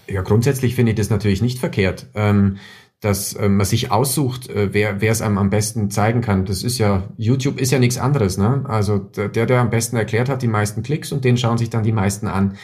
Ja, 0.06 0.22
grundsätzlich 0.22 0.76
finde 0.76 0.92
ich 0.92 0.96
das 0.96 1.10
natürlich 1.10 1.42
nicht 1.42 1.58
verkehrt. 1.58 2.06
Ähm, 2.14 2.58
dass 3.00 3.32
äh, 3.32 3.48
man 3.48 3.66
sich 3.66 3.90
aussucht, 3.90 4.48
äh, 4.48 4.72
wer 4.72 5.00
wer 5.00 5.10
es 5.10 5.22
einem 5.22 5.38
am 5.38 5.50
besten 5.50 5.90
zeigen 5.90 6.20
kann. 6.20 6.44
Das 6.44 6.62
ist 6.62 6.78
ja, 6.78 7.08
YouTube 7.16 7.60
ist 7.60 7.72
ja 7.72 7.80
nichts 7.80 7.98
anderes. 7.98 8.38
Ne? 8.38 8.64
Also 8.68 8.98
der, 8.98 9.28
der 9.28 9.58
am 9.58 9.70
besten 9.70 9.96
erklärt 9.96 10.28
hat, 10.28 10.40
die 10.40 10.46
meisten 10.46 10.84
Klicks 10.84 11.10
und 11.10 11.24
den 11.24 11.36
schauen 11.36 11.58
sich 11.58 11.68
dann 11.68 11.82
die 11.82 11.90
meisten 11.90 12.28
an 12.28 12.56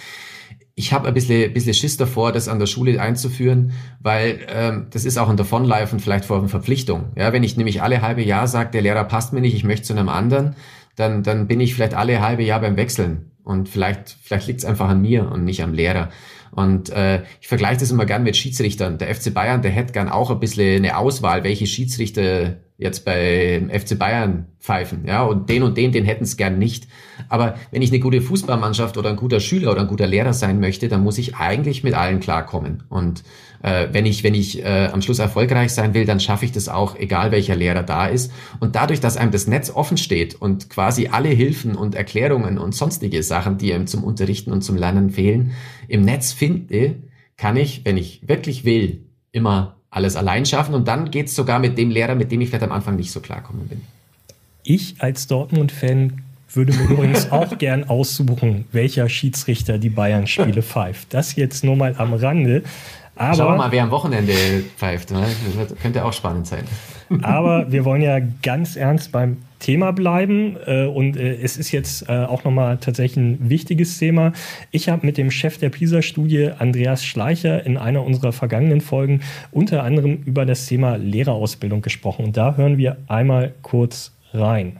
ich 0.78 0.92
habe 0.92 1.08
ein 1.08 1.14
bisschen, 1.14 1.52
bisschen 1.52 1.74
Schiss 1.74 1.96
davor, 1.96 2.30
das 2.30 2.46
an 2.46 2.60
der 2.60 2.66
Schule 2.66 3.02
einzuführen, 3.02 3.72
weil 3.98 4.38
ähm, 4.48 4.86
das 4.90 5.04
ist 5.04 5.18
auch 5.18 5.28
ein 5.28 5.36
Davonlaufen 5.36 5.98
vielleicht 5.98 6.24
vor 6.24 6.38
einer 6.38 6.48
Verpflichtung. 6.48 7.06
Ja, 7.16 7.32
wenn 7.32 7.42
ich 7.42 7.56
nämlich 7.56 7.82
alle 7.82 8.00
halbe 8.00 8.22
Jahr 8.22 8.46
sage, 8.46 8.70
der 8.70 8.82
Lehrer 8.82 9.02
passt 9.02 9.32
mir 9.32 9.40
nicht, 9.40 9.56
ich 9.56 9.64
möchte 9.64 9.88
zu 9.88 9.92
einem 9.92 10.08
anderen, 10.08 10.54
dann, 10.94 11.24
dann 11.24 11.48
bin 11.48 11.58
ich 11.58 11.74
vielleicht 11.74 11.94
alle 11.94 12.20
halbe 12.20 12.44
Jahr 12.44 12.60
beim 12.60 12.76
Wechseln. 12.76 13.32
Und 13.42 13.68
vielleicht, 13.68 14.16
vielleicht 14.22 14.46
liegt 14.46 14.60
es 14.60 14.64
einfach 14.64 14.88
an 14.88 15.02
mir 15.02 15.32
und 15.32 15.42
nicht 15.42 15.64
am 15.64 15.74
Lehrer. 15.74 16.10
Und 16.52 16.90
äh, 16.90 17.24
ich 17.40 17.48
vergleiche 17.48 17.80
das 17.80 17.90
immer 17.90 18.06
gern 18.06 18.22
mit 18.22 18.36
Schiedsrichtern. 18.36 18.98
Der 18.98 19.12
FC 19.12 19.34
Bayern, 19.34 19.62
der 19.62 19.72
hätte 19.72 19.92
gern 19.92 20.08
auch 20.08 20.30
ein 20.30 20.38
bisschen 20.38 20.76
eine 20.76 20.96
Auswahl, 20.96 21.42
welche 21.42 21.66
Schiedsrichter 21.66 22.58
jetzt 22.78 23.04
bei 23.04 23.60
FC 23.70 23.98
Bayern 23.98 24.46
pfeifen, 24.60 25.04
ja, 25.04 25.24
und 25.24 25.50
den 25.50 25.64
und 25.64 25.76
den, 25.76 25.90
den 25.90 26.04
hätten 26.04 26.22
es 26.22 26.36
gern 26.36 26.58
nicht. 26.58 26.86
Aber 27.28 27.56
wenn 27.72 27.82
ich 27.82 27.90
eine 27.90 27.98
gute 27.98 28.20
Fußballmannschaft 28.20 28.96
oder 28.96 29.10
ein 29.10 29.16
guter 29.16 29.40
Schüler 29.40 29.72
oder 29.72 29.80
ein 29.80 29.88
guter 29.88 30.06
Lehrer 30.06 30.32
sein 30.32 30.60
möchte, 30.60 30.88
dann 30.88 31.02
muss 31.02 31.18
ich 31.18 31.34
eigentlich 31.34 31.82
mit 31.82 31.94
allen 31.94 32.20
klarkommen. 32.20 32.84
Und 32.88 33.24
äh, 33.62 33.88
wenn 33.90 34.06
ich, 34.06 34.22
wenn 34.22 34.34
ich 34.34 34.64
äh, 34.64 34.90
am 34.92 35.02
Schluss 35.02 35.18
erfolgreich 35.18 35.72
sein 35.72 35.92
will, 35.92 36.04
dann 36.04 36.20
schaffe 36.20 36.44
ich 36.44 36.52
das 36.52 36.68
auch, 36.68 36.94
egal 36.94 37.32
welcher 37.32 37.56
Lehrer 37.56 37.82
da 37.82 38.06
ist. 38.06 38.32
Und 38.60 38.76
dadurch, 38.76 39.00
dass 39.00 39.16
einem 39.16 39.32
das 39.32 39.48
Netz 39.48 39.70
offen 39.70 39.96
steht 39.96 40.36
und 40.36 40.70
quasi 40.70 41.08
alle 41.08 41.30
Hilfen 41.30 41.74
und 41.74 41.96
Erklärungen 41.96 42.58
und 42.58 42.76
sonstige 42.76 43.24
Sachen, 43.24 43.58
die 43.58 43.74
einem 43.74 43.88
zum 43.88 44.04
Unterrichten 44.04 44.52
und 44.52 44.62
zum 44.62 44.76
Lernen 44.76 45.10
fehlen, 45.10 45.50
im 45.88 46.02
Netz 46.02 46.32
finde, 46.32 46.94
kann 47.36 47.56
ich, 47.56 47.84
wenn 47.84 47.96
ich 47.96 48.28
wirklich 48.28 48.64
will, 48.64 49.04
immer 49.32 49.77
alles 49.90 50.16
allein 50.16 50.44
schaffen 50.44 50.74
und 50.74 50.86
dann 50.86 51.10
geht's 51.10 51.34
sogar 51.34 51.58
mit 51.58 51.78
dem 51.78 51.90
Lehrer, 51.90 52.14
mit 52.14 52.30
dem 52.30 52.40
ich 52.40 52.48
vielleicht 52.48 52.64
am 52.64 52.72
Anfang 52.72 52.96
nicht 52.96 53.10
so 53.10 53.20
klarkommen 53.20 53.68
bin. 53.68 53.80
Ich 54.62 54.96
als 54.98 55.26
Dortmund-Fan 55.26 56.22
würde 56.52 56.72
mir 56.72 56.84
übrigens 56.90 57.30
auch 57.32 57.56
gern 57.58 57.88
aussuchen, 57.88 58.66
welcher 58.72 59.08
Schiedsrichter 59.08 59.78
die 59.78 59.90
Bayern-Spiele 59.90 60.62
pfeift. 60.62 61.14
Das 61.14 61.36
jetzt 61.36 61.64
nur 61.64 61.76
mal 61.76 61.94
am 61.98 62.12
Rande. 62.12 62.62
Aber, 63.16 63.34
Schauen 63.34 63.54
wir 63.54 63.56
mal, 63.56 63.72
wer 63.72 63.82
am 63.82 63.90
Wochenende 63.90 64.34
pfeift. 64.76 65.10
Ne? 65.10 65.26
Das 65.56 65.76
könnte 65.78 66.04
auch 66.04 66.12
spannend 66.12 66.46
sein. 66.46 66.64
Aber 67.22 67.70
wir 67.72 67.84
wollen 67.84 68.02
ja 68.02 68.18
ganz 68.42 68.76
ernst 68.76 69.10
beim 69.10 69.38
Thema 69.58 69.92
bleiben. 69.92 70.56
Äh, 70.66 70.86
und 70.86 71.16
äh, 71.16 71.36
es 71.36 71.56
ist 71.56 71.72
jetzt 71.72 72.08
äh, 72.08 72.24
auch 72.24 72.44
nochmal 72.44 72.78
tatsächlich 72.78 73.16
ein 73.16 73.48
wichtiges 73.48 73.98
Thema. 73.98 74.32
Ich 74.70 74.88
habe 74.88 75.06
mit 75.06 75.16
dem 75.18 75.30
Chef 75.30 75.58
der 75.58 75.70
PISA-Studie, 75.70 76.50
Andreas 76.58 77.04
Schleicher, 77.04 77.64
in 77.64 77.76
einer 77.76 78.04
unserer 78.04 78.32
vergangenen 78.32 78.80
Folgen 78.80 79.20
unter 79.50 79.82
anderem 79.82 80.22
über 80.24 80.46
das 80.46 80.66
Thema 80.66 80.96
Lehrerausbildung 80.96 81.82
gesprochen. 81.82 82.24
Und 82.24 82.36
da 82.36 82.56
hören 82.56 82.78
wir 82.78 82.98
einmal 83.08 83.54
kurz 83.62 84.12
rein. 84.32 84.78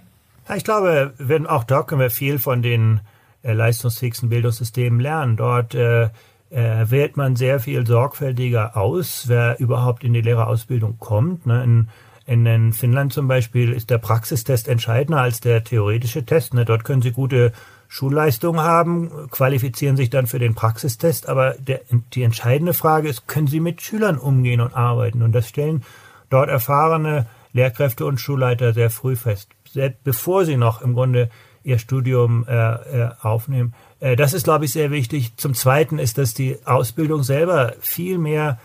ich 0.57 0.65
glaube, 0.65 1.13
auch 1.49 1.65
dort 1.65 1.89
können 1.89 2.01
wir 2.01 2.11
viel 2.11 2.39
von 2.39 2.63
den 2.63 3.01
leistungsfähigsten 3.43 4.29
Bildungssystemen 4.29 5.01
lernen. 5.01 5.37
Dort 5.37 5.75
äh, 5.75 6.09
wählt 6.51 7.17
man 7.17 7.37
sehr 7.37 7.61
viel 7.61 7.87
sorgfältiger 7.87 8.77
aus, 8.77 9.25
wer 9.27 9.59
überhaupt 9.61 10.05
in 10.05 10.13
die 10.13 10.21
Lehrerausbildung 10.21 10.99
kommt. 10.99 11.47
Ne? 11.47 11.63
In 11.63 11.89
in 12.29 12.75
Finnland 12.75 13.13
zum 13.13 13.27
Beispiel 13.27 13.73
ist 13.73 13.89
der 13.89 13.97
Praxistest 13.97 14.69
entscheidender 14.69 15.23
als 15.23 15.41
der 15.41 15.65
theoretische 15.65 16.27
Test. 16.27 16.53
Ne? 16.53 16.67
Dort 16.67 16.85
können 16.85 17.01
Sie 17.01 17.13
gute 17.13 17.53
Schulleistungen 17.89 18.61
haben, 18.61 19.31
qualifizieren 19.31 19.97
sich 19.97 20.11
dann 20.11 20.27
für 20.27 20.39
den 20.39 20.55
Praxistest, 20.55 21.27
aber 21.27 21.55
der, 21.55 21.81
die 22.13 22.23
entscheidende 22.23 22.75
Frage 22.75 23.09
ist, 23.09 23.27
können 23.29 23.47
Sie 23.47 23.61
mit 23.61 23.81
Schülern 23.81 24.19
umgehen 24.19 24.61
und 24.61 24.75
arbeiten? 24.75 25.23
Und 25.23 25.33
das 25.33 25.49
stellen 25.49 25.83
dort 26.29 26.51
erfahrene 26.51 27.27
Lehrkräfte 27.55 28.05
und 28.05 28.21
Schulleiter 28.21 28.75
sehr 28.75 28.91
früh 28.91 29.17
fest, 29.17 29.49
selbst 29.67 30.05
bevor 30.05 30.45
sie 30.45 30.59
noch 30.59 30.83
im 30.83 30.93
Grunde 30.93 31.31
ihr 31.63 31.79
Studium 31.79 32.47
äh, 32.47 32.53
äh, 32.55 33.11
aufnehmen. 33.23 33.75
Äh, 34.01 34.17
das 34.17 34.35
ist, 34.35 34.45
glaube 34.45 34.67
ich, 34.67 34.73
sehr 34.73 34.91
wichtig. 34.91 35.37
Zum 35.37 35.55
Zweiten 35.55 35.99
ist, 35.99 36.19
dass 36.19 36.35
die 36.35 36.59
Ausbildung 36.67 37.23
selber 37.23 37.75
viel 37.81 38.19
mehr 38.19 38.59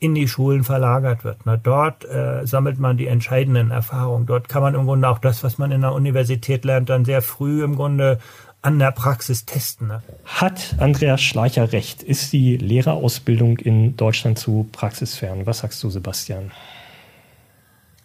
in 0.00 0.14
die 0.14 0.28
Schulen 0.28 0.64
verlagert 0.64 1.24
wird. 1.24 1.38
Na, 1.44 1.56
dort 1.56 2.04
äh, 2.04 2.46
sammelt 2.46 2.78
man 2.78 2.96
die 2.96 3.06
entscheidenden 3.06 3.70
Erfahrungen. 3.70 4.26
Dort 4.26 4.48
kann 4.48 4.62
man 4.62 4.74
im 4.74 4.84
Grunde 4.84 5.08
auch 5.08 5.18
das, 5.18 5.42
was 5.42 5.58
man 5.58 5.72
in 5.72 5.80
der 5.80 5.92
Universität 5.92 6.64
lernt, 6.64 6.88
dann 6.88 7.04
sehr 7.04 7.22
früh 7.22 7.64
im 7.64 7.76
Grunde 7.76 8.18
an 8.62 8.78
der 8.78 8.92
Praxis 8.92 9.44
testen. 9.44 9.88
Ne? 9.88 10.02
Hat 10.24 10.74
Andreas 10.78 11.22
Schleicher 11.22 11.72
recht? 11.72 12.02
Ist 12.02 12.32
die 12.32 12.56
Lehrerausbildung 12.56 13.58
in 13.58 13.96
Deutschland 13.96 14.38
zu 14.38 14.68
praxisfern? 14.72 15.46
Was 15.46 15.58
sagst 15.58 15.82
du, 15.82 15.90
Sebastian? 15.90 16.50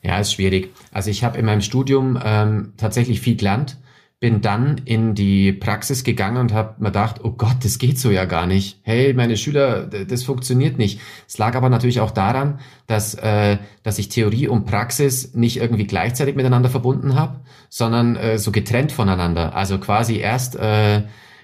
Ja, 0.02 0.20
ist 0.20 0.34
schwierig. 0.34 0.74
Also 0.92 1.10
ich 1.10 1.24
habe 1.24 1.38
in 1.38 1.46
meinem 1.46 1.62
Studium 1.62 2.20
ähm, 2.24 2.74
tatsächlich 2.78 3.22
viel 3.22 3.36
gelernt 3.36 3.78
bin 4.20 4.40
dann 4.40 4.78
in 4.86 5.16
die 5.16 5.52
Praxis 5.52 6.06
gegangen 6.06 6.38
und 6.38 6.54
habe 6.54 6.76
mir 6.78 6.90
gedacht, 6.90 7.20
oh 7.24 7.32
Gott, 7.32 7.58
das 7.64 7.78
geht 7.78 8.00
so 8.00 8.10
ja 8.10 8.24
gar 8.24 8.48
nicht. 8.48 8.80
Hey, 8.84 9.14
meine 9.14 9.36
Schüler, 9.36 9.86
das 9.86 10.24
funktioniert 10.24 10.78
nicht. 10.78 11.02
Es 11.28 11.38
lag 11.38 11.56
aber 11.56 11.70
natürlich 11.70 12.00
auch 12.00 12.12
daran, 12.12 12.60
dass, 12.88 13.16
äh, 13.16 13.58
dass 13.84 14.00
ich 14.00 14.08
Theorie 14.08 14.48
und 14.48 14.66
Praxis 14.66 15.34
nicht 15.34 15.58
irgendwie 15.58 15.86
gleichzeitig 15.86 16.36
miteinander 16.36 16.70
verbunden 16.70 17.16
habe, 17.16 17.42
sondern 17.68 18.16
äh, 18.16 18.38
so 18.38 18.52
getrennt 18.52 18.94
voneinander. 18.94 19.56
Also 19.56 19.78
quasi 19.78 20.18
erst 20.20 20.56
äh, 20.56 21.04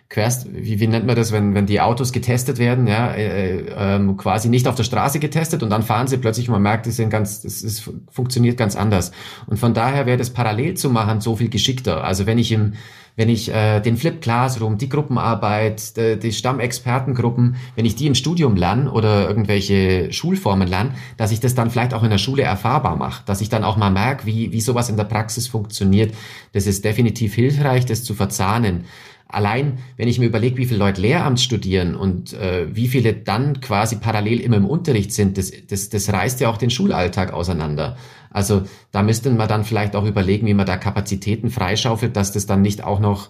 querst, 0.09 0.47
wie, 0.51 0.79
wie 0.79 0.87
nennt 0.87 1.05
man 1.05 1.15
das, 1.15 1.31
wenn, 1.31 1.53
wenn 1.53 1.67
die 1.67 1.81
Autos 1.81 2.11
getestet 2.11 2.57
werden, 2.57 2.87
ja, 2.87 3.11
äh, 3.11 3.97
äh, 3.97 4.13
quasi 4.17 4.49
nicht 4.49 4.67
auf 4.67 4.73
der 4.73 4.83
Straße 4.83 5.19
getestet 5.19 5.61
und 5.61 5.69
dann 5.69 5.83
fahren 5.83 6.07
sie 6.07 6.17
plötzlich 6.17 6.49
und 6.49 6.53
man 6.53 6.63
merkt, 6.63 6.87
die 6.87 6.91
sind 6.91 7.11
ganz, 7.11 7.41
das 7.41 7.61
ist, 7.61 7.91
funktioniert 8.09 8.57
ganz 8.57 8.75
anders. 8.75 9.11
Und 9.45 9.57
von 9.57 9.75
daher 9.75 10.07
wäre 10.07 10.17
das 10.17 10.31
parallel 10.31 10.73
zu 10.73 10.89
machen 10.89 11.21
so 11.21 11.35
viel 11.35 11.49
geschickter. 11.49 12.03
Also 12.03 12.25
wenn 12.25 12.39
ich 12.39 12.51
im 12.51 12.73
wenn 13.19 13.27
ich 13.27 13.53
äh, 13.53 13.81
den 13.81 13.97
Flip 13.97 14.21
Classroom, 14.21 14.77
die 14.77 14.87
Gruppenarbeit, 14.87 15.97
die, 15.97 16.17
die 16.17 16.31
Stammexpertengruppen, 16.31 17.57
wenn 17.75 17.83
ich 17.83 17.95
die 17.95 18.07
im 18.07 18.15
Studium 18.15 18.55
lerne 18.55 18.89
oder 18.89 19.27
irgendwelche 19.27 20.13
Schulformen 20.13 20.69
lerne, 20.69 20.93
dass 21.17 21.33
ich 21.33 21.41
das 21.41 21.53
dann 21.53 21.69
vielleicht 21.69 21.93
auch 21.93 22.03
in 22.03 22.11
der 22.11 22.17
Schule 22.17 22.43
erfahrbar 22.43 22.95
mache, 22.95 23.23
dass 23.25 23.41
ich 23.41 23.49
dann 23.49 23.65
auch 23.65 23.75
mal 23.75 23.89
merke, 23.89 24.25
wie, 24.25 24.53
wie 24.53 24.61
sowas 24.61 24.87
in 24.87 24.95
der 24.95 25.03
Praxis 25.03 25.49
funktioniert. 25.49 26.15
Das 26.53 26.65
ist 26.65 26.85
definitiv 26.85 27.33
hilfreich, 27.33 27.85
das 27.85 28.05
zu 28.05 28.13
verzahnen. 28.13 28.85
Allein, 29.31 29.77
wenn 29.95 30.07
ich 30.07 30.17
mir 30.17 30.25
überlege, 30.25 30.57
wie 30.57 30.65
viele 30.65 30.79
Leute 30.79 31.01
Lehramt 31.01 31.39
studieren 31.39 31.95
und 31.95 32.33
äh, 32.33 32.75
wie 32.75 32.87
viele 32.87 33.13
dann 33.13 33.61
quasi 33.61 33.97
parallel 33.97 34.39
immer 34.39 34.57
im 34.57 34.65
Unterricht 34.65 35.13
sind, 35.13 35.37
das, 35.37 35.51
das, 35.67 35.89
das 35.89 36.11
reißt 36.11 36.39
ja 36.39 36.49
auch 36.49 36.57
den 36.57 36.71
Schulalltag 36.71 37.31
auseinander. 37.31 37.95
Also 38.31 38.63
da 38.91 39.03
müsste 39.03 39.29
man 39.29 39.47
dann 39.47 39.65
vielleicht 39.65 39.95
auch 39.95 40.05
überlegen, 40.05 40.47
wie 40.47 40.55
man 40.55 40.65
da 40.65 40.77
Kapazitäten 40.77 41.51
freischaufelt, 41.51 42.15
dass 42.15 42.31
das 42.31 42.47
dann 42.47 42.63
nicht 42.63 42.83
auch 42.83 42.99
noch 42.99 43.29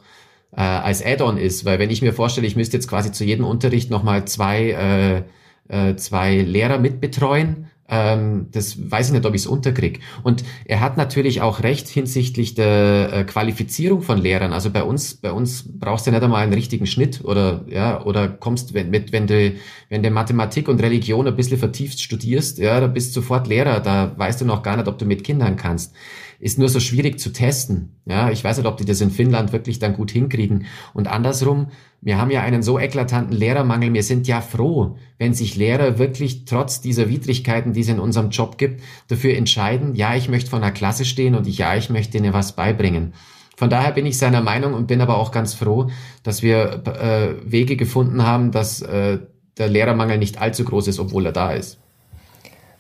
äh, 0.56 0.62
als 0.62 1.06
Add-on 1.06 1.38
ist. 1.38 1.66
Weil 1.66 1.80
wenn 1.80 1.90
ich 1.90 2.02
mir 2.02 2.14
vorstelle, 2.14 2.48
ich 2.48 2.56
müsste 2.56 2.78
jetzt 2.78 2.88
quasi 2.88 3.12
zu 3.12 3.26
jedem 3.26 3.44
Unterricht 3.44 3.90
nochmal 3.90 4.24
zwei, 4.24 5.26
äh, 5.68 5.90
äh, 5.90 5.98
zwei 5.98 6.38
Lehrer 6.38 6.80
mitbetreuen, 6.80 7.68
ähm, 7.90 8.48
das 8.52 8.92
weiß 8.92 9.08
ich 9.08 9.14
nicht, 9.14 9.26
ob 9.26 9.34
ich 9.34 9.42
es 9.42 9.48
unterkrieg. 9.48 10.00
Und 10.24 10.44
er 10.66 10.80
hat 10.80 10.98
natürlich 10.98 11.42
auch 11.42 11.64
recht 11.64 11.88
hinsichtlich 11.88 12.54
der 12.54 13.12
äh, 13.12 13.24
Qualifizierung 13.24 14.02
von 14.02 14.20
Lehrern. 14.20 14.54
Also 14.54 14.70
bei 14.70 14.84
uns, 14.84 15.16
bei 15.16 15.32
uns 15.32 15.66
brauchst 15.68 16.08
du 16.08 16.12
nicht 16.12 16.22
einmal 16.22 16.44
einen 16.44 16.54
richtigen 16.54 16.86
Schnitt 16.86 17.24
oder 17.24 17.66
ja, 17.68 18.04
oder 18.04 18.28
kommst, 18.28 18.74
wenn, 18.74 18.90
mit, 18.90 19.12
wenn 19.12 19.28
du, 19.28 19.54
wenn 19.90 20.04
du 20.04 20.12
Mathematik 20.12 20.68
und 20.68 20.82
Religion 20.82 21.28
ein 21.28 21.36
bisschen 21.36 21.58
vertieft 21.58 22.00
studierst, 22.00 22.60
ja, 22.60 22.80
da 22.80 22.88
bist 22.88 23.16
du 23.16 23.22
sofort 23.22 23.48
Lehrer, 23.48 23.80
da 23.80 24.12
weißt 24.16 24.42
du 24.42 24.46
noch 24.46 24.64
gar 24.64 24.78
nicht, 24.78 24.88
ob 24.88 24.98
du 24.98 25.06
mit 25.06 25.24
Kindern 25.24 25.56
kannst 25.56 25.94
ist 26.40 26.58
nur 26.58 26.70
so 26.70 26.80
schwierig 26.80 27.20
zu 27.20 27.32
testen. 27.32 28.00
Ja, 28.06 28.32
ich 28.32 28.44
weiß 28.44 28.58
nicht, 28.58 28.66
ob 28.66 28.78
die 28.78 28.86
das 28.86 29.02
in 29.02 29.12
Finnland 29.12 29.52
wirklich 29.52 29.78
dann 29.80 29.94
gut 29.94 30.10
hinkriegen. 30.10 30.66
Und 30.94 31.08
andersrum, 31.08 31.68
wir 32.02 32.18
haben 32.18 32.32
ja 32.32 32.42
einen 32.42 32.64
so 32.64 32.80
eklatanten 32.80 33.36
Lehrermangel. 33.36 33.94
Wir 33.94 34.04
sind 34.04 34.28
ja 34.28 34.40
froh, 34.40 34.98
wenn 35.18 35.34
sich 35.34 35.58
Lehrer 35.58 36.00
wirklich 36.00 36.46
trotz 36.46 36.80
dieser 36.80 37.10
Widrigkeiten, 37.10 37.74
die 37.74 37.82
es 37.82 37.90
in 37.90 38.00
unserem 38.00 38.30
Job 38.30 38.58
gibt, 38.58 38.82
dafür 39.10 39.36
entscheiden, 39.36 39.96
ja, 39.96 40.16
ich 40.16 40.30
möchte 40.30 40.50
vor 40.50 40.60
einer 40.60 40.72
Klasse 40.72 41.04
stehen 41.04 41.36
und 41.36 41.46
ich, 41.46 41.58
ja, 41.58 41.76
ich 41.76 41.90
möchte 41.90 42.18
ihnen 42.18 42.34
was 42.34 42.54
beibringen. 42.56 43.14
Von 43.58 43.70
daher 43.70 43.92
bin 43.92 44.06
ich 44.06 44.18
seiner 44.18 44.42
Meinung 44.42 44.74
und 44.74 44.88
bin 44.88 45.02
aber 45.02 45.18
auch 45.18 45.32
ganz 45.34 45.54
froh, 45.54 45.90
dass 46.24 46.42
wir 46.42 46.82
äh, 46.86 47.52
Wege 47.52 47.76
gefunden 47.76 48.24
haben, 48.24 48.52
dass 48.52 48.82
äh, 48.82 49.20
der 49.58 49.68
Lehrermangel 49.68 50.18
nicht 50.18 50.40
allzu 50.40 50.64
groß 50.64 50.88
ist, 50.88 51.00
obwohl 51.00 51.26
er 51.26 51.34
da 51.34 51.52
ist. 51.52 51.80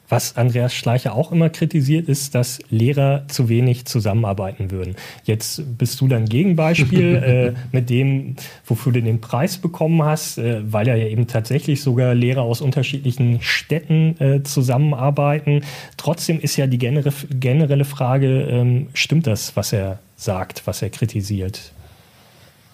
Was 0.10 0.36
Andreas 0.38 0.74
Schleicher 0.74 1.14
auch 1.14 1.32
immer 1.32 1.50
kritisiert, 1.50 2.10
ist, 2.10 2.34
dass 2.34 2.60
Lehrer 2.72 3.28
zu 3.28 3.48
wenig 3.48 3.86
zusammenarbeiten 3.86 4.72
würden. 4.72 4.96
Jetzt 5.24 5.78
bist 5.78 6.02
du 6.02 6.08
dann 6.08 6.26
Gegenbeispiel 6.26 7.54
äh, 7.56 7.60
mit 7.72 7.92
dem, 7.92 8.36
wofür 8.66 8.92
du 8.92 9.02
den 9.02 9.22
Preis 9.22 9.60
bekommen 9.60 10.02
hast, 10.04 10.40
äh, 10.40 10.62
weil 10.64 10.88
ja 10.88 10.96
eben 10.96 11.28
tatsächlich 11.28 11.82
sogar 11.82 12.16
Lehrer 12.16 12.42
aus 12.42 12.60
unterschiedlichen 12.60 13.42
Städten 13.42 14.20
äh, 14.20 14.44
zusammenarbeiten. 14.44 15.64
Trotzdem 15.98 16.40
ist 16.40 16.58
ja 16.58 16.66
die 16.66 16.80
generelle 16.80 17.86
Frage, 17.86 18.42
ähm, 18.50 18.88
stimmt 18.94 19.28
das, 19.28 19.56
was 19.56 19.74
er 19.74 20.00
sagt, 20.16 20.66
was 20.66 20.82
er 20.82 20.90
kritisiert? 20.90 21.72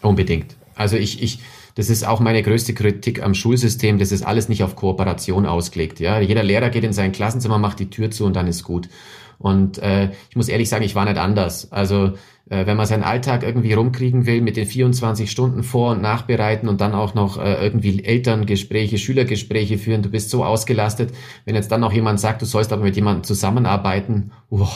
Unbedingt. 0.02 0.56
Also 0.76 0.98
ich, 0.98 1.22
ich, 1.22 1.40
das 1.76 1.90
ist 1.90 2.08
auch 2.08 2.20
meine 2.20 2.42
größte 2.42 2.74
Kritik 2.74 3.22
am 3.22 3.34
Schulsystem. 3.34 4.00
Das 4.00 4.12
ist 4.12 4.26
alles 4.26 4.50
nicht 4.50 4.64
auf 4.64 4.76
Kooperation 4.76 5.46
ausgelegt. 5.46 6.00
Ja, 6.00 6.20
jeder 6.20 6.44
Lehrer 6.44 6.70
geht 6.70 6.86
in 6.86 6.94
sein 6.94 7.12
Klassenzimmer, 7.12 7.60
macht 7.60 7.80
die 7.80 7.90
Tür 7.90 8.12
zu 8.12 8.26
und 8.26 8.36
dann 8.36 8.48
ist 8.48 8.64
gut. 8.64 8.90
Und 9.38 9.80
äh, 9.80 10.12
ich 10.30 10.36
muss 10.36 10.48
ehrlich 10.48 10.70
sagen, 10.70 10.86
ich 10.86 10.96
war 10.96 11.04
nicht 11.04 11.18
anders. 11.18 11.72
Also 11.74 12.14
äh, 12.50 12.66
wenn 12.66 12.78
man 12.78 12.86
seinen 12.86 13.04
Alltag 13.04 13.44
irgendwie 13.44 13.74
rumkriegen 13.74 14.26
will 14.26 14.42
mit 14.42 14.56
den 14.56 14.66
24 14.66 15.30
Stunden 15.30 15.64
vor- 15.64 15.92
und 15.92 16.02
nachbereiten 16.02 16.70
und 16.70 16.80
dann 16.80 16.94
auch 16.94 17.14
noch 17.14 17.38
äh, 17.38 17.66
irgendwie 17.66 18.04
Elterngespräche, 18.04 18.98
Schülergespräche 18.98 19.78
führen, 19.78 20.02
du 20.02 20.10
bist 20.10 20.30
so 20.30 20.46
ausgelastet. 20.46 21.14
Wenn 21.44 21.56
jetzt 21.56 21.72
dann 21.72 21.82
noch 21.82 21.92
jemand 21.92 22.20
sagt, 22.20 22.42
du 22.42 22.46
sollst 22.46 22.72
aber 22.72 22.84
mit 22.84 22.96
jemandem 22.96 23.24
zusammenarbeiten, 23.24 24.32
oh, 24.50 24.70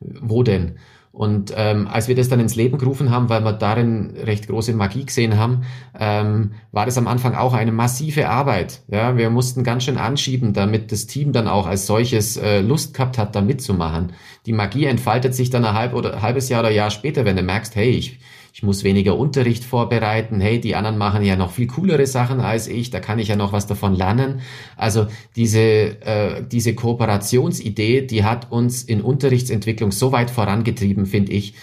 wo 0.00 0.42
denn? 0.42 0.78
Und 1.12 1.52
ähm, 1.56 1.88
als 1.88 2.06
wir 2.06 2.14
das 2.14 2.28
dann 2.28 2.38
ins 2.38 2.54
Leben 2.54 2.78
gerufen 2.78 3.10
haben, 3.10 3.28
weil 3.28 3.42
wir 3.42 3.52
darin 3.52 4.14
recht 4.24 4.46
große 4.46 4.72
Magie 4.74 5.04
gesehen 5.04 5.36
haben, 5.36 5.62
ähm, 5.98 6.52
war 6.70 6.86
das 6.86 6.98
am 6.98 7.08
Anfang 7.08 7.34
auch 7.34 7.54
eine 7.54 7.72
massive 7.72 8.28
Arbeit. 8.28 8.82
Ja, 8.88 9.16
wir 9.16 9.30
mussten 9.30 9.64
ganz 9.64 9.84
schön 9.84 9.98
anschieben, 9.98 10.52
damit 10.52 10.92
das 10.92 11.06
Team 11.06 11.32
dann 11.32 11.48
auch 11.48 11.66
als 11.66 11.86
solches 11.86 12.36
äh, 12.36 12.60
Lust 12.60 12.94
gehabt 12.94 13.18
hat, 13.18 13.34
da 13.34 13.40
mitzumachen. 13.40 14.12
Die 14.46 14.52
Magie 14.52 14.84
entfaltet 14.84 15.34
sich 15.34 15.50
dann 15.50 15.64
ein 15.64 15.74
halb 15.74 15.94
oder 15.94 16.22
halbes 16.22 16.48
Jahr 16.48 16.60
oder 16.60 16.70
Jahr 16.70 16.90
später, 16.90 17.24
wenn 17.24 17.36
du 17.36 17.42
merkst, 17.42 17.74
hey, 17.74 17.90
ich, 17.90 18.20
ich 18.58 18.64
muss 18.64 18.82
weniger 18.82 19.16
Unterricht 19.16 19.62
vorbereiten, 19.62 20.40
hey, 20.40 20.60
die 20.60 20.74
anderen 20.74 20.98
machen 20.98 21.22
ja 21.22 21.36
noch 21.36 21.52
viel 21.52 21.68
coolere 21.68 22.08
Sachen 22.08 22.40
als 22.40 22.66
ich, 22.66 22.90
da 22.90 22.98
kann 22.98 23.20
ich 23.20 23.28
ja 23.28 23.36
noch 23.36 23.52
was 23.52 23.68
davon 23.68 23.94
lernen. 23.94 24.40
Also 24.76 25.06
diese, 25.36 25.60
äh, 25.60 26.42
diese 26.42 26.74
Kooperationsidee, 26.74 28.02
die 28.02 28.24
hat 28.24 28.50
uns 28.50 28.82
in 28.82 29.00
Unterrichtsentwicklung 29.00 29.92
so 29.92 30.10
weit 30.10 30.32
vorangetrieben, 30.32 31.06
finde 31.06 31.34
ich, 31.34 31.54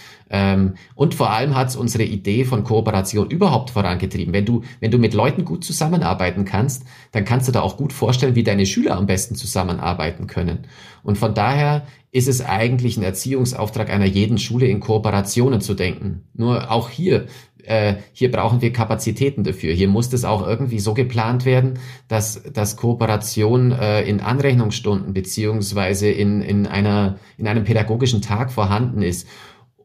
und 0.96 1.14
vor 1.14 1.30
allem 1.30 1.56
hat 1.56 1.68
es 1.70 1.76
unsere 1.76 2.04
Idee 2.04 2.46
von 2.46 2.64
Kooperation 2.64 3.30
überhaupt 3.30 3.70
vorangetrieben. 3.70 4.34
Wenn 4.34 4.46
du, 4.46 4.64
wenn 4.80 4.90
du 4.90 4.98
mit 4.98 5.14
Leuten 5.14 5.46
gut 5.46 5.64
zusammenarbeiten 5.64 6.46
kannst, 6.46 6.84
dann 7.12 7.26
kannst 7.26 7.48
du 7.48 7.52
da 7.52 7.62
auch 7.62 7.78
gut 7.78 7.94
vorstellen, 7.94 8.36
wie 8.36 8.44
deine 8.44 8.66
Schüler 8.66 8.98
am 8.98 9.06
besten 9.06 9.36
zusammenarbeiten 9.36 10.26
können. 10.26 10.66
Und 11.04 11.20
von 11.20 11.36
daher 11.36 11.86
ist 12.12 12.28
es 12.28 12.44
eigentlich 12.44 12.98
ein 12.98 13.04
Erziehungsauftrag 13.04 13.92
einer 13.92 14.06
jeden 14.06 14.38
Schule, 14.38 14.68
in 14.68 14.80
Kooperationen 14.80 15.62
zu 15.62 15.74
denken. 15.74 16.24
Nur 16.34 16.72
auch 16.72 16.90
hier, 16.90 17.28
äh, 17.66 17.96
hier 18.14 18.32
brauchen 18.32 18.62
wir 18.62 18.72
Kapazitäten 18.72 19.44
dafür. 19.44 19.74
Hier 19.74 19.88
muss 19.88 20.10
das 20.10 20.24
auch 20.24 20.48
irgendwie 20.48 20.80
so 20.80 20.94
geplant 20.94 21.46
werden, 21.46 21.80
dass, 22.08 22.42
dass 22.54 22.78
Kooperation 22.78 23.72
äh, 23.72 24.04
in 24.04 24.22
Anrechnungsstunden 24.22 25.14
beziehungsweise 25.14 26.10
in, 26.10 26.42
in, 26.42 26.68
einer, 26.68 27.20
in 27.38 27.48
einem 27.48 27.64
pädagogischen 27.64 28.22
Tag 28.22 28.52
vorhanden 28.52 29.02
ist. 29.02 29.28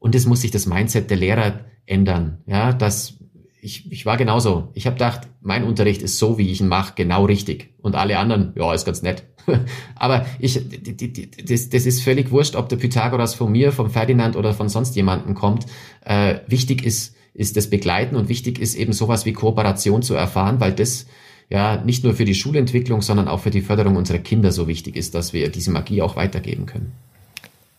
Und 0.01 0.17
es 0.17 0.27
muss 0.27 0.41
sich 0.41 0.51
das 0.51 0.67
Mindset 0.67 1.11
der 1.11 1.19
Lehrer 1.19 1.61
ändern. 1.87 2.39
Ja, 2.47 2.73
dass 2.73 3.21
ich, 3.63 3.91
ich 3.93 4.07
war 4.07 4.17
genauso. 4.17 4.71
Ich 4.75 4.87
habe 4.87 4.95
gedacht, 4.95 5.29
mein 5.43 5.65
Unterricht 5.65 6.03
ist 6.03 6.19
so, 6.19 6.39
wie 6.39 6.51
ich 6.51 6.61
ihn 6.61 6.69
mache, 6.69 6.95
genau 6.97 7.27
richtig. 7.27 7.75
Und 7.83 7.95
alle 7.95 8.19
anderen, 8.19 8.53
ja, 8.57 8.73
ist 8.73 8.87
ganz 8.87 9.03
nett. 9.03 9.25
Aber 9.95 10.27
ich, 10.39 10.61
die, 10.69 10.97
die, 10.97 11.31
das, 11.31 11.69
das 11.69 11.87
ist 11.87 12.03
völlig 12.03 12.31
wurscht, 12.31 12.57
ob 12.57 12.69
der 12.69 12.77
Pythagoras 12.77 13.35
von 13.35 13.53
mir, 13.53 13.73
vom 13.73 13.91
Ferdinand 13.91 14.37
oder 14.37 14.55
von 14.55 14.69
sonst 14.69 14.97
jemanden 14.97 15.35
kommt. 15.35 15.67
Äh, 16.05 16.41
wichtig 16.47 16.85
ist, 16.85 17.15
ist 17.35 17.57
das 17.57 17.69
Begleiten 17.69 18.17
und 18.17 18.29
wichtig 18.29 18.59
ist 18.59 18.75
eben 18.75 18.93
sowas 18.93 19.27
wie 19.27 19.33
Kooperation 19.33 20.03
zu 20.03 20.15
erfahren, 20.15 20.61
weil 20.61 20.73
das 20.73 21.07
ja 21.49 21.83
nicht 21.83 22.05
nur 22.05 22.15
für 22.15 22.25
die 22.25 22.35
Schulentwicklung, 22.35 23.03
sondern 23.03 23.29
auch 23.29 23.41
für 23.41 23.51
die 23.51 23.61
Förderung 23.61 23.97
unserer 23.97 24.19
Kinder 24.19 24.53
so 24.53 24.69
wichtig 24.69 24.97
ist, 24.97 25.15
dass 25.15 25.33
wir 25.33 25.51
diese 25.51 25.71
Magie 25.71 26.01
auch 26.01 26.17
weitergeben 26.17 26.67
können. 26.67 26.93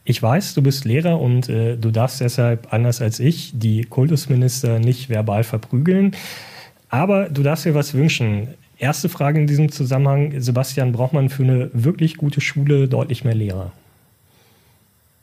Ich 0.04 0.22
weiß, 0.22 0.56
du 0.56 0.64
bist 0.64 0.86
Lehrer 0.86 1.20
und 1.20 1.48
äh, 1.48 1.78
du 1.78 1.92
darfst 1.92 2.22
deshalb, 2.22 2.74
anders 2.74 3.02
als 3.02 3.20
ich, 3.20 3.52
die 3.54 3.84
Kultusminister 3.84 4.80
nicht 4.80 5.10
verbal 5.10 5.44
verprügeln. 5.44 6.16
Aber 6.90 7.30
du 7.30 7.44
darfst 7.44 7.66
dir 7.66 7.76
was 7.76 7.94
wünschen. 7.94 8.50
Erste 8.78 9.10
Frage 9.10 9.40
in 9.40 9.46
diesem 9.46 9.72
Zusammenhang, 9.72 10.42
Sebastian, 10.42 10.92
braucht 10.92 11.14
man 11.14 11.30
für 11.30 11.44
eine 11.44 11.70
wirklich 11.74 12.18
gute 12.18 12.42
Schule 12.42 12.88
deutlich 12.88 13.24
mehr 13.24 13.36
Lehrer? 13.36 13.72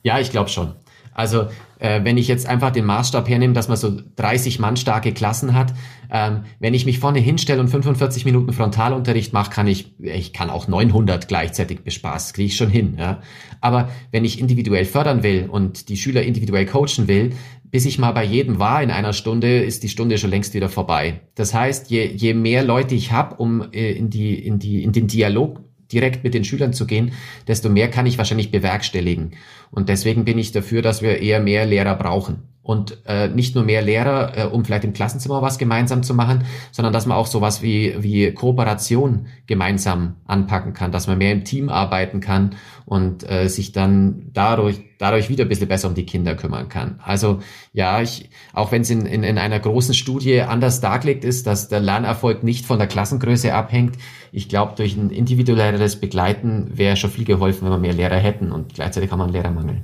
Ja, 0.04 0.20
ich 0.20 0.30
glaube 0.30 0.48
schon. 0.48 0.72
Also 1.18 1.48
äh, 1.80 2.04
wenn 2.04 2.16
ich 2.16 2.28
jetzt 2.28 2.46
einfach 2.46 2.70
den 2.70 2.84
Maßstab 2.84 3.28
hernehme, 3.28 3.52
dass 3.52 3.66
man 3.66 3.76
so 3.76 3.92
30 4.14 4.60
Mann 4.60 4.76
starke 4.76 5.12
Klassen 5.12 5.52
hat, 5.52 5.74
ähm, 6.12 6.44
wenn 6.60 6.74
ich 6.74 6.86
mich 6.86 7.00
vorne 7.00 7.18
hinstelle 7.18 7.60
und 7.60 7.66
45 7.66 8.24
Minuten 8.24 8.52
Frontalunterricht 8.52 9.32
mache, 9.32 9.50
kann 9.50 9.66
ich, 9.66 9.98
ich 9.98 10.32
kann 10.32 10.48
auch 10.48 10.68
900 10.68 11.26
gleichzeitig 11.26 11.80
bespaßen, 11.80 12.34
kriege 12.34 12.46
ich 12.46 12.56
schon 12.56 12.70
hin. 12.70 12.94
Ja? 13.00 13.20
Aber 13.60 13.88
wenn 14.12 14.24
ich 14.24 14.38
individuell 14.38 14.84
fördern 14.84 15.24
will 15.24 15.48
und 15.50 15.88
die 15.88 15.96
Schüler 15.96 16.22
individuell 16.22 16.66
coachen 16.66 17.08
will, 17.08 17.32
bis 17.64 17.84
ich 17.84 17.98
mal 17.98 18.12
bei 18.12 18.24
jedem 18.24 18.60
war 18.60 18.80
in 18.80 18.92
einer 18.92 19.12
Stunde, 19.12 19.64
ist 19.64 19.82
die 19.82 19.88
Stunde 19.88 20.18
schon 20.18 20.30
längst 20.30 20.54
wieder 20.54 20.68
vorbei. 20.68 21.22
Das 21.34 21.52
heißt, 21.52 21.90
je, 21.90 22.06
je 22.06 22.32
mehr 22.32 22.62
Leute 22.62 22.94
ich 22.94 23.10
habe, 23.10 23.34
um 23.34 23.72
äh, 23.72 23.90
in, 23.90 24.08
die, 24.08 24.38
in, 24.38 24.60
die, 24.60 24.84
in 24.84 24.92
den 24.92 25.08
Dialog 25.08 25.62
direkt 25.92 26.24
mit 26.24 26.34
den 26.34 26.44
Schülern 26.44 26.72
zu 26.72 26.86
gehen, 26.86 27.12
desto 27.46 27.68
mehr 27.68 27.90
kann 27.90 28.06
ich 28.06 28.18
wahrscheinlich 28.18 28.50
bewerkstelligen. 28.50 29.32
Und 29.70 29.88
deswegen 29.88 30.24
bin 30.24 30.38
ich 30.38 30.52
dafür, 30.52 30.82
dass 30.82 31.02
wir 31.02 31.20
eher 31.20 31.40
mehr 31.40 31.66
Lehrer 31.66 31.94
brauchen. 31.94 32.42
und 32.68 32.98
äh, 33.06 33.28
nicht 33.28 33.54
nur 33.54 33.64
mehr 33.64 33.80
Lehrer, 33.80 34.36
äh, 34.36 34.44
um 34.44 34.62
vielleicht 34.62 34.84
im 34.84 34.92
Klassenzimmer 34.92 35.40
was 35.40 35.56
gemeinsam 35.56 36.02
zu 36.02 36.12
machen, 36.12 36.44
sondern 36.70 36.92
dass 36.92 37.06
man 37.06 37.16
auch 37.16 37.26
sowas 37.26 37.62
wie, 37.62 37.94
wie 38.00 38.30
Kooperation 38.34 39.28
gemeinsam 39.46 40.16
anpacken 40.26 40.74
kann, 40.74 40.92
dass 40.92 41.06
man 41.06 41.16
mehr 41.16 41.32
im 41.32 41.44
Team 41.44 41.70
arbeiten 41.70 42.20
kann 42.20 42.56
und 42.84 43.26
äh, 43.26 43.48
sich 43.48 43.72
dann 43.72 44.26
dadurch, 44.34 44.80
dadurch 44.98 45.30
wieder 45.30 45.46
ein 45.46 45.48
bisschen 45.48 45.68
besser 45.68 45.88
um 45.88 45.94
die 45.94 46.04
Kinder 46.04 46.34
kümmern 46.34 46.68
kann. 46.68 47.00
Also 47.02 47.40
ja, 47.72 48.02
ich, 48.02 48.28
auch 48.52 48.70
wenn 48.70 48.82
es 48.82 48.90
in, 48.90 49.06
in, 49.06 49.22
in 49.22 49.38
einer 49.38 49.60
großen 49.60 49.94
Studie 49.94 50.42
anders 50.42 50.82
dargelegt 50.82 51.24
ist, 51.24 51.46
dass 51.46 51.68
der 51.68 51.80
Lernerfolg 51.80 52.42
nicht 52.42 52.66
von 52.66 52.78
der 52.78 52.86
Klassengröße 52.86 53.54
abhängt, 53.54 53.96
ich 54.30 54.50
glaube, 54.50 54.74
durch 54.76 54.94
ein 54.94 55.08
individuelleres 55.08 55.96
Begleiten 55.96 56.76
wäre 56.76 56.96
schon 56.96 57.08
viel 57.08 57.24
geholfen, 57.24 57.64
wenn 57.64 57.72
wir 57.72 57.78
mehr 57.78 57.94
Lehrer 57.94 58.18
hätten 58.18 58.52
und 58.52 58.74
gleichzeitig 58.74 59.10
haben 59.10 59.20
wir 59.20 59.24
einen 59.24 59.32
Lehrermangel. 59.58 59.82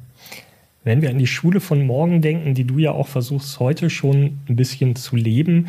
Wenn 0.84 1.00
wir 1.00 1.10
an 1.10 1.18
die 1.18 1.26
Schule 1.26 1.60
von 1.60 1.86
morgen 1.86 2.20
denken, 2.20 2.54
die 2.54 2.64
du 2.64 2.78
ja 2.78 2.92
auch 2.92 3.08
versuchst 3.08 3.58
heute 3.58 3.88
schon 3.88 4.38
ein 4.48 4.56
bisschen 4.56 4.96
zu 4.96 5.16
leben, 5.16 5.68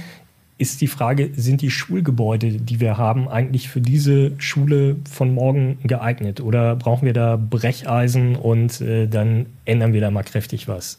ist 0.57 0.81
die 0.81 0.87
Frage, 0.87 1.31
sind 1.35 1.61
die 1.61 1.69
Schulgebäude, 1.69 2.51
die 2.51 2.79
wir 2.79 2.97
haben, 2.97 3.27
eigentlich 3.27 3.69
für 3.69 3.81
diese 3.81 4.31
Schule 4.39 4.97
von 5.09 5.33
morgen 5.33 5.79
geeignet? 5.83 6.39
Oder 6.39 6.75
brauchen 6.75 7.05
wir 7.05 7.13
da 7.13 7.37
Brecheisen 7.37 8.35
und 8.35 8.79
äh, 8.81 9.07
dann 9.07 9.47
ändern 9.65 9.93
wir 9.93 10.01
da 10.01 10.11
mal 10.11 10.23
kräftig 10.23 10.67
was? 10.67 10.97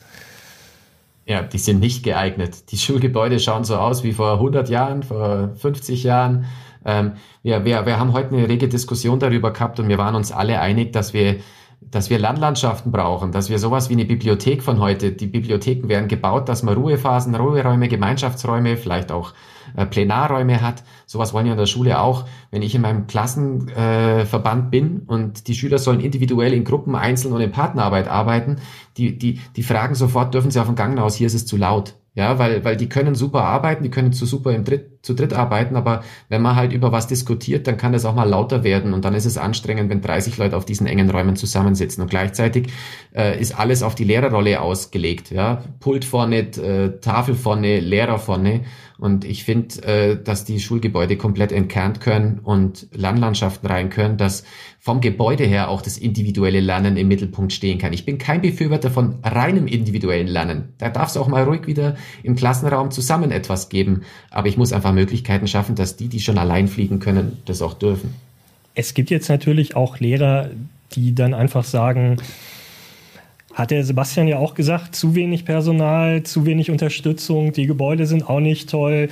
Ja, 1.27 1.43
die 1.43 1.59
sind 1.59 1.81
nicht 1.81 2.05
geeignet. 2.05 2.71
Die 2.71 2.77
Schulgebäude 2.77 3.41
schauen 3.41 3.65
so 3.65 3.77
aus 3.77 4.05
wie 4.05 4.13
vor 4.13 4.35
100 4.35 4.69
Jahren, 4.69 5.03
vor 5.03 5.51
50 5.57 6.05
Jahren. 6.05 6.45
Ähm, 6.85 7.13
wir, 7.43 7.65
wir, 7.65 7.85
wir 7.85 7.99
haben 7.99 8.13
heute 8.13 8.35
eine 8.35 8.49
rege 8.49 8.69
Diskussion 8.69 9.19
darüber 9.19 9.53
gehabt 9.53 9.81
und 9.81 9.89
wir 9.89 9.99
waren 9.99 10.15
uns 10.15 10.33
alle 10.33 10.61
einig, 10.61 10.93
dass 10.93 11.15
wir 11.15 11.37
dass 11.91 12.11
wir 12.11 12.19
Landlandschaften 12.19 12.91
brauchen, 12.91 13.33
dass 13.33 13.51
wir 13.51 13.59
sowas 13.59 13.89
wie 13.89 13.95
eine 13.95 14.05
Bibliothek 14.05 14.63
von 14.63 14.81
heute, 14.81 15.13
die 15.13 15.27
Bibliotheken 15.27 15.89
werden 15.89 16.09
gebaut, 16.09 16.49
dass 16.49 16.63
man 16.63 16.75
Ruhephasen, 16.75 17.35
Ruheräume, 17.35 17.89
Gemeinschaftsräume, 17.89 18.77
vielleicht 18.77 19.13
auch 19.13 19.33
äh, 19.77 19.87
Plenarräume 19.87 20.61
hat. 20.61 20.83
Sowas 21.07 21.33
wollen 21.33 21.47
wir 21.47 21.53
in 21.53 21.59
der 21.59 21.67
Schule 21.67 22.01
auch. 22.01 22.25
Wenn 22.51 22.63
ich 22.63 22.75
in 22.75 22.83
meinem 22.83 23.07
Klassenverband 23.07 24.67
äh, 24.67 24.71
bin 24.71 25.03
und 25.07 25.49
die 25.49 25.55
Schüler 25.55 25.79
sollen 25.79 26.01
individuell 26.01 26.53
in 26.53 26.65
Gruppen, 26.65 26.95
einzeln 26.95 27.33
und 27.33 27.41
in 27.41 27.53
Partnerarbeit 27.53 28.09
arbeiten, 28.09 28.57
die, 28.97 29.19
die, 29.19 29.41
die 29.55 29.63
fragen 29.63 29.95
sofort, 29.95 30.35
dürfen 30.35 30.51
sie 30.51 30.61
auf 30.61 30.67
dem 30.67 30.77
Gang 30.77 30.99
aus, 30.99 31.17
hier 31.17 31.27
ist 31.27 31.35
es 31.35 31.47
zu 31.47 31.57
laut. 31.57 31.95
Ja, 32.15 32.39
weil, 32.39 32.65
weil 32.65 32.79
die 32.79 32.89
können 32.89 33.15
super 33.15 33.43
arbeiten, 33.43 33.83
die 33.83 33.91
können 33.91 34.15
zu 34.15 34.25
super 34.25 34.53
im 34.53 34.65
Dritt, 34.65 34.96
zu 35.07 35.15
dritt 35.15 35.33
arbeiten, 35.33 35.77
aber 35.77 36.03
wenn 36.29 36.43
man 36.43 36.57
halt 36.57 36.73
über 36.73 36.91
was 36.91 37.07
diskutiert, 37.07 37.67
dann 37.67 37.77
kann 37.77 37.93
das 37.93 38.05
auch 38.05 38.15
mal 38.15 38.29
lauter 38.29 38.65
werden 38.65 38.93
und 38.93 39.05
dann 39.05 39.15
ist 39.15 39.25
es 39.25 39.39
anstrengend, 39.39 39.89
wenn 39.89 40.01
30 40.01 40.37
Leute 40.37 40.57
auf 40.57 40.65
diesen 40.65 40.87
engen 40.87 41.09
Räumen 41.09 41.37
zusammensitzen 41.37 42.03
und 42.03 42.11
gleichzeitig 42.11 42.73
äh, 43.15 43.41
ist 43.41 43.59
alles 43.59 43.83
auf 43.85 43.95
die 43.95 44.05
Lehrerrolle 44.05 44.61
ausgelegt. 44.61 45.31
Ja, 45.31 45.63
Pult 45.79 46.05
vorne, 46.05 46.39
äh, 46.39 47.01
Tafel 47.01 47.37
vorne, 47.37 47.79
Lehrer 47.79 48.19
vorne 48.19 48.63
und 48.99 49.25
ich 49.25 49.45
finde, 49.45 49.83
äh, 49.85 50.23
dass 50.23 50.45
die 50.45 50.59
Schulgebäude 50.59 51.17
komplett 51.17 51.53
entkernt 51.53 52.01
können 52.01 52.41
und 52.43 52.89
Lernlandschaften 52.93 53.69
rein 53.69 53.91
können, 53.91 54.17
dass 54.17 54.45
vom 54.87 55.01
Gebäude 55.01 55.45
her 55.45 55.69
auch 55.69 55.83
das 55.83 55.99
individuelle 55.99 56.61
Lernen 56.61 56.97
im 56.97 57.09
Mittelpunkt 57.09 57.53
stehen 57.53 57.79
kann. 57.79 57.93
Ich 57.93 58.05
bin 58.05 58.19
kein 58.19 58.41
Befürworter 58.41 58.91
von 58.91 59.19
reinem 59.23 59.67
individuellen 59.67 60.29
Lernen. 60.29 60.75
Da 60.79 60.89
darf 60.91 61.09
es 61.09 61.17
auch 61.17 61.29
mal 61.29 61.43
ruhig 61.43 61.67
wieder 61.67 61.97
im 62.23 62.37
Klassenraum 62.37 62.91
zusammen 62.91 63.33
etwas 63.33 63.69
geben. 63.69 64.03
Aber 64.31 64.47
ich 64.49 64.57
muss 64.57 64.73
einfach 64.73 64.93
Möglichkeiten 64.97 65.47
schaffen, 65.47 65.77
dass 65.77 65.97
die, 65.97 66.09
die 66.09 66.21
schon 66.21 66.39
allein 66.39 66.67
fliegen 66.67 66.99
können, 66.99 67.39
das 67.45 67.63
auch 67.63 67.75
dürfen. 67.75 68.15
Es 68.75 68.95
gibt 68.95 69.11
jetzt 69.11 69.29
natürlich 69.29 69.77
auch 69.77 70.01
Lehrer, 70.01 70.51
die 70.93 71.15
dann 71.15 71.35
einfach 71.35 71.65
sagen, 71.65 72.17
hat 73.55 73.71
der 73.71 73.85
Sebastian 73.85 74.29
ja 74.29 74.39
auch 74.39 74.55
gesagt, 74.55 74.95
zu 74.95 75.15
wenig 75.15 75.45
Personal, 75.45 76.23
zu 76.25 76.45
wenig 76.45 76.71
Unterstützung, 76.71 77.53
die 77.53 77.67
Gebäude 77.67 78.07
sind 78.07 78.29
auch 78.29 78.41
nicht 78.41 78.69
toll. 78.69 79.09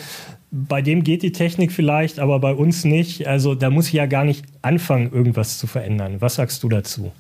Bei 0.51 0.83
dem 0.83 1.03
geht 1.03 1.23
die 1.23 1.33
Technik 1.33 1.73
vielleicht, 1.73 2.19
aber 2.19 2.39
bei 2.41 2.53
uns 2.53 2.85
nicht. 2.85 3.27
Also 3.27 3.55
da 3.55 3.71
muss 3.71 3.87
ich 3.87 3.95
ja 3.95 4.07
gar 4.07 4.25
nicht 4.25 4.45
anfangen, 4.61 5.11
irgendwas 5.13 5.59
zu 5.59 5.67
verändern. 5.67 6.17
Was 6.21 6.35
sagst 6.35 6.63
du 6.63 6.69
dazu? 6.69 7.11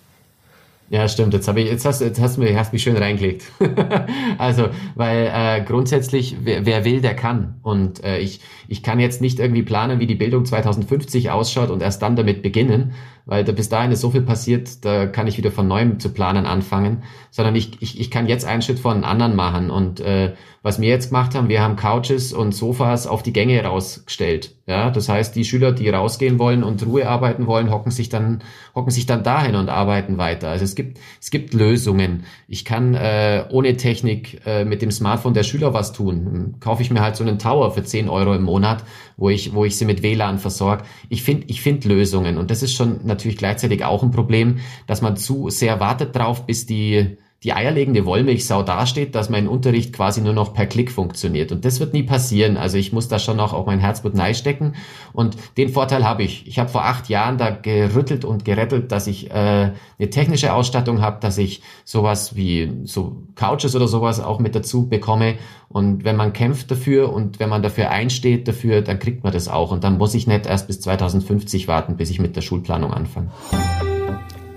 Ja, 0.94 1.08
stimmt. 1.08 1.34
Jetzt 1.34 1.48
habe 1.48 1.60
ich, 1.60 1.68
jetzt 1.68 1.84
hast, 1.84 2.02
jetzt 2.02 2.20
hast 2.20 2.36
du 2.36 2.42
mich, 2.42 2.54
hast 2.54 2.72
mich 2.72 2.84
schön 2.84 2.96
reingelegt. 2.96 3.42
also, 4.38 4.68
weil 4.94 5.28
äh, 5.34 5.60
grundsätzlich, 5.64 6.36
wer, 6.44 6.66
wer 6.66 6.84
will, 6.84 7.00
der 7.00 7.16
kann. 7.16 7.56
Und 7.64 8.04
äh, 8.04 8.18
ich, 8.18 8.40
ich 8.68 8.84
kann 8.84 9.00
jetzt 9.00 9.20
nicht 9.20 9.40
irgendwie 9.40 9.64
planen, 9.64 9.98
wie 9.98 10.06
die 10.06 10.14
Bildung 10.14 10.44
2050 10.44 11.32
ausschaut 11.32 11.70
und 11.70 11.82
erst 11.82 12.00
dann 12.00 12.14
damit 12.14 12.42
beginnen, 12.42 12.92
weil 13.26 13.44
da 13.44 13.52
bis 13.52 13.68
dahin 13.68 13.92
ist 13.92 14.00
so 14.00 14.10
viel 14.10 14.22
passiert, 14.22 14.84
da 14.84 15.06
kann 15.06 15.26
ich 15.26 15.38
wieder 15.38 15.50
von 15.50 15.66
neuem 15.66 15.98
zu 15.98 16.10
planen 16.10 16.44
anfangen, 16.46 17.02
sondern 17.30 17.56
ich, 17.56 17.80
ich, 17.80 17.98
ich 17.98 18.10
kann 18.10 18.28
jetzt 18.28 18.44
einen 18.44 18.62
Schritt 18.62 18.78
vor 18.78 18.92
den 18.92 19.04
anderen 19.04 19.34
machen. 19.34 19.70
Und 19.70 20.00
äh, 20.00 20.34
was 20.62 20.80
wir 20.80 20.88
jetzt 20.88 21.08
gemacht 21.08 21.34
haben, 21.34 21.48
wir 21.48 21.62
haben 21.62 21.76
Couches 21.76 22.32
und 22.32 22.52
Sofas 22.52 23.06
auf 23.06 23.22
die 23.22 23.32
Gänge 23.32 23.62
rausgestellt. 23.64 24.54
Ja, 24.66 24.90
das 24.90 25.10
heißt, 25.10 25.36
die 25.36 25.44
Schüler, 25.44 25.72
die 25.72 25.90
rausgehen 25.90 26.38
wollen 26.38 26.64
und 26.64 26.86
Ruhe 26.86 27.06
arbeiten 27.06 27.46
wollen, 27.46 27.70
hocken 27.70 27.90
sich 27.90 28.08
dann, 28.08 28.42
hocken 28.74 28.90
sich 28.90 29.04
dann 29.04 29.22
dahin 29.22 29.56
und 29.56 29.68
arbeiten 29.68 30.16
weiter. 30.16 30.48
Also 30.48 30.64
es 30.64 30.74
gibt, 30.74 30.98
es 31.20 31.30
gibt 31.30 31.52
Lösungen. 31.52 32.24
Ich 32.48 32.64
kann 32.64 32.94
äh, 32.94 33.44
ohne 33.50 33.76
Technik 33.76 34.40
äh, 34.46 34.64
mit 34.64 34.80
dem 34.80 34.90
Smartphone 34.90 35.34
der 35.34 35.42
Schüler 35.42 35.74
was 35.74 35.92
tun. 35.92 36.54
Kaufe 36.60 36.80
ich 36.80 36.90
mir 36.90 37.02
halt 37.02 37.16
so 37.16 37.24
einen 37.24 37.38
Tower 37.38 37.72
für 37.72 37.84
10 37.84 38.08
Euro 38.08 38.34
im 38.34 38.42
Monat, 38.42 38.84
wo 39.16 39.30
ich, 39.30 39.54
wo 39.54 39.64
ich 39.64 39.76
sie 39.76 39.84
mit 39.84 40.02
WLAN 40.02 40.38
versorge. 40.38 40.84
Ich 41.08 41.22
finde, 41.22 41.46
ich 41.48 41.60
finde 41.60 41.88
Lösungen. 41.88 42.38
Und 42.38 42.50
das 42.50 42.62
ist 42.62 42.74
schon 42.74 43.00
natürlich 43.04 43.38
gleichzeitig 43.38 43.84
auch 43.84 44.02
ein 44.02 44.10
Problem, 44.10 44.58
dass 44.86 45.02
man 45.02 45.16
zu 45.16 45.50
sehr 45.50 45.80
wartet 45.80 46.14
drauf, 46.14 46.46
bis 46.46 46.66
die 46.66 47.16
die 47.44 47.52
eierlegende 47.52 48.06
Wollmilchsau 48.06 48.62
dasteht, 48.62 49.14
dass 49.14 49.28
mein 49.28 49.46
Unterricht 49.46 49.92
quasi 49.92 50.22
nur 50.22 50.32
noch 50.32 50.54
per 50.54 50.64
Klick 50.64 50.90
funktioniert. 50.90 51.52
Und 51.52 51.66
das 51.66 51.78
wird 51.78 51.92
nie 51.92 52.02
passieren. 52.02 52.56
Also 52.56 52.78
ich 52.78 52.94
muss 52.94 53.08
da 53.08 53.18
schon 53.18 53.36
noch 53.36 53.52
auch 53.52 53.66
mein 53.66 53.80
Herzblut 53.80 54.14
stecken. 54.34 54.74
Und 55.12 55.36
den 55.58 55.68
Vorteil 55.68 56.04
habe 56.04 56.22
ich. 56.22 56.46
Ich 56.46 56.58
habe 56.58 56.70
vor 56.70 56.86
acht 56.86 57.10
Jahren 57.10 57.36
da 57.36 57.50
gerüttelt 57.50 58.24
und 58.24 58.46
gerettelt, 58.46 58.90
dass 58.90 59.06
ich 59.06 59.30
äh, 59.30 59.34
eine 59.34 60.10
technische 60.10 60.54
Ausstattung 60.54 61.02
habe, 61.02 61.20
dass 61.20 61.36
ich 61.36 61.60
sowas 61.84 62.34
wie 62.34 62.72
so 62.84 63.22
Couches 63.34 63.76
oder 63.76 63.88
sowas 63.88 64.20
auch 64.20 64.38
mit 64.38 64.54
dazu 64.54 64.88
bekomme. 64.88 65.34
Und 65.68 66.04
wenn 66.04 66.16
man 66.16 66.32
kämpft 66.32 66.70
dafür 66.70 67.12
und 67.12 67.40
wenn 67.40 67.50
man 67.50 67.62
dafür 67.62 67.90
einsteht 67.90 68.48
dafür, 68.48 68.80
dann 68.80 68.98
kriegt 68.98 69.22
man 69.22 69.34
das 69.34 69.48
auch. 69.48 69.70
Und 69.70 69.84
dann 69.84 69.98
muss 69.98 70.14
ich 70.14 70.26
nicht 70.26 70.46
erst 70.46 70.66
bis 70.66 70.80
2050 70.80 71.68
warten, 71.68 71.96
bis 71.96 72.08
ich 72.08 72.20
mit 72.20 72.36
der 72.36 72.42
Schulplanung 72.42 72.94
anfange. 72.94 73.28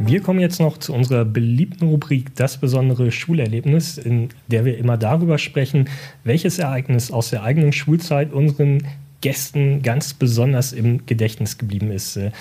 Wir 0.08 0.22
kommen 0.22 0.40
jetzt 0.40 0.62
noch 0.62 0.78
zu 0.78 0.94
unserer 0.94 1.26
beliebten 1.26 1.90
Rubrik 1.90 2.34
Das 2.34 2.56
besondere 2.56 3.12
Schulerlebnis, 3.12 3.98
in 3.98 4.30
der 4.48 4.64
wir 4.64 4.78
immer 4.78 4.96
darüber 4.96 5.38
sprechen, 5.38 5.90
welches 6.24 6.60
Ereignis 6.60 7.12
aus 7.12 7.30
der 7.30 7.44
eigenen 7.44 7.74
Schulzeit 7.74 8.32
unseren 8.32 8.88
Gästen 9.20 9.82
ganz 9.82 10.14
besonders 10.14 10.72
im 10.72 11.06
Gedächtnis 11.06 11.58
geblieben 11.58 11.92
ist. 11.92 12.16
Äh, 12.16 12.32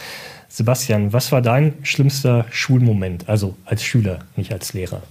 Sebastian, 0.48 1.12
was 1.12 1.32
war 1.32 1.42
dein 1.42 1.74
schlimmster 1.82 2.46
Schulmoment? 2.50 3.28
Also 3.28 3.56
als 3.64 3.82
Schüler, 3.82 4.20
nicht 4.36 4.52
als 4.52 4.72
Lehrer. 4.72 5.02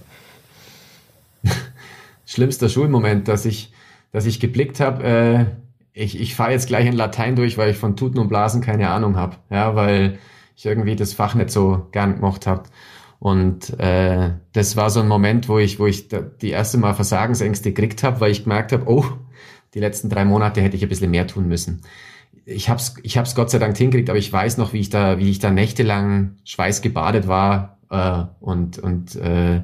Schlimmster 2.24 2.70
Schulmoment, 2.70 3.28
dass 3.28 3.44
ich, 3.44 3.70
dass 4.12 4.24
ich 4.24 4.40
geblickt 4.40 4.80
habe, 4.80 5.04
äh, 5.04 5.44
ich, 5.92 6.18
ich 6.18 6.34
fahre 6.34 6.52
jetzt 6.52 6.68
gleich 6.68 6.86
in 6.86 6.94
Latein 6.94 7.36
durch, 7.36 7.58
weil 7.58 7.72
ich 7.72 7.76
von 7.76 7.96
Tuten 7.96 8.18
und 8.18 8.28
Blasen 8.28 8.62
keine 8.62 8.88
Ahnung 8.88 9.16
habe. 9.16 9.36
Ja, 9.50 9.76
weil 9.76 10.18
ich 10.56 10.66
irgendwie 10.66 10.96
das 10.96 11.12
Fach 11.12 11.34
nicht 11.34 11.50
so 11.50 11.86
gern 11.92 12.16
gemacht 12.16 12.46
habe. 12.46 12.64
Und 13.18 13.78
äh, 13.78 14.30
das 14.52 14.76
war 14.76 14.90
so 14.90 15.00
ein 15.00 15.08
Moment, 15.08 15.48
wo 15.48 15.58
ich, 15.58 15.78
wo 15.78 15.86
ich 15.86 16.08
die 16.08 16.50
erste 16.50 16.78
Mal 16.78 16.94
Versagensängste 16.94 17.72
gekriegt 17.72 18.02
habe, 18.02 18.20
weil 18.20 18.30
ich 18.30 18.44
gemerkt 18.44 18.72
habe, 18.72 18.84
oh, 18.86 19.04
die 19.74 19.80
letzten 19.80 20.08
drei 20.08 20.24
Monate 20.24 20.60
hätte 20.60 20.76
ich 20.76 20.82
ein 20.82 20.88
bisschen 20.88 21.10
mehr 21.10 21.26
tun 21.26 21.48
müssen. 21.48 21.82
Ich 22.44 22.68
hab's, 22.68 22.94
ich 23.02 23.18
hab's 23.18 23.34
Gott 23.34 23.50
sei 23.50 23.58
Dank 23.58 23.76
hingekriegt, 23.76 24.10
aber 24.10 24.18
ich 24.18 24.32
weiß 24.32 24.56
noch, 24.58 24.72
wie 24.72 24.80
ich 24.80 24.90
da, 24.90 25.18
wie 25.18 25.30
ich 25.30 25.38
da 25.38 25.50
nächtelang 25.50 26.36
schweißgebadet 26.44 27.26
war 27.26 27.78
äh, 27.90 28.24
und 28.40 28.78
und 28.78 29.16
äh, 29.16 29.62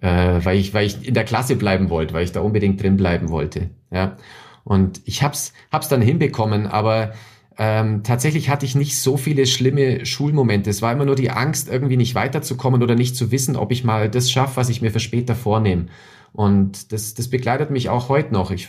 äh, 0.00 0.44
weil 0.44 0.58
ich, 0.58 0.74
weil 0.74 0.86
ich 0.86 1.06
in 1.06 1.14
der 1.14 1.24
Klasse 1.24 1.56
bleiben 1.56 1.90
wollte, 1.90 2.14
weil 2.14 2.24
ich 2.24 2.32
da 2.32 2.40
unbedingt 2.40 2.82
drin 2.82 2.96
bleiben 2.96 3.30
wollte. 3.30 3.70
Ja, 3.90 4.16
und 4.62 5.00
ich 5.04 5.22
hab's, 5.22 5.52
hab's 5.72 5.88
dann 5.88 6.02
hinbekommen, 6.02 6.66
aber 6.66 7.12
ähm, 7.56 8.02
tatsächlich 8.02 8.48
hatte 8.48 8.66
ich 8.66 8.74
nicht 8.74 9.00
so 9.00 9.16
viele 9.16 9.46
schlimme 9.46 10.04
Schulmomente. 10.06 10.70
Es 10.70 10.82
war 10.82 10.92
immer 10.92 11.04
nur 11.04 11.14
die 11.14 11.30
Angst, 11.30 11.68
irgendwie 11.68 11.96
nicht 11.96 12.14
weiterzukommen 12.14 12.82
oder 12.82 12.94
nicht 12.94 13.16
zu 13.16 13.30
wissen, 13.30 13.56
ob 13.56 13.70
ich 13.70 13.84
mal 13.84 14.10
das 14.10 14.30
schaffe, 14.30 14.56
was 14.56 14.68
ich 14.68 14.82
mir 14.82 14.90
für 14.90 15.00
später 15.00 15.34
vornehme. 15.34 15.86
Und 16.32 16.92
das, 16.92 17.14
das 17.14 17.28
begleitet 17.28 17.70
mich 17.70 17.88
auch 17.88 18.08
heute 18.08 18.32
noch. 18.32 18.50
Ich, 18.50 18.68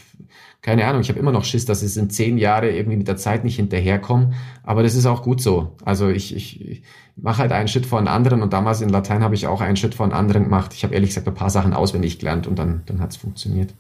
keine 0.62 0.86
Ahnung, 0.86 1.02
ich 1.02 1.10
habe 1.10 1.18
immer 1.18 1.32
noch 1.32 1.46
Schiss, 1.46 1.66
dass 1.66 1.82
es 1.82 1.98
in 1.98 2.12
zehn 2.12 2.38
Jahre 2.38 2.70
irgendwie 2.70 2.98
mit 2.98 3.08
der 3.08 3.18
Zeit 3.18 3.44
nicht 3.44 3.56
hinterherkomme. 3.56 4.34
Aber 4.62 4.84
das 4.84 4.94
ist 4.94 5.08
auch 5.08 5.24
gut 5.24 5.42
so. 5.42 5.76
Also 5.84 6.10
ich, 6.10 6.36
ich, 6.36 6.62
ich 6.62 6.84
mache 7.16 7.40
halt 7.40 7.52
einen 7.52 7.68
Schritt 7.68 7.88
vor 7.88 8.00
den 8.00 8.08
anderen 8.08 8.44
und 8.44 8.54
damals 8.54 8.82
in 8.82 8.90
Latein 8.90 9.24
habe 9.24 9.34
ich 9.34 9.48
auch 9.48 9.62
einen 9.62 9.78
Schritt 9.78 9.96
vor 9.96 10.08
den 10.08 10.14
anderen 10.14 10.44
gemacht. 10.44 10.76
Ich 10.76 10.84
habe 10.84 10.94
ehrlich 10.94 11.10
gesagt 11.10 11.28
ein 11.28 11.34
paar 11.34 11.50
Sachen 11.50 11.74
auswendig 11.74 12.20
gelernt 12.20 12.46
und 12.46 12.60
dann, 12.60 12.84
dann 12.86 13.00
hat 13.00 13.12
es 13.12 13.18
funktioniert. 13.18 13.74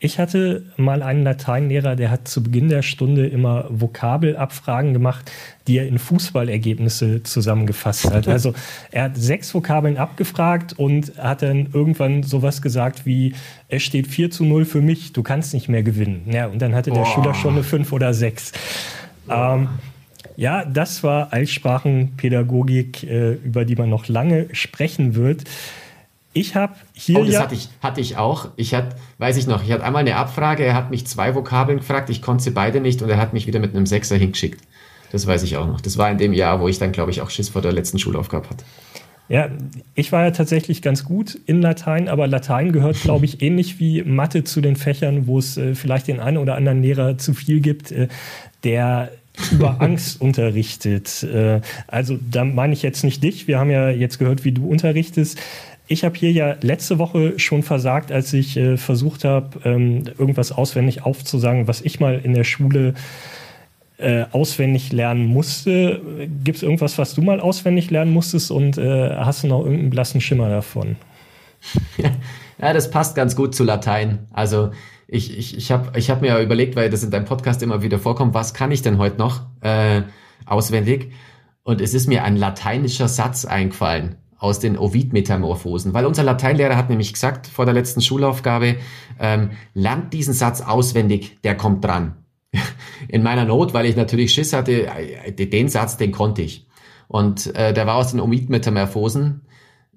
Ich 0.00 0.20
hatte 0.20 0.62
mal 0.76 1.02
einen 1.02 1.24
Lateinlehrer, 1.24 1.96
der 1.96 2.12
hat 2.12 2.28
zu 2.28 2.40
Beginn 2.40 2.68
der 2.68 2.82
Stunde 2.82 3.26
immer 3.26 3.66
Vokabelabfragen 3.68 4.92
gemacht, 4.92 5.32
die 5.66 5.78
er 5.78 5.88
in 5.88 5.98
Fußballergebnisse 5.98 7.24
zusammengefasst 7.24 8.08
hat. 8.12 8.28
Also 8.28 8.54
er 8.92 9.04
hat 9.04 9.16
sechs 9.16 9.52
Vokabeln 9.52 9.96
abgefragt 9.96 10.78
und 10.78 11.18
hat 11.18 11.42
dann 11.42 11.70
irgendwann 11.72 12.22
sowas 12.22 12.62
gesagt 12.62 13.06
wie, 13.06 13.34
es 13.66 13.82
steht 13.82 14.06
4 14.06 14.30
zu 14.30 14.44
0 14.44 14.66
für 14.66 14.80
mich, 14.80 15.12
du 15.12 15.24
kannst 15.24 15.52
nicht 15.52 15.68
mehr 15.68 15.82
gewinnen. 15.82 16.26
Ja, 16.30 16.46
und 16.46 16.62
dann 16.62 16.76
hatte 16.76 16.90
der 16.90 17.00
Boah. 17.00 17.06
Schüler 17.06 17.34
schon 17.34 17.54
eine 17.54 17.64
5 17.64 17.92
oder 17.92 18.14
6. 18.14 18.52
Ähm, 19.28 19.68
ja, 20.36 20.64
das 20.64 21.02
war 21.02 21.32
Altsprachenpädagogik, 21.32 23.02
äh, 23.02 23.32
über 23.32 23.64
die 23.64 23.74
man 23.74 23.90
noch 23.90 24.06
lange 24.06 24.46
sprechen 24.52 25.16
wird. 25.16 25.42
Ich 26.38 26.54
habe 26.54 26.74
hier. 26.92 27.18
Oh, 27.18 27.24
das 27.24 27.34
ja 27.34 27.40
hatte, 27.40 27.54
ich, 27.54 27.68
hatte 27.80 28.00
ich 28.00 28.16
auch. 28.16 28.48
Ich 28.56 28.74
hatte, 28.74 28.96
weiß 29.18 29.36
ich 29.36 29.46
noch, 29.46 29.64
ich 29.64 29.72
hatte 29.72 29.84
einmal 29.84 30.00
eine 30.00 30.16
Abfrage, 30.16 30.64
er 30.64 30.74
hat 30.74 30.90
mich 30.90 31.06
zwei 31.06 31.34
Vokabeln 31.34 31.78
gefragt, 31.78 32.10
ich 32.10 32.22
konnte 32.22 32.44
sie 32.44 32.50
beide 32.50 32.80
nicht 32.80 33.02
und 33.02 33.10
er 33.10 33.18
hat 33.18 33.32
mich 33.32 33.46
wieder 33.46 33.58
mit 33.58 33.74
einem 33.74 33.86
Sechser 33.86 34.16
hingeschickt. 34.16 34.60
Das 35.10 35.26
weiß 35.26 35.42
ich 35.42 35.56
auch 35.56 35.66
noch. 35.66 35.80
Das 35.80 35.98
war 35.98 36.10
in 36.10 36.18
dem 36.18 36.32
Jahr, 36.32 36.60
wo 36.60 36.68
ich 36.68 36.78
dann, 36.78 36.92
glaube 36.92 37.10
ich, 37.10 37.22
auch 37.22 37.30
Schiss 37.30 37.48
vor 37.48 37.62
der 37.62 37.72
letzten 37.72 37.98
Schulaufgabe 37.98 38.48
hatte. 38.50 38.64
Ja, 39.28 39.50
ich 39.94 40.10
war 40.10 40.24
ja 40.24 40.30
tatsächlich 40.30 40.80
ganz 40.80 41.04
gut 41.04 41.38
in 41.46 41.60
Latein, 41.60 42.08
aber 42.08 42.26
Latein 42.26 42.72
gehört, 42.72 43.00
glaube 43.02 43.26
ich, 43.26 43.42
ähnlich 43.42 43.78
wie 43.78 44.02
Mathe 44.02 44.42
zu 44.44 44.60
den 44.60 44.76
Fächern, 44.76 45.26
wo 45.26 45.38
es 45.38 45.58
äh, 45.58 45.74
vielleicht 45.74 46.08
den 46.08 46.20
einen 46.20 46.38
oder 46.38 46.54
anderen 46.54 46.82
Lehrer 46.82 47.18
zu 47.18 47.34
viel 47.34 47.60
gibt, 47.60 47.92
äh, 47.92 48.08
der 48.64 49.10
über 49.52 49.80
Angst 49.80 50.20
unterrichtet. 50.20 51.22
Äh, 51.22 51.60
also 51.86 52.18
da 52.30 52.44
meine 52.44 52.72
ich 52.72 52.82
jetzt 52.82 53.04
nicht 53.04 53.22
dich. 53.22 53.46
Wir 53.48 53.58
haben 53.58 53.70
ja 53.70 53.90
jetzt 53.90 54.18
gehört, 54.18 54.44
wie 54.44 54.52
du 54.52 54.66
unterrichtest. 54.66 55.38
Ich 55.90 56.04
habe 56.04 56.16
hier 56.16 56.30
ja 56.30 56.56
letzte 56.60 56.98
Woche 56.98 57.38
schon 57.38 57.62
versagt, 57.62 58.12
als 58.12 58.32
ich 58.34 58.58
äh, 58.58 58.76
versucht 58.76 59.24
habe, 59.24 59.58
ähm, 59.64 60.04
irgendwas 60.18 60.52
auswendig 60.52 61.04
aufzusagen, 61.04 61.66
was 61.66 61.80
ich 61.80 61.98
mal 61.98 62.20
in 62.22 62.34
der 62.34 62.44
Schule 62.44 62.92
äh, 63.96 64.26
auswendig 64.30 64.92
lernen 64.92 65.26
musste. 65.26 66.02
Gibt 66.44 66.58
es 66.58 66.62
irgendwas, 66.62 66.98
was 66.98 67.14
du 67.14 67.22
mal 67.22 67.40
auswendig 67.40 67.90
lernen 67.90 68.12
musstest 68.12 68.50
und 68.50 68.76
äh, 68.76 69.16
hast 69.16 69.42
du 69.42 69.48
noch 69.48 69.60
irgendeinen 69.60 69.90
blassen 69.90 70.20
Schimmer 70.20 70.48
davon? 70.48 70.96
Ja, 72.60 72.72
das 72.72 72.90
passt 72.90 73.14
ganz 73.14 73.36
gut 73.36 73.54
zu 73.54 73.62
Latein. 73.62 74.26
Also 74.32 74.72
ich, 75.06 75.38
ich, 75.38 75.56
ich 75.56 75.70
habe 75.70 75.96
ich 75.96 76.10
hab 76.10 76.22
mir 76.22 76.40
überlegt, 76.40 76.74
weil 76.74 76.90
das 76.90 77.04
in 77.04 77.12
deinem 77.12 77.24
Podcast 77.24 77.62
immer 77.62 77.82
wieder 77.82 78.00
vorkommt, 78.00 78.34
was 78.34 78.52
kann 78.52 78.72
ich 78.72 78.82
denn 78.82 78.98
heute 78.98 79.16
noch 79.16 79.42
äh, 79.60 80.02
auswendig? 80.44 81.12
Und 81.62 81.80
es 81.80 81.94
ist 81.94 82.08
mir 82.08 82.24
ein 82.24 82.34
lateinischer 82.34 83.06
Satz 83.06 83.44
eingefallen 83.44 84.16
aus 84.38 84.60
den 84.60 84.78
Ovid-Metamorphosen, 84.78 85.94
weil 85.94 86.06
unser 86.06 86.22
Lateinlehrer 86.22 86.76
hat 86.76 86.88
nämlich 86.88 87.12
gesagt 87.12 87.46
vor 87.48 87.64
der 87.64 87.74
letzten 87.74 88.00
Schulaufgabe, 88.00 88.76
ähm, 89.18 89.50
lernt 89.74 90.12
diesen 90.12 90.32
Satz 90.32 90.60
auswendig, 90.60 91.38
der 91.42 91.56
kommt 91.56 91.84
dran. 91.84 92.14
In 93.08 93.22
meiner 93.22 93.44
Not, 93.44 93.74
weil 93.74 93.86
ich 93.86 93.96
natürlich 93.96 94.32
Schiss 94.32 94.52
hatte, 94.52 94.86
äh, 94.86 95.32
den 95.32 95.68
Satz, 95.68 95.96
den 95.96 96.12
konnte 96.12 96.42
ich. 96.42 96.66
Und 97.08 97.54
äh, 97.56 97.72
der 97.72 97.86
war 97.86 97.96
aus 97.96 98.12
den 98.12 98.20
Ovid-Metamorphosen. 98.20 99.42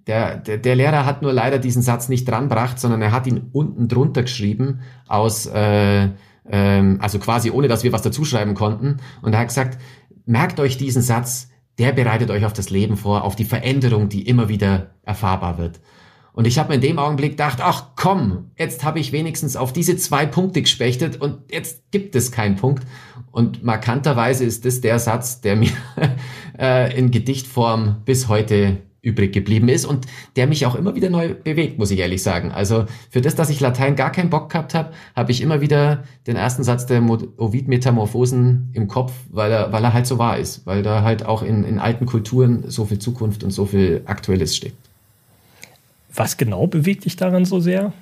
Der, 0.07 0.37
der, 0.37 0.57
der 0.57 0.75
Lehrer 0.75 1.05
hat 1.05 1.21
nur 1.21 1.33
leider 1.33 1.59
diesen 1.59 1.83
Satz 1.83 2.09
nicht 2.09 2.27
dranbracht, 2.27 2.79
sondern 2.79 3.01
er 3.01 3.11
hat 3.11 3.27
ihn 3.27 3.49
unten 3.51 3.87
drunter 3.87 4.23
geschrieben 4.23 4.79
aus, 5.07 5.45
äh, 5.45 6.09
ähm, 6.49 6.97
also 6.99 7.19
quasi 7.19 7.51
ohne, 7.51 7.67
dass 7.67 7.83
wir 7.83 7.91
was 7.91 8.01
dazuschreiben 8.01 8.55
konnten. 8.55 8.97
Und 9.21 9.33
er 9.33 9.39
hat 9.39 9.49
gesagt, 9.49 9.77
merkt 10.25 10.59
euch 10.59 10.77
diesen 10.77 11.03
Satz, 11.03 11.50
der 11.81 11.93
bereitet 11.93 12.29
euch 12.29 12.45
auf 12.45 12.53
das 12.53 12.69
Leben 12.69 12.95
vor, 12.95 13.23
auf 13.23 13.35
die 13.35 13.43
Veränderung, 13.43 14.07
die 14.07 14.27
immer 14.27 14.49
wieder 14.49 14.91
erfahrbar 15.01 15.57
wird. 15.57 15.79
Und 16.31 16.45
ich 16.45 16.59
habe 16.59 16.75
in 16.75 16.79
dem 16.79 16.99
Augenblick 16.99 17.31
gedacht, 17.31 17.57
ach 17.59 17.87
komm, 17.95 18.51
jetzt 18.55 18.83
habe 18.83 18.99
ich 18.99 19.11
wenigstens 19.11 19.55
auf 19.55 19.73
diese 19.73 19.97
zwei 19.97 20.27
Punkte 20.27 20.61
gespechtet 20.61 21.19
und 21.19 21.39
jetzt 21.51 21.89
gibt 21.89 22.15
es 22.15 22.31
keinen 22.31 22.55
Punkt. 22.55 22.85
Und 23.31 23.63
markanterweise 23.63 24.45
ist 24.45 24.63
das 24.63 24.79
der 24.79 24.99
Satz, 24.99 25.41
der 25.41 25.55
mir 25.55 25.71
äh, 26.59 26.95
in 26.95 27.09
Gedichtform 27.09 28.03
bis 28.05 28.27
heute 28.27 28.77
übrig 29.01 29.33
geblieben 29.33 29.67
ist 29.67 29.85
und 29.85 30.05
der 30.35 30.45
mich 30.47 30.65
auch 30.65 30.75
immer 30.75 30.95
wieder 30.95 31.09
neu 31.09 31.33
bewegt, 31.33 31.79
muss 31.79 31.89
ich 31.89 31.99
ehrlich 31.99 32.21
sagen. 32.21 32.51
Also 32.51 32.85
für 33.09 33.21
das, 33.21 33.35
dass 33.35 33.49
ich 33.49 33.59
Latein 33.59 33.95
gar 33.95 34.11
keinen 34.11 34.29
Bock 34.29 34.49
gehabt 34.51 34.75
habe, 34.75 34.91
habe 35.15 35.31
ich 35.31 35.41
immer 35.41 35.59
wieder 35.61 36.03
den 36.27 36.35
ersten 36.35 36.63
Satz 36.63 36.85
der 36.85 37.01
Ovid-Metamorphosen 37.01 38.69
im 38.73 38.87
Kopf, 38.87 39.13
weil 39.31 39.51
er, 39.51 39.71
weil 39.71 39.83
er 39.83 39.93
halt 39.93 40.05
so 40.05 40.19
wahr 40.19 40.37
ist, 40.37 40.67
weil 40.67 40.83
da 40.83 41.01
halt 41.01 41.25
auch 41.25 41.41
in, 41.41 41.63
in 41.63 41.79
alten 41.79 42.05
Kulturen 42.05 42.69
so 42.69 42.85
viel 42.85 42.99
Zukunft 42.99 43.43
und 43.43 43.51
so 43.51 43.65
viel 43.65 44.03
Aktuelles 44.05 44.55
steckt. 44.55 44.77
Was 46.13 46.37
genau 46.37 46.67
bewegt 46.67 47.05
dich 47.05 47.15
daran 47.15 47.45
so 47.45 47.59
sehr? 47.59 47.93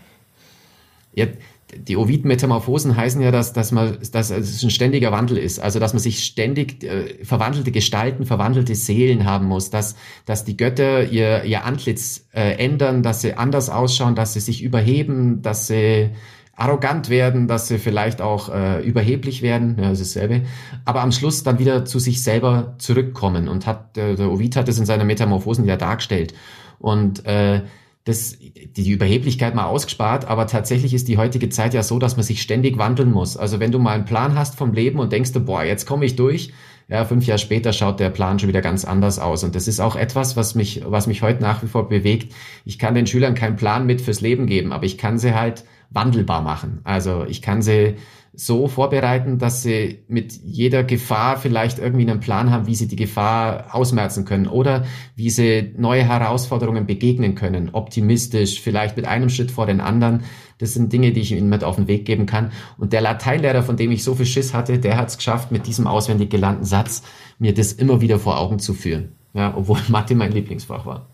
Ja, 1.14 1.28
die 1.76 1.98
Ovid-Metamorphosen 1.98 2.96
heißen 2.96 3.22
ja, 3.22 3.32
dass, 3.32 3.54
dass, 3.54 3.72
man, 3.72 3.98
dass 4.12 4.30
es 4.30 4.64
ein 4.64 4.70
ständiger 4.70 5.12
Wandel 5.12 5.38
ist. 5.38 5.60
Also, 5.60 5.80
dass 5.80 5.94
man 5.94 6.00
sich 6.00 6.24
ständig 6.24 6.84
äh, 6.84 7.24
verwandelte 7.24 7.72
Gestalten, 7.72 8.26
verwandelte 8.26 8.76
Seelen 8.76 9.26
haben 9.26 9.48
muss, 9.48 9.70
dass, 9.70 9.96
dass 10.26 10.46
die 10.46 10.58
Götter 10.58 11.06
ihr, 11.06 11.44
ihr 11.44 11.66
Antlitz 11.66 12.28
äh, 12.34 12.64
ändern, 12.64 13.04
dass 13.04 13.22
sie 13.22 13.36
anders 13.36 13.70
ausschauen, 13.70 14.16
dass 14.16 14.34
sie 14.34 14.40
sich 14.40 14.64
überheben, 14.64 15.42
dass 15.42 15.68
sie 15.68 16.10
arrogant 16.56 17.10
werden, 17.10 17.48
dass 17.48 17.68
sie 17.70 17.78
vielleicht 17.78 18.22
auch 18.22 18.54
äh, 18.54 18.84
überheblich 18.84 19.42
werden, 19.42 19.78
ja, 19.80 19.90
das 19.90 20.02
ist 20.02 20.16
dasselbe, 20.16 20.42
aber 20.84 21.02
am 21.02 21.14
Schluss 21.14 21.44
dann 21.44 21.58
wieder 21.58 21.86
zu 21.86 22.00
sich 22.00 22.22
selber 22.22 22.76
zurückkommen 22.80 23.48
und 23.48 23.66
hat, 23.66 23.96
der, 23.96 24.16
der 24.16 24.30
Ovid 24.30 24.58
hat 24.58 24.68
es 24.68 24.78
in 24.78 24.86
seiner 24.86 25.06
Metamorphosen 25.06 25.66
ja 25.66 25.78
dargestellt. 25.78 26.34
Und 26.80 27.26
äh, 27.26 27.62
das, 28.06 28.38
die 28.40 28.90
Überheblichkeit 28.90 29.56
mal 29.56 29.66
ausgespart, 29.66 30.26
aber 30.26 30.48
tatsächlich 30.48 30.94
ist 30.94 31.08
die 31.08 31.18
heutige 31.18 31.50
Zeit 31.50 31.74
ja 31.74 31.84
so, 31.84 32.00
dass 32.00 32.16
man 32.16 32.24
sich 32.24 32.42
ständig 32.42 32.78
wandeln 32.78 33.12
muss. 33.12 33.38
Also 33.38 33.60
wenn 33.60 33.72
du 33.72 33.80
mal 33.80 33.94
einen 33.94 34.06
Plan 34.06 34.36
hast 34.36 34.56
vom 34.56 34.74
Leben 34.74 35.00
und 35.00 35.12
denkst 35.12 35.32
boah, 35.46 35.64
jetzt 35.64 35.86
komme 35.86 36.06
ich 36.06 36.16
durch, 36.16 36.52
ja, 36.90 37.06
fünf 37.06 37.28
Jahre 37.28 37.38
später 37.38 37.72
schaut 37.72 38.00
der 38.00 38.10
Plan 38.10 38.40
schon 38.40 38.50
wieder 38.50 38.62
ganz 38.62 38.84
anders 38.84 39.20
aus. 39.20 39.44
Und 39.44 39.54
das 39.54 39.68
ist 39.68 39.80
auch 39.80 39.96
etwas, 39.96 40.36
was 40.36 40.56
mich, 40.56 40.82
was 40.86 41.06
mich 41.06 41.22
heute 41.22 41.42
nach 41.42 41.62
wie 41.62 41.68
vor 41.68 41.88
bewegt. 41.88 42.34
Ich 42.66 42.80
kann 42.80 42.96
den 42.96 43.06
Schülern 43.06 43.36
keinen 43.36 43.58
Plan 43.58 43.86
mit 43.86 44.02
fürs 44.02 44.22
Leben 44.22 44.48
geben, 44.48 44.74
aber 44.74 44.86
ich 44.86 44.98
kann 44.98 45.20
sie 45.20 45.36
halt 45.36 45.66
wandelbar 45.92 46.42
machen. 46.42 46.80
Also 46.84 47.26
ich 47.28 47.44
kann 47.44 47.62
sie 47.62 47.96
so 48.34 48.68
vorbereiten, 48.68 49.38
dass 49.38 49.64
sie 49.64 50.04
mit 50.08 50.34
jeder 50.44 50.84
Gefahr 50.84 51.38
vielleicht 51.38 51.80
irgendwie 51.80 52.10
einen 52.10 52.20
Plan 52.20 52.52
haben, 52.52 52.68
wie 52.68 52.76
sie 52.76 52.88
die 52.88 52.96
Gefahr 52.96 53.76
ausmerzen 53.76 54.26
können 54.26 54.48
oder 54.48 54.86
wie 55.16 55.30
sie 55.30 55.74
neue 55.78 56.04
Herausforderungen 56.04 56.86
begegnen 56.86 57.36
können, 57.36 57.70
optimistisch, 57.72 58.62
vielleicht 58.62 58.96
mit 58.96 59.08
einem 59.08 59.30
Schritt 59.30 59.52
vor 59.52 59.66
den 59.66 59.82
anderen. 59.82 60.24
Das 60.60 60.74
sind 60.74 60.94
Dinge, 60.94 61.12
die 61.12 61.22
ich 61.22 61.32
ihnen 61.32 61.50
mit 61.50 61.64
auf 61.64 61.76
den 61.76 61.88
Weg 61.88 62.06
geben 62.06 62.26
kann. 62.26 62.52
Und 62.78 62.94
der 62.94 63.02
Lateinlehrer, 63.02 63.64
von 63.64 63.78
dem 63.78 63.92
ich 63.92 64.04
so 64.04 64.16
viel 64.16 64.26
Schiss 64.26 64.54
hatte, 64.54 64.80
der 64.80 64.98
hat 64.98 65.10
es 65.10 65.18
geschafft, 65.18 65.52
mit 65.52 65.68
diesem 65.68 65.88
auswendig 65.88 66.30
gelernten 66.30 66.66
Satz 66.66 67.04
mir 67.40 67.54
das 67.54 67.74
immer 67.74 68.02
wieder 68.02 68.20
vor 68.20 68.40
Augen 68.40 68.60
zu 68.60 68.74
führen. 68.74 69.16
Ja, 69.34 69.54
obwohl 69.56 69.80
Mathe 69.90 70.16
mein 70.16 70.32
Lieblingsfach 70.32 70.86
war. 70.86 71.09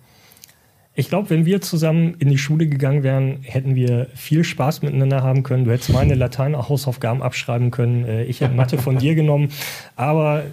Ich 0.97 1.09
glaube, 1.09 1.29
wenn 1.29 1.45
wir 1.45 1.59
zusammen 1.59 2.15
in 2.19 2.29
die 2.29 2.37
Schule 2.37 2.67
gegangen 2.67 3.03
wären, 3.03 3.39
hätten 3.41 3.75
wir 3.75 4.07
viel 4.15 4.45
Spaß 4.45 4.81
miteinander 4.81 5.21
haben 5.23 5.43
können. 5.43 5.65
Du 5.65 5.71
hättest 5.71 5.91
meine 5.91 6.15
Latein-Hausaufgaben 6.15 7.21
abschreiben 7.21 7.69
können. 7.69 8.05
Äh, 8.05 8.23
ich 8.23 8.39
hätte 8.39 8.55
Mathe 8.55 8.77
von 8.77 8.97
dir 8.97 9.13
genommen. 9.13 9.49
Aber 9.97 10.43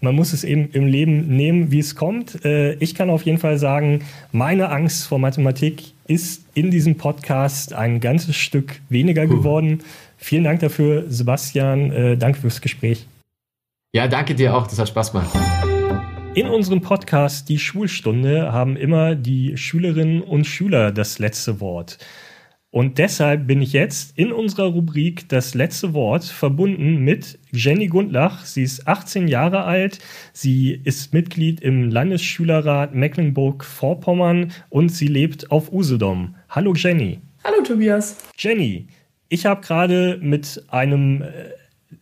man 0.00 0.14
muss 0.14 0.32
es 0.32 0.44
eben 0.44 0.70
im 0.70 0.86
Leben 0.86 1.26
nehmen, 1.36 1.72
wie 1.72 1.80
es 1.80 1.96
kommt. 1.96 2.44
Äh, 2.44 2.74
ich 2.74 2.94
kann 2.94 3.10
auf 3.10 3.22
jeden 3.22 3.38
Fall 3.38 3.58
sagen, 3.58 4.04
meine 4.30 4.70
Angst 4.70 5.08
vor 5.08 5.18
Mathematik 5.18 5.92
ist 6.06 6.44
in 6.54 6.70
diesem 6.70 6.96
Podcast 6.96 7.72
ein 7.72 7.98
ganzes 7.98 8.36
Stück 8.36 8.80
weniger 8.88 9.26
geworden. 9.26 9.80
Vielen 10.18 10.44
Dank 10.44 10.60
dafür, 10.60 11.04
Sebastian. 11.08 11.90
Äh, 11.90 12.16
danke 12.16 12.40
fürs 12.40 12.60
Gespräch. 12.60 13.06
Ja, 13.92 14.06
danke 14.06 14.36
dir 14.36 14.54
auch. 14.54 14.68
Das 14.68 14.78
hat 14.78 14.88
Spaß 14.88 15.12
gemacht. 15.12 15.30
In 16.32 16.46
unserem 16.46 16.80
Podcast 16.80 17.48
Die 17.48 17.58
Schulstunde 17.58 18.52
haben 18.52 18.76
immer 18.76 19.16
die 19.16 19.56
Schülerinnen 19.56 20.22
und 20.22 20.46
Schüler 20.46 20.92
das 20.92 21.18
letzte 21.18 21.60
Wort. 21.60 21.98
Und 22.70 22.98
deshalb 22.98 23.48
bin 23.48 23.60
ich 23.60 23.72
jetzt 23.72 24.16
in 24.16 24.30
unserer 24.30 24.66
Rubrik 24.66 25.28
Das 25.28 25.54
letzte 25.54 25.92
Wort 25.92 26.22
verbunden 26.22 26.98
mit 26.98 27.40
Jenny 27.50 27.88
Gundlach. 27.88 28.44
Sie 28.44 28.62
ist 28.62 28.86
18 28.86 29.26
Jahre 29.26 29.64
alt. 29.64 29.98
Sie 30.32 30.80
ist 30.84 31.12
Mitglied 31.12 31.60
im 31.62 31.90
Landesschülerrat 31.90 32.94
Mecklenburg-Vorpommern 32.94 34.52
und 34.68 34.90
sie 34.90 35.08
lebt 35.08 35.50
auf 35.50 35.72
Usedom. 35.72 36.36
Hallo 36.48 36.74
Jenny. 36.74 37.18
Hallo 37.42 37.60
Tobias. 37.64 38.18
Jenny, 38.38 38.86
ich 39.28 39.46
habe 39.46 39.62
gerade 39.62 40.20
mit 40.22 40.62
einem 40.68 41.22
äh, 41.22 41.28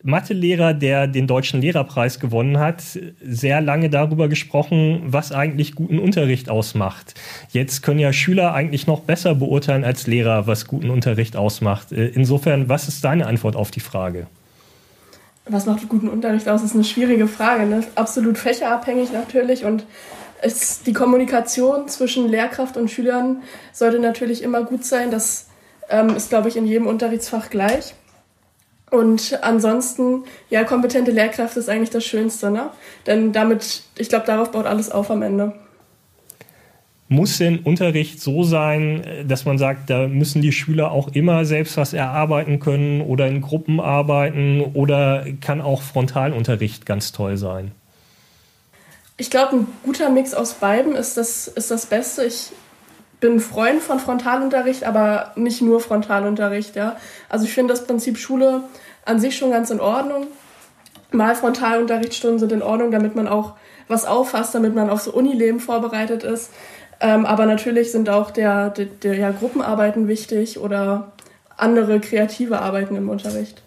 Mathelehrer, 0.03 0.73
der 0.73 1.07
den 1.07 1.27
deutschen 1.27 1.61
Lehrerpreis 1.61 2.19
gewonnen 2.19 2.59
hat, 2.59 2.81
sehr 3.21 3.61
lange 3.61 3.89
darüber 3.89 4.29
gesprochen, 4.29 5.01
was 5.05 5.31
eigentlich 5.31 5.75
guten 5.75 5.99
Unterricht 5.99 6.49
ausmacht. 6.49 7.15
Jetzt 7.51 7.83
können 7.83 7.99
ja 7.99 8.13
Schüler 8.13 8.53
eigentlich 8.53 8.87
noch 8.87 9.01
besser 9.01 9.35
beurteilen 9.35 9.83
als 9.83 10.07
Lehrer, 10.07 10.47
was 10.47 10.67
guten 10.67 10.89
Unterricht 10.89 11.35
ausmacht. 11.35 11.91
Äh, 11.91 12.07
insofern, 12.07 12.69
was 12.69 12.87
ist 12.87 13.03
deine 13.03 13.27
Antwort 13.27 13.55
auf 13.55 13.71
die 13.71 13.81
Frage? 13.81 14.27
Was 15.47 15.65
macht 15.65 15.89
guten 15.89 16.07
Unterricht 16.07 16.47
aus? 16.47 16.61
Das 16.61 16.71
ist 16.71 16.75
eine 16.75 16.85
schwierige 16.85 17.27
Frage. 17.27 17.65
Ne? 17.65 17.83
Absolut 17.95 18.37
fächerabhängig 18.37 19.11
natürlich 19.11 19.65
und 19.65 19.85
es, 20.41 20.83
die 20.83 20.93
Kommunikation 20.93 21.89
zwischen 21.89 22.29
Lehrkraft 22.29 22.77
und 22.77 22.89
Schülern 22.89 23.41
sollte 23.73 23.99
natürlich 23.99 24.41
immer 24.43 24.63
gut 24.63 24.85
sein, 24.85 25.11
dass 25.11 25.49
ähm, 25.89 26.15
ist, 26.15 26.29
glaube 26.29 26.49
ich, 26.49 26.55
in 26.55 26.65
jedem 26.65 26.87
Unterrichtsfach 26.87 27.49
gleich. 27.49 27.95
Und 28.91 29.37
ansonsten, 29.43 30.23
ja, 30.49 30.63
kompetente 30.63 31.11
Lehrkräfte 31.11 31.59
ist 31.59 31.69
eigentlich 31.69 31.91
das 31.91 32.05
Schönste, 32.05 32.49
ne? 32.49 32.71
Denn 33.05 33.31
damit, 33.31 33.83
ich 33.97 34.09
glaube, 34.09 34.25
darauf 34.25 34.51
baut 34.51 34.65
alles 34.65 34.89
auf 34.89 35.11
am 35.11 35.21
Ende. 35.21 35.53
Muss 37.07 37.39
denn 37.39 37.59
Unterricht 37.59 38.21
so 38.21 38.43
sein, 38.43 39.03
dass 39.27 39.43
man 39.45 39.57
sagt, 39.57 39.89
da 39.89 40.07
müssen 40.07 40.43
die 40.43 40.51
Schüler 40.51 40.91
auch 40.91 41.07
immer 41.09 41.43
selbst 41.43 41.75
was 41.75 41.93
erarbeiten 41.93 42.59
können 42.59 43.01
oder 43.01 43.27
in 43.27 43.41
Gruppen 43.41 43.79
arbeiten 43.79 44.61
oder 44.61 45.25
kann 45.41 45.59
auch 45.59 45.81
Frontalunterricht 45.81 46.85
ganz 46.85 47.11
toll 47.11 47.37
sein? 47.37 47.71
Ich 49.17 49.31
glaube, 49.31 49.57
ein 49.57 49.67
guter 49.83 50.11
Mix 50.11 50.35
aus 50.35 50.53
beiden 50.53 50.95
ist 50.95 51.17
das, 51.17 51.47
ist 51.47 51.71
das 51.71 51.87
Beste. 51.87 52.25
Ich 52.25 52.51
bin 53.19 53.39
Freund 53.39 53.81
von 53.81 53.99
Frontalunterricht, 53.99 54.83
aber 54.83 55.33
nicht 55.35 55.61
nur 55.61 55.79
Frontalunterricht. 55.81 56.75
Ja? 56.75 56.95
Also 57.27 57.45
ich 57.45 57.53
finde 57.53 57.73
das 57.73 57.85
Prinzip 57.85 58.17
Schule 58.17 58.63
an 59.05 59.19
sich 59.19 59.37
schon 59.37 59.51
ganz 59.51 59.69
in 59.69 59.79
Ordnung. 59.79 60.27
Mal 61.11 61.35
Frontalunterrichtsstunden 61.35 62.39
sind 62.39 62.51
in 62.51 62.61
Ordnung, 62.61 62.91
damit 62.91 63.15
man 63.15 63.27
auch 63.27 63.53
was 63.87 64.05
auffasst, 64.05 64.53
damit 64.53 64.75
man 64.75 64.89
auf 64.89 65.01
so 65.01 65.11
Unileben 65.11 65.59
vorbereitet 65.59 66.23
ist. 66.23 66.51
Ähm, 67.01 67.25
aber 67.25 67.45
natürlich 67.45 67.91
sind 67.91 68.09
auch 68.09 68.31
der, 68.31 68.69
der, 68.69 68.85
der 68.85 69.15
ja, 69.15 69.31
Gruppenarbeiten 69.31 70.07
wichtig 70.07 70.59
oder 70.59 71.13
andere 71.57 71.99
kreative 71.99 72.59
Arbeiten 72.61 72.95
im 72.95 73.09
Unterricht. 73.09 73.63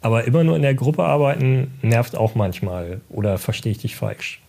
Aber 0.00 0.24
immer 0.24 0.44
nur 0.44 0.56
in 0.56 0.62
der 0.62 0.74
Gruppe 0.74 1.04
arbeiten 1.04 1.72
nervt 1.82 2.16
auch 2.16 2.34
manchmal. 2.34 3.00
Oder 3.08 3.38
verstehe 3.38 3.72
ich 3.72 3.78
dich 3.78 3.96
falsch? 3.96 4.42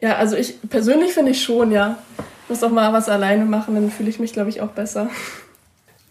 Ja, 0.00 0.16
also 0.16 0.36
ich 0.36 0.56
persönlich 0.68 1.12
finde 1.12 1.30
ich 1.30 1.42
schon, 1.42 1.70
ja. 1.70 1.98
Muss 2.54 2.60
doch 2.60 2.70
mal 2.70 2.92
was 2.92 3.08
alleine 3.08 3.46
machen, 3.46 3.74
dann 3.74 3.90
fühle 3.90 4.08
ich 4.08 4.20
mich, 4.20 4.32
glaube 4.32 4.48
ich, 4.48 4.60
auch 4.60 4.68
besser. 4.68 5.08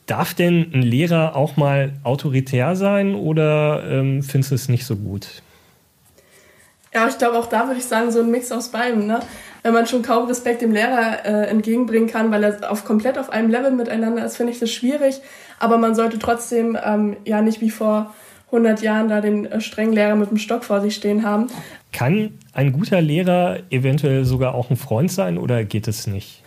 Darf 0.08 0.34
denn 0.34 0.72
ein 0.74 0.82
Lehrer 0.82 1.38
auch 1.38 1.56
mal 1.56 1.94
autoritär 2.04 2.76
sein 2.76 3.16
oder 3.16 3.82
ähm, 3.90 4.22
findest 4.22 4.52
du 4.52 4.56
es 4.56 4.68
nicht 4.68 4.86
so 4.86 4.98
gut? 4.98 5.42
Ja, 6.94 7.08
ich 7.08 7.18
glaube 7.18 7.40
auch 7.40 7.46
da 7.46 7.68
würde 7.68 7.80
ich 7.80 7.86
sagen, 7.86 8.12
so 8.12 8.20
ein 8.20 8.30
Mix 8.30 8.52
aus 8.52 8.68
beidem. 8.68 9.08
Ne? 9.08 9.22
Wenn 9.62 9.72
man 9.72 9.88
schon 9.88 10.02
kaum 10.02 10.28
Respekt 10.28 10.62
dem 10.62 10.74
Lehrer 10.74 11.24
äh, 11.24 11.48
entgegenbringen 11.48 12.10
kann, 12.10 12.30
weil 12.30 12.44
er 12.44 12.70
auf, 12.70 12.84
komplett 12.84 13.18
auf 13.18 13.30
einem 13.30 13.50
Level 13.50 13.72
miteinander 13.72 14.26
ist, 14.26 14.36
finde 14.36 14.52
ich 14.52 14.60
das 14.60 14.70
schwierig. 14.70 15.22
Aber 15.60 15.78
man 15.78 15.96
sollte 15.96 16.20
trotzdem 16.20 16.78
ähm, 16.84 17.16
ja 17.24 17.42
nicht 17.42 17.62
wie 17.62 17.72
vor 17.72 18.14
100 18.48 18.82
Jahren 18.82 19.08
da 19.08 19.22
den 19.22 19.46
äh, 19.46 19.62
strengen 19.62 19.94
Lehrer 19.94 20.18
mit 20.18 20.30
dem 20.30 20.38
Stock 20.38 20.66
vor 20.66 20.82
sich 20.82 20.94
stehen 20.94 21.26
haben. 21.26 21.48
Kann 21.94 22.38
ein 22.52 22.74
guter 22.74 23.02
Lehrer 23.02 23.60
eventuell 23.70 24.26
sogar 24.26 24.56
auch 24.56 24.70
ein 24.70 24.76
Freund 24.76 25.12
sein 25.12 25.38
oder 25.38 25.64
geht 25.64 25.88
es 25.88 26.08
nicht? 26.08 26.44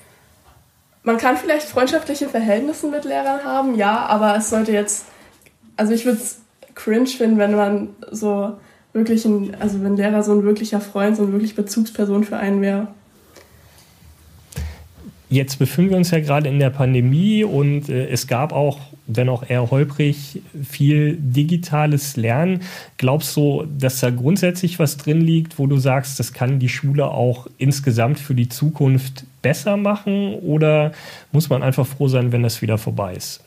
Man 1.03 1.19
kann 1.19 1.37
vielleicht 1.37 1.69
freundschaftliche 1.69 2.29
Verhältnisse 2.29 2.89
mit 2.89 3.05
Lehrern 3.05 3.45
haben, 3.45 3.77
ja, 3.77 4.05
aber 4.07 4.37
es 4.37 4.51
sollte 4.51 4.73
jetzt, 4.73 5.07
also 5.77 5.95
ich 5.95 6.05
würde 6.05 6.19
es 6.19 6.41
cringe 6.75 7.07
finden, 7.07 7.39
wenn 7.39 7.55
man 7.55 7.91
so 8.11 8.59
wirklich 8.93 9.25
ein, 9.25 9.57
also 9.61 9.83
wenn 9.83 9.97
Lehrer 9.97 10.25
so 10.25 10.33
ein 10.33 10.43
wirklicher 10.43 10.81
Freund, 10.81 11.17
so 11.17 11.23
eine 11.23 11.33
wirklich 11.33 11.55
Bezugsperson 11.55 12.25
für 12.25 12.39
einen 12.39 12.61
wäre. 12.61 12.89
Jetzt 15.29 15.59
befinden 15.59 15.91
wir 15.91 15.97
uns 15.97 16.13
ja 16.13 16.21
gerade 16.21 16.49
in 16.49 16.61
der 16.61 16.71
Pandemie 16.71 17.43
und 17.43 17.89
äh, 17.89 18.09
es 18.09 18.29
gab 18.29 18.53
auch, 18.53 18.79
wenn 19.09 19.29
auch 19.29 19.49
eher 19.49 19.73
holprig, 19.73 20.41
viel 20.69 21.17
digitales 21.19 22.17
Lernen. 22.17 22.63
Glaubst 22.97 23.37
du, 23.37 23.67
dass 23.77 23.99
da 24.01 24.11
grundsätzlich 24.11 24.79
was 24.79 24.97
drin 24.99 25.21
liegt, 25.21 25.59
wo 25.59 25.67
du 25.67 25.79
sagst, 25.79 26.21
das 26.21 26.33
kann 26.33 26.61
die 26.61 26.69
Schule 26.69 27.07
auch 27.07 27.49
insgesamt 27.59 28.21
für 28.21 28.37
die 28.37 28.49
Zukunft 28.49 29.25
besser 29.43 29.77
machen 29.77 30.35
oder 30.35 30.93
muss 31.33 31.49
man 31.51 31.63
einfach 31.65 31.87
froh 31.87 32.07
sein, 32.07 32.31
wenn 32.31 32.45
das 32.45 32.63
wieder 32.63 32.79
vorbei 32.79 33.15
ist? 33.15 33.41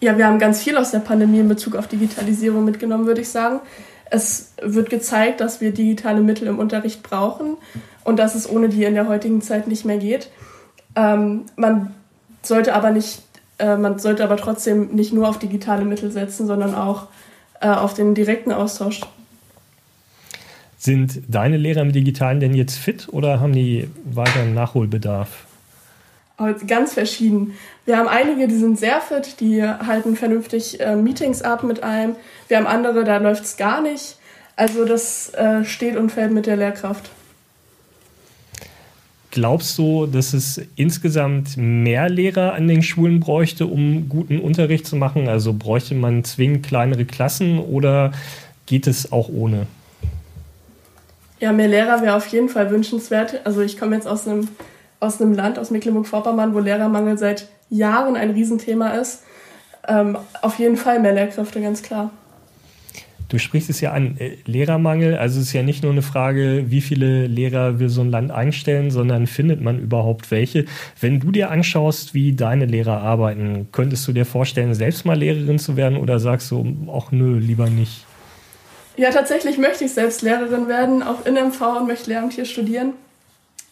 Ja, 0.00 0.16
wir 0.16 0.26
haben 0.26 0.38
ganz 0.38 0.62
viel 0.62 0.76
aus 0.76 0.92
der 0.92 1.00
Pandemie 1.00 1.40
in 1.40 1.48
Bezug 1.48 1.74
auf 1.74 1.88
Digitalisierung 1.88 2.64
mitgenommen, 2.64 3.06
würde 3.06 3.20
ich 3.20 3.28
sagen. 3.28 3.58
Es 4.12 4.54
wird 4.62 4.90
gezeigt, 4.90 5.40
dass 5.40 5.60
wir 5.60 5.72
digitale 5.72 6.20
Mittel 6.20 6.48
im 6.48 6.58
Unterricht 6.58 7.02
brauchen 7.02 7.56
und 8.04 8.18
dass 8.18 8.34
es 8.34 8.48
ohne 8.48 8.68
die 8.68 8.84
in 8.84 8.94
der 8.94 9.08
heutigen 9.08 9.42
Zeit 9.42 9.68
nicht 9.68 9.84
mehr 9.84 9.98
geht. 9.98 10.30
Ähm, 10.96 11.42
man 11.56 11.94
sollte 12.42 12.74
aber 12.74 12.90
nicht, 12.90 13.22
äh, 13.58 13.76
man 13.76 13.98
sollte 13.98 14.24
aber 14.24 14.36
trotzdem 14.36 14.88
nicht 14.94 15.12
nur 15.12 15.28
auf 15.28 15.38
digitale 15.38 15.84
Mittel 15.84 16.10
setzen, 16.10 16.46
sondern 16.46 16.74
auch 16.74 17.08
äh, 17.60 17.68
auf 17.68 17.94
den 17.94 18.14
direkten 18.14 18.52
Austausch. 18.52 19.00
Sind 20.78 21.20
deine 21.28 21.58
Lehrer 21.58 21.82
im 21.82 21.92
Digitalen 21.92 22.40
denn 22.40 22.54
jetzt 22.54 22.78
fit 22.78 23.08
oder 23.10 23.38
haben 23.38 23.52
die 23.52 23.88
weiteren 24.04 24.54
Nachholbedarf? 24.54 25.28
Ganz 26.66 26.94
verschieden. 26.94 27.52
Wir 27.84 27.98
haben 27.98 28.08
einige, 28.08 28.48
die 28.48 28.56
sind 28.56 28.78
sehr 28.78 29.02
fit, 29.02 29.40
die 29.40 29.62
halten 29.62 30.16
vernünftig 30.16 30.80
äh, 30.80 30.96
Meetings 30.96 31.42
ab 31.42 31.64
mit 31.64 31.82
einem. 31.82 32.16
Wir 32.48 32.56
haben 32.56 32.66
andere, 32.66 33.04
da 33.04 33.18
läuft 33.18 33.44
es 33.44 33.58
gar 33.58 33.82
nicht. 33.82 34.16
Also 34.56 34.86
das 34.86 35.34
äh, 35.34 35.66
steht 35.66 35.96
und 35.96 36.10
fällt 36.10 36.32
mit 36.32 36.46
der 36.46 36.56
Lehrkraft. 36.56 37.10
Glaubst 39.32 39.78
du, 39.78 40.06
dass 40.06 40.32
es 40.32 40.60
insgesamt 40.74 41.56
mehr 41.56 42.08
Lehrer 42.08 42.54
an 42.54 42.66
den 42.66 42.82
Schulen 42.82 43.20
bräuchte, 43.20 43.66
um 43.66 44.08
guten 44.08 44.40
Unterricht 44.40 44.86
zu 44.86 44.96
machen? 44.96 45.28
Also 45.28 45.52
bräuchte 45.52 45.94
man 45.94 46.24
zwingend 46.24 46.66
kleinere 46.66 47.04
Klassen 47.04 47.60
oder 47.60 48.12
geht 48.66 48.88
es 48.88 49.12
auch 49.12 49.28
ohne? 49.28 49.66
Ja, 51.38 51.52
mehr 51.52 51.68
Lehrer 51.68 52.02
wäre 52.02 52.16
auf 52.16 52.26
jeden 52.26 52.48
Fall 52.48 52.70
wünschenswert. 52.70 53.40
Also 53.44 53.60
ich 53.60 53.78
komme 53.78 53.94
jetzt 53.94 54.08
aus 54.08 54.26
einem, 54.26 54.48
aus 54.98 55.20
einem 55.20 55.32
Land, 55.32 55.60
aus 55.60 55.70
Mecklenburg-Vorpommern, 55.70 56.52
wo 56.52 56.58
Lehrermangel 56.58 57.16
seit 57.16 57.48
Jahren 57.70 58.16
ein 58.16 58.30
Riesenthema 58.30 58.90
ist. 58.90 59.22
Ähm, 59.86 60.18
auf 60.42 60.58
jeden 60.58 60.76
Fall 60.76 60.98
mehr 60.98 61.12
Lehrkräfte, 61.12 61.62
ganz 61.62 61.82
klar. 61.82 62.10
Du 63.30 63.38
sprichst 63.38 63.70
es 63.70 63.80
ja 63.80 63.92
an, 63.92 64.16
äh, 64.18 64.36
Lehrermangel. 64.44 65.16
Also 65.16 65.40
es 65.40 65.46
ist 65.46 65.52
ja 65.52 65.62
nicht 65.62 65.84
nur 65.84 65.92
eine 65.92 66.02
Frage, 66.02 66.64
wie 66.66 66.80
viele 66.80 67.28
Lehrer 67.28 67.78
will 67.78 67.88
so 67.88 68.00
ein 68.00 68.10
Land 68.10 68.32
einstellen, 68.32 68.90
sondern 68.90 69.28
findet 69.28 69.60
man 69.60 69.78
überhaupt 69.78 70.32
welche? 70.32 70.64
Wenn 71.00 71.20
du 71.20 71.30
dir 71.30 71.50
anschaust, 71.50 72.12
wie 72.12 72.32
deine 72.32 72.66
Lehrer 72.66 73.00
arbeiten, 73.00 73.68
könntest 73.70 74.06
du 74.08 74.12
dir 74.12 74.26
vorstellen, 74.26 74.74
selbst 74.74 75.06
mal 75.06 75.16
Lehrerin 75.16 75.60
zu 75.60 75.76
werden 75.76 75.96
oder 75.96 76.18
sagst 76.18 76.50
du, 76.50 76.76
ach 76.92 77.12
nö, 77.12 77.38
lieber 77.38 77.70
nicht? 77.70 78.04
Ja, 78.96 79.10
tatsächlich 79.12 79.58
möchte 79.58 79.84
ich 79.84 79.92
selbst 79.92 80.22
Lehrerin 80.22 80.66
werden, 80.66 81.04
auch 81.04 81.24
in 81.24 81.34
MV 81.34 81.78
und 81.78 81.86
möchte 81.86 82.10
Lehramt 82.10 82.32
hier 82.32 82.44
studieren. 82.44 82.94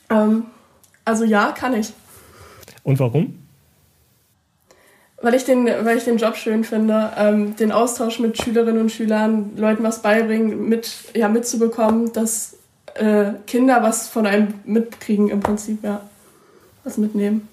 Ähm, 0.08 0.44
also 1.04 1.24
ja, 1.24 1.50
kann 1.50 1.74
ich. 1.74 1.92
Und 2.84 3.00
warum? 3.00 3.37
Weil 5.20 5.34
ich 5.34 5.44
den, 5.44 5.66
weil 5.66 5.96
ich 5.96 6.04
den 6.04 6.16
Job 6.16 6.36
schön 6.36 6.64
finde, 6.64 7.10
ähm, 7.16 7.56
den 7.56 7.72
Austausch 7.72 8.18
mit 8.20 8.40
Schülerinnen 8.40 8.80
und 8.80 8.92
Schülern, 8.92 9.50
Leuten 9.56 9.82
was 9.82 10.02
beibringen, 10.02 10.68
mit, 10.68 10.90
ja, 11.14 11.28
mitzubekommen, 11.28 12.12
dass 12.12 12.56
äh, 12.94 13.32
Kinder 13.46 13.82
was 13.82 14.08
von 14.08 14.26
einem 14.26 14.54
mitkriegen 14.64 15.28
im 15.28 15.40
Prinzip, 15.40 15.82
ja, 15.82 16.00
was 16.84 16.98
mitnehmen. 16.98 17.48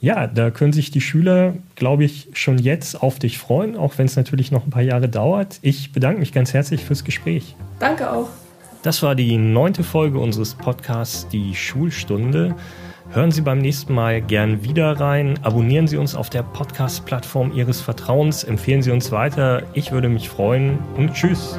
Ja, 0.00 0.26
da 0.26 0.50
können 0.50 0.72
sich 0.72 0.90
die 0.90 1.00
Schüler, 1.00 1.54
glaube 1.76 2.02
ich, 2.02 2.30
schon 2.32 2.58
jetzt 2.58 3.00
auf 3.00 3.20
dich 3.20 3.38
freuen, 3.38 3.76
auch 3.76 3.98
wenn 3.98 4.06
es 4.06 4.16
natürlich 4.16 4.50
noch 4.50 4.64
ein 4.64 4.70
paar 4.70 4.82
Jahre 4.82 5.08
dauert. 5.08 5.60
Ich 5.62 5.92
bedanke 5.92 6.18
mich 6.18 6.32
ganz 6.32 6.52
herzlich 6.52 6.84
fürs 6.84 7.04
Gespräch. 7.04 7.54
Danke 7.78 8.10
auch. 8.10 8.28
Das 8.82 9.00
war 9.04 9.14
die 9.14 9.36
neunte 9.36 9.84
Folge 9.84 10.18
unseres 10.18 10.54
Podcasts 10.54 11.28
Die 11.28 11.54
Schulstunde. 11.54 12.56
Hören 13.12 13.30
Sie 13.30 13.42
beim 13.42 13.58
nächsten 13.58 13.92
Mal 13.92 14.22
gern 14.22 14.64
wieder 14.64 14.98
rein. 14.98 15.38
Abonnieren 15.42 15.86
Sie 15.86 15.98
uns 15.98 16.14
auf 16.14 16.30
der 16.30 16.42
Podcast-Plattform 16.42 17.52
Ihres 17.52 17.82
Vertrauens. 17.82 18.42
Empfehlen 18.42 18.80
Sie 18.80 18.90
uns 18.90 19.12
weiter. 19.12 19.64
Ich 19.74 19.92
würde 19.92 20.08
mich 20.08 20.30
freuen 20.30 20.78
und 20.96 21.12
tschüss. 21.12 21.58